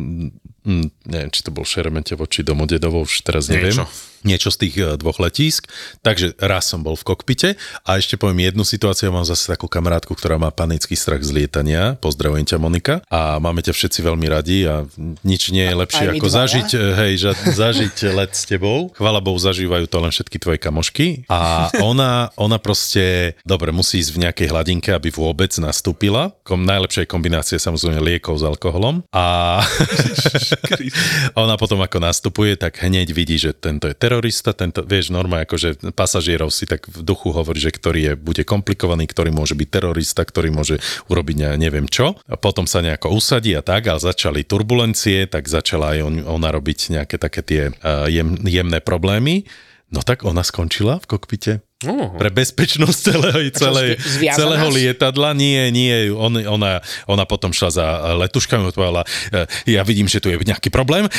hm, 0.62 0.86
neviem, 1.10 1.30
či 1.30 1.40
to 1.42 1.50
bol 1.50 1.66
Šeremetevo, 1.66 2.26
či 2.30 2.46
Domodedovo, 2.46 3.02
už 3.02 3.26
teraz 3.26 3.50
neviem. 3.50 3.74
Niečo. 3.74 3.86
Niečo 4.22 4.54
z 4.54 4.58
tých 4.66 4.74
e, 4.78 4.94
dvoch 4.94 5.18
letísk. 5.18 5.66
Takže 6.06 6.38
raz 6.38 6.70
som 6.70 6.86
bol 6.86 6.94
v 6.94 7.02
kokpite 7.02 7.58
a 7.82 7.98
ešte 7.98 8.14
poviem 8.14 8.46
jednu 8.46 8.62
situáciu. 8.62 9.10
Mám 9.10 9.26
zase 9.26 9.50
takú 9.50 9.66
kamarátku, 9.66 10.14
ktorá 10.14 10.38
má 10.38 10.54
panický 10.54 10.94
strach 10.94 11.26
z 11.26 11.34
lietania. 11.34 11.98
Pozdravujem 11.98 12.46
ťa, 12.46 12.62
Monika. 12.62 12.94
A 13.10 13.42
máme 13.42 13.66
ťa 13.66 13.74
všetci 13.74 13.98
veľmi 14.06 14.26
radi 14.30 14.62
a 14.70 14.86
nič 15.26 15.50
nie 15.50 15.66
je 15.66 15.74
lepšie 15.74 16.06
ako 16.14 16.26
dvaja? 16.30 16.38
zažiť, 16.38 16.68
e, 16.70 16.78
hej, 17.02 17.12
ža, 17.18 17.32
zažiť 17.66 17.96
let 18.14 18.32
s 18.38 18.46
tebou. 18.46 18.94
Chvala 18.94 19.18
Bohu, 19.18 19.42
zažívajú 19.42 19.90
to 19.90 19.98
len 19.98 20.14
všetky 20.14 20.38
tvoje 20.38 20.58
kamošky. 20.62 21.26
A 21.26 21.74
ona, 21.82 22.30
ona 22.38 22.62
proste, 22.62 23.34
dobre, 23.42 23.74
musí 23.74 23.98
ísť 23.98 24.14
v 24.14 24.22
nejakej 24.22 24.46
hladinke, 24.54 24.90
aby 24.94 25.10
vôbec 25.10 25.50
nastúpila. 25.58 26.30
Kom, 26.46 26.62
najlepšia 26.62 27.04
je 27.04 27.10
kombinácia 27.10 27.58
samozrejme 27.58 27.98
liekov 27.98 28.38
s 28.38 28.46
alkoholom. 28.46 29.02
A 29.10 29.58
ona 31.42 31.54
potom 31.56 31.80
ako 31.82 31.98
nastupuje, 31.98 32.56
tak 32.56 32.80
hneď 32.82 33.12
vidí, 33.12 33.36
že 33.36 33.56
tento 33.56 33.88
je 33.88 33.96
terorista, 33.96 34.52
tento, 34.52 34.84
vieš, 34.84 35.10
normálne 35.12 35.44
akože 35.48 35.92
pasažierov 35.92 36.52
si 36.54 36.68
tak 36.68 36.86
v 36.88 37.02
duchu 37.02 37.32
hovorí, 37.32 37.58
že 37.58 37.74
ktorý 37.74 38.00
je, 38.00 38.12
bude 38.18 38.42
komplikovaný, 38.44 39.08
ktorý 39.08 39.34
môže 39.34 39.56
byť 39.56 39.68
terorista, 39.68 40.22
ktorý 40.22 40.52
môže 40.54 40.78
urobiť 41.08 41.36
ne, 41.38 41.48
neviem 41.56 41.86
čo. 41.88 42.16
A 42.28 42.36
potom 42.36 42.68
sa 42.68 42.84
nejako 42.84 43.16
usadí 43.16 43.56
a 43.56 43.62
tak, 43.64 43.88
ale 43.88 44.00
začali 44.02 44.44
turbulencie, 44.46 45.26
tak 45.26 45.48
začala 45.48 45.96
aj 45.96 45.98
on, 46.04 46.14
ona 46.26 46.48
robiť 46.52 46.94
nejaké 47.00 47.16
také 47.16 47.40
tie 47.42 47.62
uh, 47.70 48.06
jem, 48.08 48.38
jemné 48.46 48.78
problémy. 48.80 49.44
No 49.92 50.00
tak 50.00 50.24
ona 50.24 50.40
skončila 50.40 50.96
v 51.04 51.06
kokpite. 51.06 51.52
Oh. 51.82 52.14
Pre 52.14 52.30
bezpečnosť 52.30 52.98
celého, 52.98 53.38
celej, 53.50 53.88
celého 54.22 54.68
lietadla. 54.70 55.34
Nie, 55.34 55.74
nie, 55.74 56.10
on, 56.14 56.38
ona, 56.38 56.78
ona 57.10 57.24
potom 57.26 57.50
šla 57.50 57.70
za 57.74 57.86
letuškami 58.22 58.62
a 58.62 58.70
povedala, 58.70 59.02
e, 59.34 59.74
ja 59.74 59.82
vidím, 59.82 60.06
že 60.06 60.22
tu 60.22 60.30
je 60.30 60.38
nejaký 60.38 60.70
problém. 60.70 61.10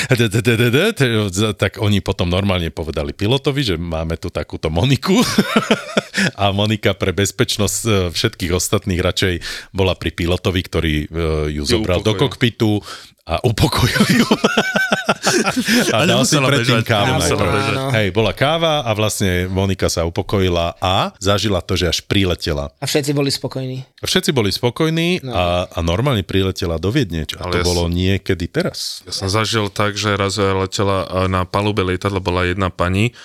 Tak 1.54 1.84
oni 1.84 2.00
potom 2.00 2.32
normálne 2.32 2.72
povedali 2.72 3.12
pilotovi, 3.12 3.62
že 3.64 3.76
máme 3.76 4.16
tu 4.16 4.32
takúto 4.32 4.72
Moniku. 4.72 5.20
A 6.40 6.54
Monika 6.54 6.94
pre 6.94 7.12
bezpečnosť 7.12 7.80
e, 7.84 7.92
všetkých 8.14 8.52
ostatných 8.54 9.02
radšej 9.02 9.34
bola 9.74 9.98
pri 9.98 10.14
pilotovi, 10.14 10.62
ktorý 10.62 10.96
ju 11.50 11.64
zobral 11.66 12.06
do 12.06 12.14
kokpitu 12.14 12.80
a 13.24 13.40
upokojil 13.40 14.04
ju. 14.20 14.28
A 15.90 15.96
A 15.96 16.06
dal 16.06 16.22
si 16.22 16.36
nemusela 16.36 16.48
predtým 16.48 16.76
bežať, 16.76 16.86
kávu. 16.86 17.08
nemusela 17.10 17.40
najprv. 17.40 17.56
bežať. 17.56 17.76
Hej, 17.94 18.08
bola 18.12 18.32
káva 18.32 18.74
a 18.82 18.92
vlastne 18.92 19.32
Monika 19.48 19.88
sa 19.88 20.04
upokojila 20.04 20.76
a 20.78 20.96
zažila 21.18 21.60
to, 21.60 21.74
že 21.74 21.88
až 21.88 22.00
priletela. 22.02 22.76
A 22.78 22.86
všetci 22.86 23.12
boli 23.12 23.30
spokojní. 23.30 23.88
Všetci 23.98 24.30
boli 24.30 24.50
spokojní 24.50 25.24
a, 25.26 25.66
a 25.66 25.80
normálne 25.80 26.22
priletela 26.22 26.76
do 26.76 26.90
Viedne. 26.90 27.24
A 27.24 27.28
to 27.28 27.40
Ale 27.42 27.56
ja 27.56 27.66
bolo 27.66 27.88
som- 27.88 27.94
niekedy 27.94 28.46
teraz. 28.46 29.02
Ja 29.04 29.14
som 29.14 29.28
zažil 29.28 29.68
tak, 29.68 29.94
že 29.94 30.14
raz 30.14 30.36
letela 30.36 31.04
a 31.04 31.26
na 31.26 31.44
palube 31.44 31.82
lietadla 31.82 32.20
bola 32.20 32.44
jedna 32.44 32.68
pani, 32.68 33.16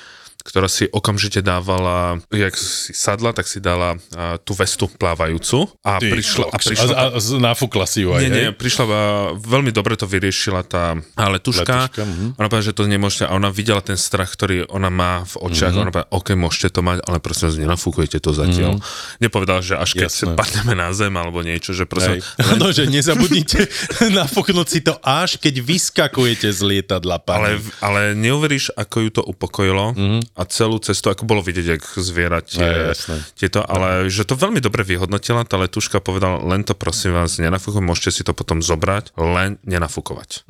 ktorá 0.48 0.64
si 0.64 0.88
okamžite 0.88 1.44
dávala, 1.44 2.16
jak 2.32 2.56
si 2.56 2.96
sadla, 2.96 3.36
tak 3.36 3.44
si 3.44 3.60
dala 3.60 4.00
a, 4.16 4.40
tú 4.40 4.56
vestu 4.56 4.88
plávajúcu 4.88 5.68
a 5.84 6.00
prišla, 6.00 6.44
a 6.48 6.56
prišla 6.56 6.92
a, 6.96 7.04
a, 7.12 7.20
z- 7.20 7.36
nafúkla 7.36 7.84
si 7.84 8.08
ju 8.08 8.16
aj, 8.16 8.22
Nie, 8.24 8.30
nie, 8.32 8.48
prišla, 8.56 8.84
a 8.88 9.02
veľmi 9.36 9.68
dobre 9.70 10.00
to 10.00 10.08
vyriešila 10.08 10.64
tá 10.64 10.96
letuška. 11.14 11.92
Letuška, 11.92 12.02
mhm. 12.08 12.26
Ona 12.40 12.46
povedala, 12.48 12.64
že 12.64 12.72
to 12.72 12.82
nemôžete, 12.88 13.24
a 13.28 13.36
ona 13.36 13.52
videla 13.52 13.84
ten 13.84 14.00
strach, 14.00 14.32
ktorý 14.32 14.64
ona 14.72 14.88
má 14.88 15.28
v 15.28 15.52
očiach. 15.52 15.76
Mhm. 15.76 15.80
Ona 15.84 15.90
povedala, 15.92 16.10
OK, 16.16 16.28
môžete 16.32 16.68
to 16.72 16.80
mať, 16.80 17.04
ale 17.04 17.20
prosím 17.20 17.52
vás, 17.52 17.56
nenafúkujte 17.60 18.16
to 18.16 18.32
zatiaľ. 18.32 18.80
Nepovedala, 19.20 19.60
že 19.60 19.76
až 19.76 19.98
keď 19.98 20.08
Jasné. 20.08 20.32
padneme 20.32 20.72
na 20.72 20.88
zem 20.96 21.12
alebo 21.12 21.44
niečo, 21.44 21.76
že 21.76 21.84
prosím, 21.84 22.24
Hej. 22.24 22.56
No, 22.60 22.72
že 22.72 22.88
nezabudnite 22.88 23.68
nafúknuť 24.18 24.66
si 24.66 24.80
to 24.80 24.96
až 25.02 25.36
keď 25.36 25.60
vyskakujete 25.60 26.48
z 26.48 26.60
lietadla, 26.64 27.20
Ale, 27.20 27.58
pani. 27.58 27.82
ale 27.82 28.00
neuveríš, 28.14 28.72
ako 28.74 28.96
ju 29.04 29.10
to 29.10 29.22
upokojilo 29.22 29.92
a 30.38 30.46
celú 30.46 30.78
cestu, 30.78 31.10
ako 31.10 31.26
bolo 31.26 31.42
vidieť, 31.42 31.66
jak 31.66 31.82
zviera 31.98 32.38
tie, 32.38 32.62
Hej, 32.62 32.78
jasné. 32.94 33.16
tieto, 33.34 33.60
ale 33.66 34.06
že 34.06 34.22
to 34.22 34.38
veľmi 34.38 34.62
dobre 34.62 34.86
vyhodnotila, 34.86 35.42
tá 35.42 35.58
letuška 35.58 35.98
povedala, 35.98 36.38
len 36.46 36.62
to 36.62 36.78
prosím 36.78 37.18
vás 37.18 37.42
nenafúkuj, 37.42 37.82
môžete 37.82 38.10
si 38.14 38.22
to 38.22 38.30
potom 38.30 38.62
zobrať, 38.62 39.18
len 39.18 39.58
nenafúkovať. 39.66 40.46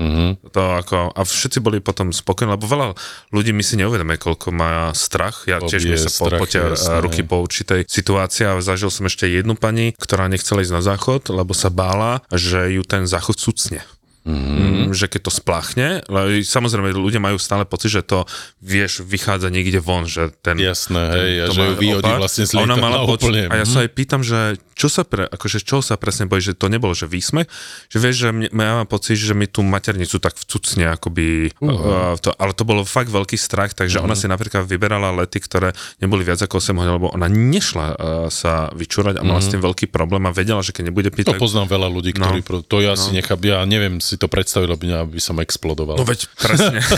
To 0.53 0.63
ako, 0.77 1.17
a 1.17 1.21
všetci 1.25 1.65
boli 1.65 1.81
potom 1.81 2.13
spokojní, 2.13 2.53
lebo 2.53 2.69
veľa 2.69 2.87
ľudí 3.33 3.57
my 3.57 3.65
si 3.65 3.81
neuvedomuje, 3.81 4.21
koľko 4.21 4.53
má 4.53 4.93
strach. 4.93 5.49
Ja 5.49 5.65
tiež 5.65 5.89
Fobie, 5.89 5.93
mi 5.95 5.99
sa 5.99 6.11
po, 6.13 6.29
jasné. 6.45 7.01
ruky 7.01 7.25
po 7.25 7.41
určitej 7.41 7.89
situácii 7.89 8.45
a 8.45 8.61
zažil 8.61 8.93
som 8.93 9.09
ešte 9.09 9.25
jednu 9.25 9.57
pani, 9.57 9.97
ktorá 9.97 10.29
nechcela 10.29 10.61
ísť 10.61 10.75
na 10.77 10.83
záchod, 10.85 11.33
lebo 11.33 11.57
sa 11.57 11.73
bála, 11.73 12.21
že 12.29 12.77
ju 12.77 12.85
ten 12.85 13.09
záchod 13.09 13.41
cucne. 13.41 13.81
Mm, 14.29 14.93
že 14.93 15.09
keď 15.09 15.21
to 15.25 15.33
spláchne, 15.33 16.05
ale 16.05 16.41
samozrejme 16.43 16.93
ľudia 16.93 17.17
majú 17.17 17.37
stále 17.37 17.65
pocit, 17.65 17.89
že 17.91 18.03
to 18.03 18.29
vieš, 18.59 19.01
vychádza 19.01 19.49
niekde 19.49 19.81
von, 19.81 20.05
že 20.05 20.29
ten... 20.39 20.61
Jasné, 20.61 21.01
hej, 21.11 21.33
a 21.39 21.47
to 21.49 21.55
že 21.55 21.59
má 21.59 21.65
ju 21.65 21.75
vyhodí 21.79 22.05
opak. 22.07 22.21
vlastne 22.21 22.45
z 22.45 22.53
A 22.53 22.59
ona 22.61 22.77
mala 22.77 22.99
pocit, 23.03 23.25
úplne. 23.25 23.49
A 23.49 23.57
ja 23.57 23.65
sa 23.65 23.81
aj 23.81 23.91
pýtam, 23.91 24.21
že 24.21 24.39
čo 24.75 24.87
sa, 24.87 25.03
pre, 25.03 25.25
akože 25.25 25.59
čo 25.61 25.81
sa 25.81 25.97
presne 25.97 26.29
bojí, 26.29 26.39
že 26.41 26.53
to 26.53 26.69
nebolo, 26.69 26.93
že 26.93 27.09
výsmech, 27.09 27.49
že 27.89 27.97
vieš, 27.97 28.17
že 28.21 28.29
mne, 28.31 28.47
ja 28.49 28.75
mám 28.77 28.87
pocit, 28.87 29.17
že 29.17 29.33
mi 29.33 29.45
tú 29.45 29.65
maternicu 29.65 30.19
tak 30.19 30.37
vcucne, 30.37 30.93
akoby, 30.93 31.51
uh, 31.59 32.15
to, 32.17 32.31
ale 32.31 32.53
to 32.53 32.63
bolo 32.63 32.85
fakt 32.85 33.09
veľký 33.09 33.35
strach, 33.35 33.73
takže 33.73 33.99
ona 33.99 34.13
si 34.13 34.27
napríklad 34.27 34.63
vyberala 34.63 35.11
lety, 35.17 35.41
ktoré 35.41 35.73
neboli 35.99 36.21
viac 36.23 36.39
ako 36.39 36.61
8 36.61 36.77
hodín, 36.77 36.93
lebo 36.95 37.09
ona 37.09 37.27
nešla 37.27 37.87
uh, 37.89 37.97
sa 38.29 38.69
vyčúrať 38.71 39.19
a 39.19 39.25
mala 39.25 39.41
s 39.41 39.49
tým 39.49 39.59
veľký 39.59 39.89
problém 39.89 40.21
a 40.23 40.31
vedela, 40.31 40.61
že 40.61 40.71
keď 40.71 40.93
nebude 40.93 41.09
piť, 41.09 41.27
To 41.29 41.41
poznám 41.41 41.67
veľa 41.67 41.89
ľudí, 41.89 42.11
No. 42.13 42.29
ktorí... 42.29 42.41
pro- 42.43 42.63
To 42.63 42.79
ja 42.79 42.93
si 42.93 43.11
nechám, 43.11 43.39
ja 43.41 43.63
neviem 43.63 43.99
si 43.99 44.18
to 44.19 44.27
predstaviť, 44.27 44.67
lebo 44.67 44.83
mňa 44.83 45.07
by 45.07 45.21
som 45.23 45.39
explodoval. 45.39 45.97
No 45.97 46.05
veď, 46.05 46.27
presne. 46.35 46.83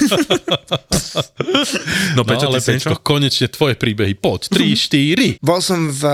no, 2.16 2.20
No 2.20 2.28
Peťo, 2.28 2.52
ale 2.52 2.60
ty 2.60 2.64
si 2.64 2.70
niečo? 2.76 2.92
Peťko, 2.92 3.00
konečne 3.00 3.48
tvoje 3.48 3.74
príbehy, 3.80 4.12
poď, 4.12 4.52
3, 4.52 5.40
4. 5.40 5.40
Bol 5.40 5.60
som 5.64 5.88
v... 5.88 6.04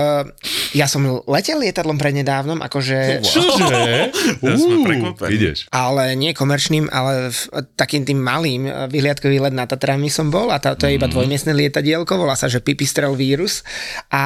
Ja 0.71 0.87
som 0.87 1.03
letel 1.27 1.59
lietadlom 1.59 1.99
prednedávnom, 1.99 2.63
akože... 2.63 3.27
Čože? 3.27 3.75
Ja 4.37 4.53
Uú, 4.53 4.85
prekvapení. 4.85 5.33
Ideš. 5.33 5.57
ale 5.73 6.13
nie 6.13 6.31
komerčným, 6.31 6.93
ale 6.93 7.33
v, 7.33 7.39
takým 7.73 8.05
tým 8.05 8.21
malým 8.21 8.69
eh, 8.69 8.85
vyhliadkový 8.87 9.43
let 9.43 9.55
na 9.55 9.65
Tatrami 9.65 10.13
som 10.13 10.29
bol 10.29 10.53
a 10.53 10.61
to 10.61 10.85
je 10.85 10.95
iba 10.95 11.09
dvojmiestne 11.09 11.57
lietadielko, 11.57 12.15
volá 12.15 12.37
sa, 12.37 12.51
že 12.51 12.61
Pipistrel 12.61 13.17
vírus 13.17 13.65
a 14.13 14.23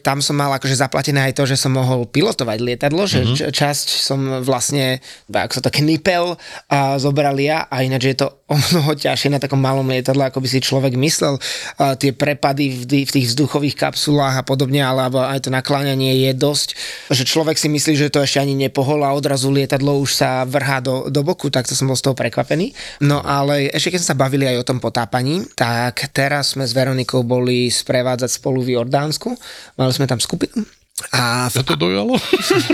tam 0.00 0.22
som 0.22 0.38
mal 0.38 0.54
akože 0.56 0.78
zaplatené 0.78 1.30
aj 1.30 1.36
to, 1.36 1.44
že 1.48 1.58
som 1.58 1.74
mohol 1.74 2.06
pilotovať 2.06 2.58
lietadlo, 2.60 3.02
že 3.08 3.24
mm-hmm. 3.24 3.50
časť 3.50 3.86
som 3.98 4.44
vlastne, 4.46 5.02
ako 5.26 5.52
sa 5.58 5.62
to 5.64 5.74
knipel 6.08 6.40
a 6.72 6.96
zobrali 6.96 7.52
ja 7.52 7.68
a 7.68 7.84
ináč 7.84 8.16
je 8.16 8.24
to 8.24 8.28
o 8.48 8.56
mnoho 8.56 8.96
ťažšie 8.96 9.28
na 9.28 9.36
takom 9.36 9.60
malom 9.60 9.84
lietadle, 9.84 10.24
ako 10.24 10.40
by 10.40 10.48
si 10.48 10.64
človek 10.64 10.96
myslel. 10.96 11.36
A 11.76 12.00
tie 12.00 12.16
prepady 12.16 12.80
v, 12.80 13.04
tých- 13.12 13.28
vzduchových 13.28 13.76
kapsulách 13.76 14.40
a 14.40 14.42
podobne, 14.46 14.80
alebo 14.80 15.20
aj 15.20 15.44
to 15.44 15.50
nakláňanie 15.52 16.16
je 16.24 16.32
dosť, 16.32 16.68
že 17.12 17.28
človek 17.28 17.60
si 17.60 17.68
myslí, 17.68 17.92
že 18.00 18.08
to 18.08 18.24
ešte 18.24 18.40
ani 18.40 18.56
nepohol 18.56 19.04
a 19.04 19.12
odrazu 19.12 19.52
lietadlo 19.52 20.00
už 20.00 20.16
sa 20.16 20.48
vrhá 20.48 20.80
do, 20.80 21.12
do 21.12 21.20
boku, 21.20 21.52
tak 21.52 21.68
to 21.68 21.76
som 21.76 21.92
bol 21.92 21.98
z 21.98 22.08
toho 22.08 22.16
prekvapený. 22.16 22.72
No 23.04 23.20
ale 23.20 23.68
ešte 23.68 23.92
keď 23.92 24.00
sme 24.00 24.10
sa 24.16 24.16
bavili 24.16 24.48
aj 24.48 24.64
o 24.64 24.68
tom 24.72 24.80
potápaní, 24.80 25.44
tak 25.52 26.08
teraz 26.16 26.56
sme 26.56 26.64
s 26.64 26.72
Veronikou 26.72 27.20
boli 27.20 27.68
sprevádzať 27.68 28.40
spolu 28.40 28.64
v 28.64 28.80
Jordánsku. 28.80 29.28
Mali 29.76 29.92
sme 29.92 30.08
tam 30.08 30.24
skupinu 30.24 30.77
a 31.12 31.48
v, 31.48 31.54
To 31.60 31.62
to 31.64 31.76
dojalo? 31.76 32.14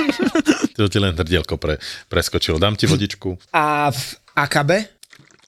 to 0.79 0.89
ti 0.89 0.99
len 0.99 1.15
hrdielko 1.15 1.57
pre, 1.57 1.79
preskočilo. 2.09 2.59
Dám 2.59 2.75
ti 2.75 2.87
vodičku. 2.87 3.53
a 3.53 3.91
v 3.91 4.01
Akabe, 4.35 4.91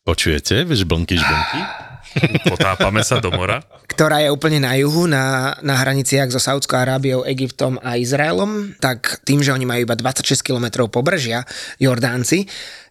Počujete? 0.07 0.63
Vieš, 0.63 0.87
blnky, 0.87 1.19
žblnky? 1.19 1.61
Potápame 2.55 3.03
sa 3.03 3.19
do 3.19 3.35
mora. 3.35 3.59
ktorá 3.91 4.23
je 4.23 4.31
úplne 4.31 4.63
na 4.63 4.79
juhu, 4.79 5.11
na, 5.11 5.59
na 5.61 5.75
hraniciach 5.77 6.31
so 6.31 6.39
Saudskou 6.39 6.79
Arábiou, 6.79 7.27
Egyptom 7.27 7.77
a 7.83 7.99
Izraelom, 7.99 8.79
tak 8.79 9.19
tým, 9.27 9.43
že 9.43 9.51
oni 9.51 9.67
majú 9.67 9.83
iba 9.83 9.99
26 9.99 10.41
km 10.41 10.87
pobrežia, 10.87 11.43
Jordánci, 11.77 12.47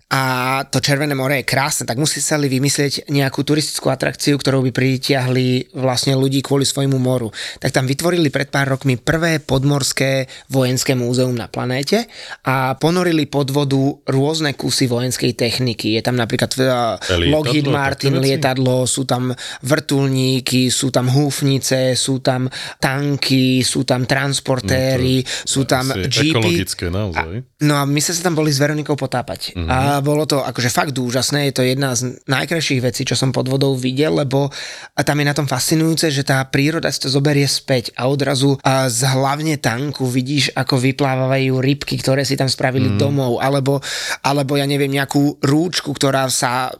a 0.06 0.62
to 0.70 0.78
Červené 0.78 1.18
more 1.18 1.41
je 1.41 1.49
krásne, 1.49 1.89
tak 1.89 1.97
museli 1.97 2.45
vymyslieť 2.45 3.10
nejakú 3.10 3.41
turistickú 3.41 3.89
atrakciu, 3.89 4.38
ktorou 4.38 4.62
by 4.70 4.70
pritiahli 4.70 5.74
vlastne 5.74 6.14
ľudí 6.14 6.45
kvôli 6.45 6.62
svojmu 6.62 7.01
moru. 7.01 7.34
Tak 7.58 7.74
tam 7.74 7.89
vytvorili 7.89 8.30
pred 8.30 8.53
pár 8.53 8.78
rokmi 8.78 9.01
prvé 9.01 9.41
podmorské 9.41 10.30
vojenské 10.53 10.93
múzeum 10.93 11.34
na 11.34 11.49
planéte 11.49 12.06
a 12.45 12.78
ponorili 12.78 13.26
pod 13.26 13.49
vodu 13.49 13.82
rôzne 14.06 14.53
kusy 14.53 14.86
vojenskej 14.86 15.34
techniky. 15.34 15.97
Je 15.97 16.06
tam 16.06 16.22
napríklad 16.22 16.53
uh, 16.53 17.01
Lietadlo, 17.01 17.34
Lockheed 17.41 17.66
Martin 17.66 18.22
lietadlo, 18.22 18.86
sú 18.86 19.10
tam 19.10 19.34
vrtulníky, 19.66 20.70
sú 20.70 20.93
tam 20.93 21.10
húfnice, 21.10 21.97
sú 21.97 22.22
tam 22.22 22.45
tanky, 22.78 23.66
sú 23.66 23.82
tam 23.82 24.06
transportéry, 24.06 25.26
sú 25.26 25.66
tam 25.66 25.89
jeepy. 25.97 26.30
ekologické 26.30 26.93
naozaj. 26.93 27.41
No 27.66 27.82
a 27.82 27.89
my 27.89 27.97
sme 27.97 28.14
sa 28.14 28.22
tam 28.22 28.38
boli 28.38 28.53
s 28.53 28.62
Veronikou 28.62 28.93
potápať. 28.93 29.58
Mhm. 29.58 29.66
A 29.66 29.95
A 29.96 30.04
bolo 30.04 30.28
to 30.28 30.43
akože 30.43 30.70
fakt 30.72 30.96
úžasné, 30.96 31.50
je 31.50 31.54
to 31.56 31.64
jedna 31.64 31.96
z 31.96 32.20
najkrajších 32.28 32.84
vecí, 32.84 33.08
čo 33.08 33.16
som 33.16 33.32
pod 33.32 33.48
vodou 33.48 33.76
videl, 33.76 34.12
lebo 34.20 34.52
a 34.96 35.02
tam 35.04 35.20
je 35.20 35.26
na 35.26 35.36
tom 35.36 35.48
fascinujúce, 35.48 36.12
že 36.12 36.28
tá 36.28 36.43
príroda 36.48 36.91
si 36.91 37.04
to 37.04 37.10
zoberie 37.10 37.48
späť 37.48 37.96
a 37.96 38.08
odrazu 38.12 38.60
a 38.62 38.91
z 38.91 39.08
hlavne 39.08 39.56
tanku 39.58 40.06
vidíš, 40.08 40.52
ako 40.56 40.80
vyplávajú 40.80 41.60
rybky, 41.60 41.96
ktoré 42.00 42.28
si 42.28 42.36
tam 42.36 42.52
spravili 42.52 42.91
mm. 42.93 42.98
domov, 43.00 43.39
alebo, 43.39 43.80
alebo 44.24 44.60
ja 44.60 44.68
neviem, 44.68 44.91
nejakú 44.91 45.39
rúčku, 45.39 45.96
ktorá 45.96 46.28
sa 46.28 46.76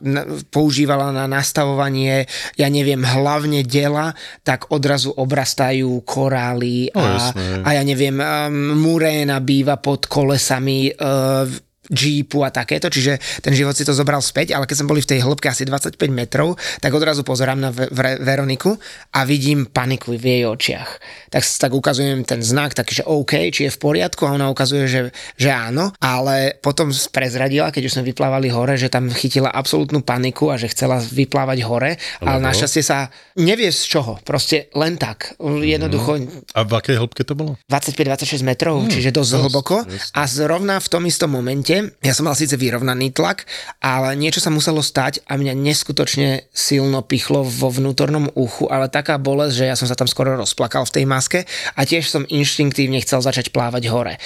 používala 0.52 1.16
na 1.16 1.26
nastavovanie, 1.26 2.28
ja 2.60 2.68
neviem, 2.68 3.02
hlavne 3.02 3.64
dela, 3.64 4.12
tak 4.44 4.70
odrazu 4.70 5.16
obrastajú 5.16 6.04
korály 6.04 6.76
No, 6.96 7.02
a, 7.02 7.10
jasné. 7.16 7.46
a 7.64 7.70
ja 7.76 7.84
neviem, 7.84 8.16
um, 8.20 8.76
muréna 8.80 9.40
býva 9.40 9.80
pod 9.80 10.08
kolesami 10.08 10.92
uh, 10.92 11.48
Jeepu 11.90 12.42
a 12.42 12.50
takéto, 12.50 12.90
čiže 12.90 13.18
ten 13.42 13.54
život 13.54 13.74
si 13.74 13.84
to 13.84 13.94
zobral 13.94 14.20
späť, 14.20 14.54
ale 14.54 14.66
keď 14.66 14.76
sme 14.82 14.92
boli 14.92 15.02
v 15.02 15.10
tej 15.12 15.20
hĺbke 15.22 15.48
asi 15.48 15.64
25 15.64 15.96
metrov, 16.10 16.54
tak 16.80 16.92
odrazu 16.92 17.22
pozerám 17.22 17.60
na 17.60 17.70
Ve- 17.70 17.90
Vre- 17.90 18.20
Veroniku 18.20 18.78
a 19.12 19.24
vidím 19.24 19.66
paniku 19.66 20.14
v 20.14 20.24
jej 20.24 20.44
očiach. 20.46 20.90
Tak, 21.30 21.44
tak 21.44 21.72
ukazujem 21.72 22.24
ten 22.24 22.42
znak, 22.42 22.74
taký, 22.74 23.02
že 23.02 23.04
OK, 23.06 23.52
či 23.52 23.68
je 23.68 23.72
v 23.72 23.80
poriadku 23.80 24.26
a 24.26 24.34
ona 24.34 24.50
ukazuje, 24.50 24.88
že, 24.88 25.00
že 25.36 25.50
áno, 25.52 25.92
ale 26.00 26.58
potom 26.58 26.90
prezradila, 27.12 27.70
keď 27.70 27.84
už 27.86 27.94
sme 28.00 28.08
vyplávali 28.08 28.50
hore, 28.50 28.76
že 28.76 28.90
tam 28.90 29.12
chytila 29.12 29.52
absolútnu 29.52 30.02
paniku 30.02 30.50
a 30.50 30.58
že 30.58 30.72
chcela 30.72 30.98
vyplávať 30.98 31.60
hore, 31.64 31.92
ale 32.20 32.38
Lebo? 32.40 32.48
našťastie 32.48 32.82
sa 32.82 33.10
nevie 33.36 33.70
z 33.70 33.82
čoho, 33.86 34.18
proste 34.24 34.72
len 34.74 34.96
tak. 34.96 35.36
Jednoducho 35.40 36.18
A 36.56 36.64
v 36.64 36.72
akej 36.74 36.96
hĺbke 36.98 37.22
to 37.28 37.36
bolo? 37.36 37.60
25-26 37.68 38.42
metrov, 38.42 38.82
hmm, 38.82 38.92
čiže 38.92 39.10
dosť 39.12 39.32
dosť, 39.32 39.44
hlboko. 39.44 39.76
jasne. 39.86 40.14
A 40.16 40.22
zrovna 40.26 40.76
v 40.80 40.88
tom 40.88 41.04
istom 41.06 41.30
momente, 41.32 41.75
ja 42.04 42.14
som 42.14 42.28
mal 42.28 42.38
síce 42.38 42.56
vyrovnaný 42.60 43.12
tlak, 43.16 43.48
ale 43.82 44.14
niečo 44.20 44.44
sa 44.44 44.54
muselo 44.54 44.80
stať 44.84 45.24
a 45.26 45.40
mňa 45.40 45.54
neskutočne 45.56 46.48
silno 46.52 47.02
pichlo 47.02 47.44
vo 47.46 47.72
vnútornom 47.72 48.32
uchu, 48.36 48.68
ale 48.70 48.92
taká 48.92 49.18
bolesť, 49.18 49.54
že 49.56 49.66
ja 49.70 49.76
som 49.76 49.88
sa 49.90 49.98
tam 49.98 50.10
skoro 50.10 50.36
rozplakal 50.36 50.86
v 50.88 50.94
tej 51.02 51.06
maske 51.08 51.40
a 51.76 51.82
tiež 51.84 52.08
som 52.08 52.24
inštinktívne 52.28 53.02
chcel 53.04 53.24
začať 53.24 53.52
plávať 53.52 53.88
hore. 53.90 54.20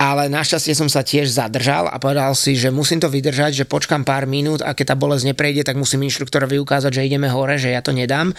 Ale 0.00 0.28
našťastie 0.28 0.72
som 0.76 0.88
sa 0.88 1.04
tiež 1.04 1.30
zadržal 1.30 1.88
a 1.90 1.96
povedal 2.00 2.32
si, 2.38 2.54
že 2.54 2.72
musím 2.74 3.00
to 3.02 3.08
vydržať, 3.08 3.64
že 3.64 3.68
počkam 3.68 4.02
pár 4.02 4.28
minút 4.28 4.60
a 4.62 4.72
keď 4.72 4.92
tá 4.92 4.96
bolesť 4.96 5.32
neprejde, 5.32 5.66
tak 5.66 5.78
musím 5.78 6.06
inštruktorovi 6.06 6.60
ukázať, 6.60 6.90
že 7.00 7.06
ideme 7.06 7.28
hore, 7.30 7.56
že 7.56 7.72
ja 7.72 7.80
to 7.80 7.90
nedám. 7.90 8.30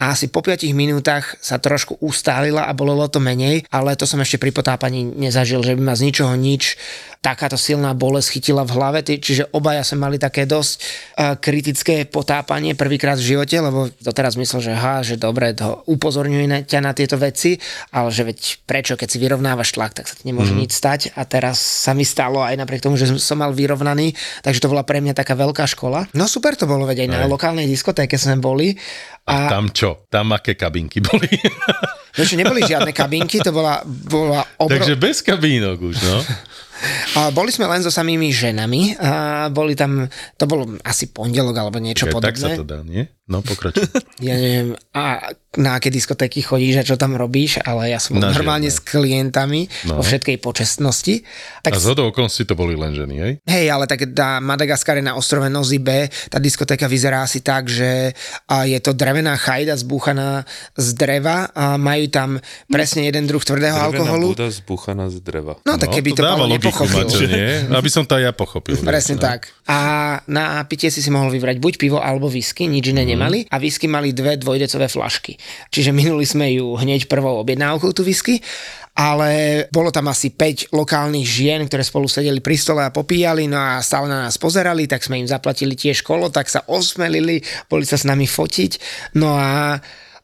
A 0.00 0.12
asi 0.12 0.30
po 0.30 0.40
5 0.42 0.66
minútach 0.74 1.36
sa 1.38 1.60
trošku 1.60 2.00
ustálila 2.02 2.66
a 2.66 2.72
bolelo 2.72 3.06
to 3.06 3.22
menej, 3.22 3.64
ale 3.70 3.94
to 3.94 4.08
som 4.08 4.18
ešte 4.22 4.40
pri 4.40 4.50
potápaní 4.50 5.04
nezažil, 5.04 5.62
že 5.62 5.76
by 5.76 5.82
ma 5.82 5.94
z 5.94 6.10
ničoho 6.10 6.34
nič 6.34 6.76
takáto 7.20 7.60
silná 7.60 7.92
bolesť 7.92 8.40
chytila 8.40 8.64
v 8.64 8.80
hlave, 8.80 9.04
čiže 9.04 9.52
obaja 9.52 9.84
sme 9.84 10.08
mali 10.08 10.16
také 10.16 10.48
dosť 10.48 10.72
uh, 10.80 11.36
kritické 11.36 12.08
potápanie 12.08 12.72
prvýkrát 12.72 13.20
v 13.20 13.36
živote, 13.36 13.60
lebo 13.60 13.92
doteraz 14.00 14.40
myslel, 14.40 14.60
že 14.64 14.72
ha, 14.72 15.04
že 15.04 15.20
dobre, 15.20 15.52
to 15.52 15.84
upozorňuje 15.84 16.46
na, 16.48 16.58
ťa 16.64 16.80
na 16.80 16.96
tieto 16.96 17.20
veci, 17.20 17.60
ale 17.92 18.08
že 18.08 18.24
veď 18.24 18.64
prečo, 18.64 18.96
keď 18.96 19.08
si 19.12 19.20
vyrovnávaš 19.20 19.76
tlak, 19.76 19.92
tak 19.92 20.08
sa 20.08 20.16
ti 20.16 20.24
nemôže 20.32 20.56
mm. 20.56 20.60
nič 20.64 20.72
stať 20.72 21.00
a 21.12 21.28
teraz 21.28 21.60
sa 21.60 21.92
mi 21.92 22.08
stalo 22.08 22.40
aj 22.40 22.56
napriek 22.56 22.88
tomu, 22.88 22.96
že 22.96 23.12
som 23.20 23.36
mal 23.36 23.52
vyrovnaný, 23.52 24.16
takže 24.40 24.64
to 24.64 24.72
bola 24.72 24.80
pre 24.88 25.04
mňa 25.04 25.12
taká 25.12 25.36
veľká 25.36 25.68
škola. 25.68 26.08
No 26.16 26.24
super 26.24 26.56
to 26.56 26.64
bolo, 26.64 26.88
veď 26.88 27.04
aj 27.04 27.08
na 27.12 27.20
Hej. 27.28 27.32
lokálnej 27.36 27.68
diskotéke 27.68 28.16
sme 28.16 28.40
boli 28.40 28.72
A 29.28 29.52
tam 29.52 29.68
čo? 29.76 30.08
Tam 30.08 30.32
aké 30.32 30.56
kabinky 30.56 31.04
boli? 31.04 31.28
Vieš, 32.16 32.34
neboli 32.34 32.64
žiadne 32.66 32.90
kabinky, 32.90 33.38
to 33.44 33.52
bola, 33.52 33.84
bola 33.84 34.40
obro... 34.62 34.72
Takže 34.72 34.96
bez 34.96 35.20
kabínok 35.20 35.78
už, 35.84 35.96
no. 36.00 36.18
A 37.12 37.28
boli 37.28 37.48
sme 37.48 37.64
len 37.64 37.80
so 37.80 37.88
samými 37.88 38.28
ženami 38.28 38.96
a 38.96 39.12
boli 39.48 39.72
tam, 39.72 40.06
to 40.34 40.44
bolo 40.44 40.64
asi 40.80 41.06
pondelok 41.06 41.54
alebo 41.54 41.76
niečo 41.76 42.04
Kaj, 42.04 42.12
tak 42.14 42.34
podobné. 42.34 42.42
sa 42.46 42.58
to 42.58 42.64
dá, 42.64 42.80
nie? 42.80 43.04
No, 43.26 43.40
pokračuj. 43.40 43.86
Ja 44.20 44.34
neviem, 44.34 44.76
a 44.90 45.32
na 45.56 45.74
aké 45.74 45.88
diskotéky 45.88 46.40
chodíš 46.40 46.76
a 46.76 46.84
čo 46.84 46.94
tam 46.94 47.14
robíš, 47.14 47.56
ale 47.58 47.88
ja 47.88 47.96
som 47.96 48.14
bol 48.14 48.22
Na 48.22 48.30
normálne 48.30 48.68
žiadne. 48.68 48.76
s 48.76 48.86
klientami 48.86 49.60
No. 49.86 49.96
vo 49.96 50.02
všetkej 50.02 50.36
počestnosti. 50.36 51.24
Tak 51.60 51.72
A 51.72 51.78
z 51.78 51.88
okolností 51.90 52.44
to 52.44 52.52
boli 52.52 52.74
len 52.74 52.92
ženy, 52.92 53.14
hej? 53.16 53.32
Hej, 53.42 53.66
ale 53.66 53.84
tak 53.84 54.04
na 54.06 54.38
Madagaskare 54.38 55.00
na 55.00 55.14
ostrove 55.14 55.46
Nozy 55.46 55.78
B, 55.78 55.88
tá 56.28 56.36
diskotéka 56.36 56.84
vyzerá 56.84 57.22
asi 57.22 57.40
tak, 57.40 57.66
že 57.66 58.12
a 58.44 58.64
je 58.64 58.76
to 58.76 58.92
drevená 58.92 59.34
chajda 59.34 59.72
zbúchaná 59.74 60.44
z 60.74 60.88
dreva 60.92 61.48
a 61.48 61.74
majú 61.74 62.06
tam 62.06 62.28
presne 62.66 63.04
jeden 63.04 63.24
druh 63.24 63.40
tvrdého 63.40 63.74
alkoholu. 63.74 64.32
Buda 64.32 64.52
zbuchaná 64.52 65.08
z 65.08 65.18
dreva. 65.18 65.56
No 65.62 65.74
tak 65.74 65.90
keby 65.92 66.12
to, 66.12 66.20
dáva 66.20 66.44
Paolo 66.44 66.60
nepochopil. 66.70 67.04
Maťo, 67.04 67.26
nie? 67.26 67.50
Aby 67.78 67.90
som 67.90 68.06
to 68.06 68.14
aj 68.16 68.22
ja 68.26 68.32
pochopil. 68.32 68.78
Presne 68.80 69.18
no. 69.18 69.22
tak. 69.26 69.50
A 69.66 69.78
na 70.30 70.62
pitie 70.70 70.88
si 70.88 71.02
si 71.02 71.10
mohol 71.10 71.28
vybrať 71.34 71.58
buď 71.58 71.74
pivo 71.76 71.98
alebo 71.98 72.30
whisky, 72.30 72.70
nič 72.70 72.94
iné 72.94 73.02
Mhm. 73.02 73.10
nemali. 73.10 73.38
A 73.50 73.58
whisky 73.58 73.90
mali 73.90 74.14
dve 74.14 74.38
dvojdecové 74.38 74.86
flašky. 74.86 75.34
Čiže 75.68 75.90
minuli 75.90 76.22
sme 76.24 76.54
ju 76.54 76.78
hneď 76.78 77.10
prvou 77.10 77.42
objednávkou, 77.42 77.90
tú 77.90 78.06
whisky. 78.06 78.38
Ale 78.90 79.64
bolo 79.70 79.94
tam 79.94 80.10
asi 80.10 80.34
5 80.34 80.74
lokálnych 80.74 81.22
žien, 81.24 81.62
ktoré 81.64 81.86
spolu 81.86 82.10
sedeli 82.10 82.42
pri 82.42 82.58
stole 82.58 82.82
a 82.82 82.90
popíjali, 82.90 83.46
no 83.46 83.56
a 83.56 83.78
stále 83.80 84.10
na 84.10 84.26
nás 84.26 84.34
pozerali, 84.36 84.90
tak 84.90 85.06
sme 85.06 85.22
im 85.22 85.30
zaplatili 85.30 85.78
tiež 85.78 86.02
kolo, 86.02 86.28
tak 86.28 86.50
sa 86.50 86.66
osmelili, 86.66 87.38
boli 87.70 87.86
sa 87.86 87.94
s 87.96 88.04
nami 88.04 88.26
fotiť. 88.26 88.72
No 89.16 89.38
a 89.38 89.78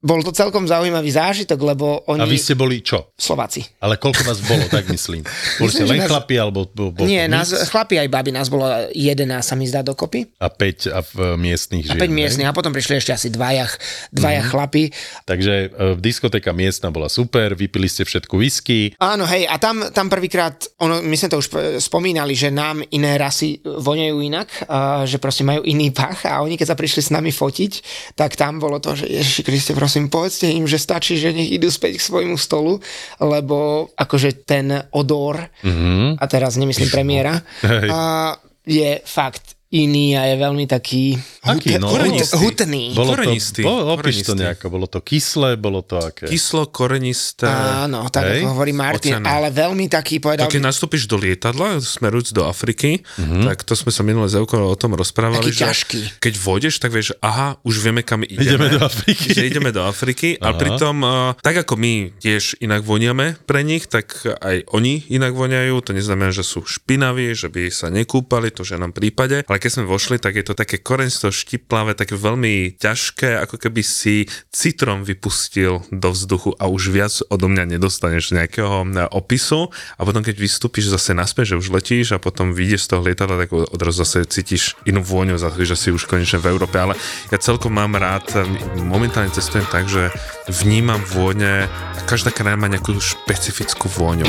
bol 0.06 0.22
to 0.22 0.30
celkom 0.30 0.70
zaujímavý 0.70 1.10
zážitok, 1.10 1.58
lebo 1.58 2.06
oni... 2.06 2.22
A 2.22 2.30
vy 2.30 2.38
ste 2.38 2.54
boli 2.54 2.78
čo? 2.78 3.10
Slováci. 3.18 3.66
Ale 3.82 3.98
koľko 3.98 4.22
vás 4.22 4.38
bolo, 4.46 4.62
tak 4.70 4.86
myslím. 4.86 5.26
Boli 5.60 5.70
ste 5.74 5.82
len 5.82 5.98
nás- 5.98 6.10
chlapi, 6.10 6.38
alebo 6.38 6.70
bol, 6.70 6.94
Nie, 7.02 7.26
nás, 7.26 7.50
chlapi 7.50 7.98
aj 7.98 8.08
baby, 8.12 8.30
nás 8.30 8.46
bolo 8.46 8.70
11 8.94 9.26
sa 9.42 9.54
mi 9.58 9.66
zdá 9.66 9.82
dokopy. 9.82 10.30
A 10.38 10.46
5 10.46 10.94
a 10.94 11.00
v, 11.02 11.34
miestných 11.40 11.90
A 11.90 11.98
žien. 11.98 12.00
5 12.00 12.06
hej? 12.06 12.12
miestnych 12.12 12.46
a 12.46 12.54
potom 12.54 12.70
prišli 12.70 13.02
ešte 13.02 13.10
asi 13.16 13.28
dvaja, 13.32 13.66
dvaja 14.12 14.44
mm-hmm. 14.44 14.52
chlapi. 14.52 14.82
Takže 15.24 15.54
e, 15.54 15.66
diskotéka 15.96 16.52
miestna 16.52 16.92
bola 16.92 17.08
super, 17.08 17.56
vypili 17.56 17.88
ste 17.88 18.04
všetku 18.04 18.36
whisky. 18.36 18.92
Áno, 19.00 19.24
hej, 19.26 19.48
a 19.48 19.56
tam, 19.56 19.90
tam 19.90 20.06
prvýkrát, 20.12 20.54
ono, 20.78 21.00
my 21.00 21.16
sme 21.16 21.28
to 21.32 21.40
už 21.40 21.48
p- 21.48 21.60
spomínali, 21.80 22.36
že 22.36 22.52
nám 22.52 22.84
iné 22.92 23.16
rasy 23.16 23.58
voňajú 23.64 24.16
inak, 24.20 24.48
a 24.68 25.08
že 25.08 25.16
proste 25.16 25.42
majú 25.42 25.64
iný 25.64 25.88
pach 25.90 26.28
a 26.28 26.44
oni 26.44 26.60
keď 26.60 26.74
sa 26.74 26.76
prišli 26.76 27.00
s 27.00 27.10
nami 27.10 27.32
fotiť, 27.32 27.72
tak 28.12 28.36
tam 28.36 28.60
bolo 28.60 28.76
to, 28.76 28.92
že 28.92 29.08
Ježiši 29.08 29.42
Kriste, 29.42 29.72
prosím, 29.72 29.95
povedzte 30.12 30.52
im, 30.52 30.68
že 30.68 30.76
stačí, 30.76 31.16
že 31.16 31.32
nech 31.32 31.48
idú 31.48 31.72
späť 31.72 31.96
k 31.96 32.06
svojmu 32.06 32.36
stolu, 32.36 32.76
lebo 33.16 33.88
akože 33.96 34.44
ten 34.44 34.68
odor, 34.92 35.40
mm-hmm. 35.64 36.20
a 36.20 36.24
teraz 36.28 36.60
nemyslím 36.60 36.92
premiéra, 36.92 37.40
a 37.64 38.36
je 38.68 39.00
fakt 39.08 39.55
iný 39.66 40.14
a 40.14 40.30
je 40.30 40.36
veľmi 40.38 40.64
taký 40.64 41.18
Aký, 41.42 41.74
no? 41.78 41.90
hut- 41.90 42.34
hutný. 42.38 42.94
Bolo 42.94 43.14
to, 43.14 43.22
Korenistý, 43.22 43.60
bo, 43.66 43.94
opíš 43.94 44.22
to 44.22 44.32
korenistý. 44.32 44.38
nejako, 44.38 44.66
bolo 44.70 44.86
to 44.86 44.98
kyslé, 45.02 45.50
bolo 45.58 45.80
to 45.82 45.98
aké? 45.98 46.30
Kyslo, 46.30 46.70
korenisté. 46.70 47.50
Áno, 47.50 48.06
tak 48.06 48.30
Hej, 48.30 48.46
ako 48.46 48.46
hovorí 48.54 48.70
Martin, 48.70 49.18
oceáne. 49.18 49.26
ale 49.26 49.48
veľmi 49.50 49.90
taký, 49.90 50.22
povedal 50.22 50.46
Tak 50.46 50.54
keď 50.54 50.62
nastúpiš 50.70 51.10
do 51.10 51.18
lietadla, 51.18 51.82
smerujúc 51.82 52.30
do 52.30 52.46
Afriky, 52.46 53.02
mm-hmm. 53.02 53.42
tak 53.42 53.66
to 53.66 53.74
sme 53.74 53.90
sa 53.90 54.06
minule 54.06 54.30
z 54.30 54.38
Euko 54.38 54.70
o 54.70 54.76
tom 54.78 54.94
rozprávali, 54.94 55.50
Taký 55.50 55.54
že 55.54 55.62
ťažký. 55.66 56.00
keď 56.22 56.34
vodeš, 56.38 56.74
tak 56.78 56.94
vieš, 56.94 57.14
aha, 57.18 57.58
už 57.66 57.82
vieme, 57.82 58.06
kam 58.06 58.22
ideme. 58.22 58.54
Ideme 58.56 58.68
do 58.70 58.80
Afriky. 58.86 59.34
Že 59.34 59.42
ideme 59.50 59.70
do 59.74 59.82
Afriky, 59.82 60.38
ale 60.38 60.54
pritom, 60.56 60.96
uh, 61.02 61.34
tak 61.42 61.66
ako 61.66 61.74
my 61.74 62.14
tiež 62.22 62.62
inak 62.62 62.86
voniame 62.86 63.34
pre 63.50 63.66
nich, 63.66 63.90
tak 63.90 64.14
aj 64.22 64.62
oni 64.70 65.10
inak 65.10 65.34
voňajú, 65.34 65.74
to 65.82 65.90
neznamená, 65.90 66.30
že 66.30 66.46
sú 66.46 66.62
špinaví, 66.62 67.34
že 67.34 67.50
by 67.50 67.66
sa 67.74 67.90
nekúpali, 67.90 68.54
to 68.54 68.62
v 68.62 68.74
žiadnom 68.74 68.94
prípade, 68.94 69.42
ale 69.42 69.55
keď 69.58 69.70
sme 69.80 69.84
vošli, 69.88 70.16
tak 70.20 70.36
je 70.36 70.44
to 70.44 70.54
také 70.54 70.80
korenisto 70.80 71.32
štiplavé, 71.32 71.96
také 71.96 72.16
veľmi 72.18 72.76
ťažké, 72.76 73.40
ako 73.42 73.56
keby 73.56 73.82
si 73.82 74.28
citrom 74.50 75.02
vypustil 75.02 75.84
do 75.90 76.08
vzduchu 76.12 76.54
a 76.58 76.68
už 76.68 76.92
viac 76.92 77.14
odo 77.28 77.46
mňa 77.48 77.76
nedostaneš 77.76 78.32
nejakého 78.34 78.84
e, 78.84 79.06
opisu 79.10 79.72
a 79.96 80.02
potom 80.02 80.22
keď 80.22 80.36
vystúpiš 80.38 80.92
zase 80.92 81.16
naspäť, 81.16 81.56
že 81.56 81.60
už 81.60 81.72
letíš 81.72 82.16
a 82.16 82.22
potom 82.22 82.52
vyjdeš 82.52 82.86
z 82.86 82.90
toho 82.92 83.02
lietadla, 83.02 83.46
tak 83.46 83.50
odrazu 83.52 84.02
zase 84.04 84.28
cítiš 84.28 84.76
inú 84.84 85.00
vôňu, 85.00 85.40
za 85.40 85.50
že 85.56 85.74
si 85.74 85.88
už 85.90 86.06
konečne 86.06 86.38
v 86.38 86.52
Európe, 86.52 86.76
ale 86.76 86.94
ja 87.32 87.38
celkom 87.40 87.72
mám 87.72 87.96
rád, 87.96 88.28
e, 88.36 88.44
momentálne 88.84 89.32
cestujem 89.32 89.66
tak, 89.72 89.88
že 89.88 90.12
vnímam 90.46 91.00
vône, 91.10 91.66
každá 92.04 92.30
krajina 92.30 92.60
má 92.60 92.68
nejakú 92.70 92.94
špecifickú 92.98 93.88
vôňu. 93.90 94.28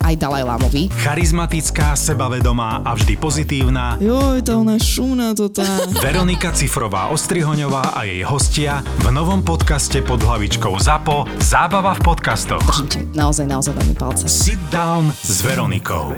aj 0.00 0.14
Dalaj 0.16 0.44
Lámovi. 0.44 0.88
Charizmatická, 1.00 1.94
sebavedomá 1.94 2.80
a 2.84 2.96
vždy 2.96 3.14
pozitívna 3.20 4.00
Joj, 4.00 4.40
tá 4.42 4.56
ona 4.56 4.80
šumná 4.80 5.36
to 5.36 5.52
tá. 5.52 5.66
Veronika 6.04 6.50
Cifrová 6.50 7.12
Ostrihoňová 7.12 7.94
a 7.94 8.08
jej 8.08 8.24
hostia 8.24 8.80
v 9.04 9.12
novom 9.12 9.44
podcaste 9.44 10.00
pod 10.04 10.24
hlavičkou 10.24 10.74
ZAPO 10.80 11.28
Zábava 11.44 11.92
v 11.96 12.00
podcastoch. 12.00 12.64
Držím 12.88 13.12
naozaj, 13.12 13.46
naozaj 13.46 13.72
veľmi 13.76 13.94
palce. 13.96 14.24
Sit 14.26 14.60
down 14.72 15.12
s 15.12 15.44
Veronikou. 15.44 16.16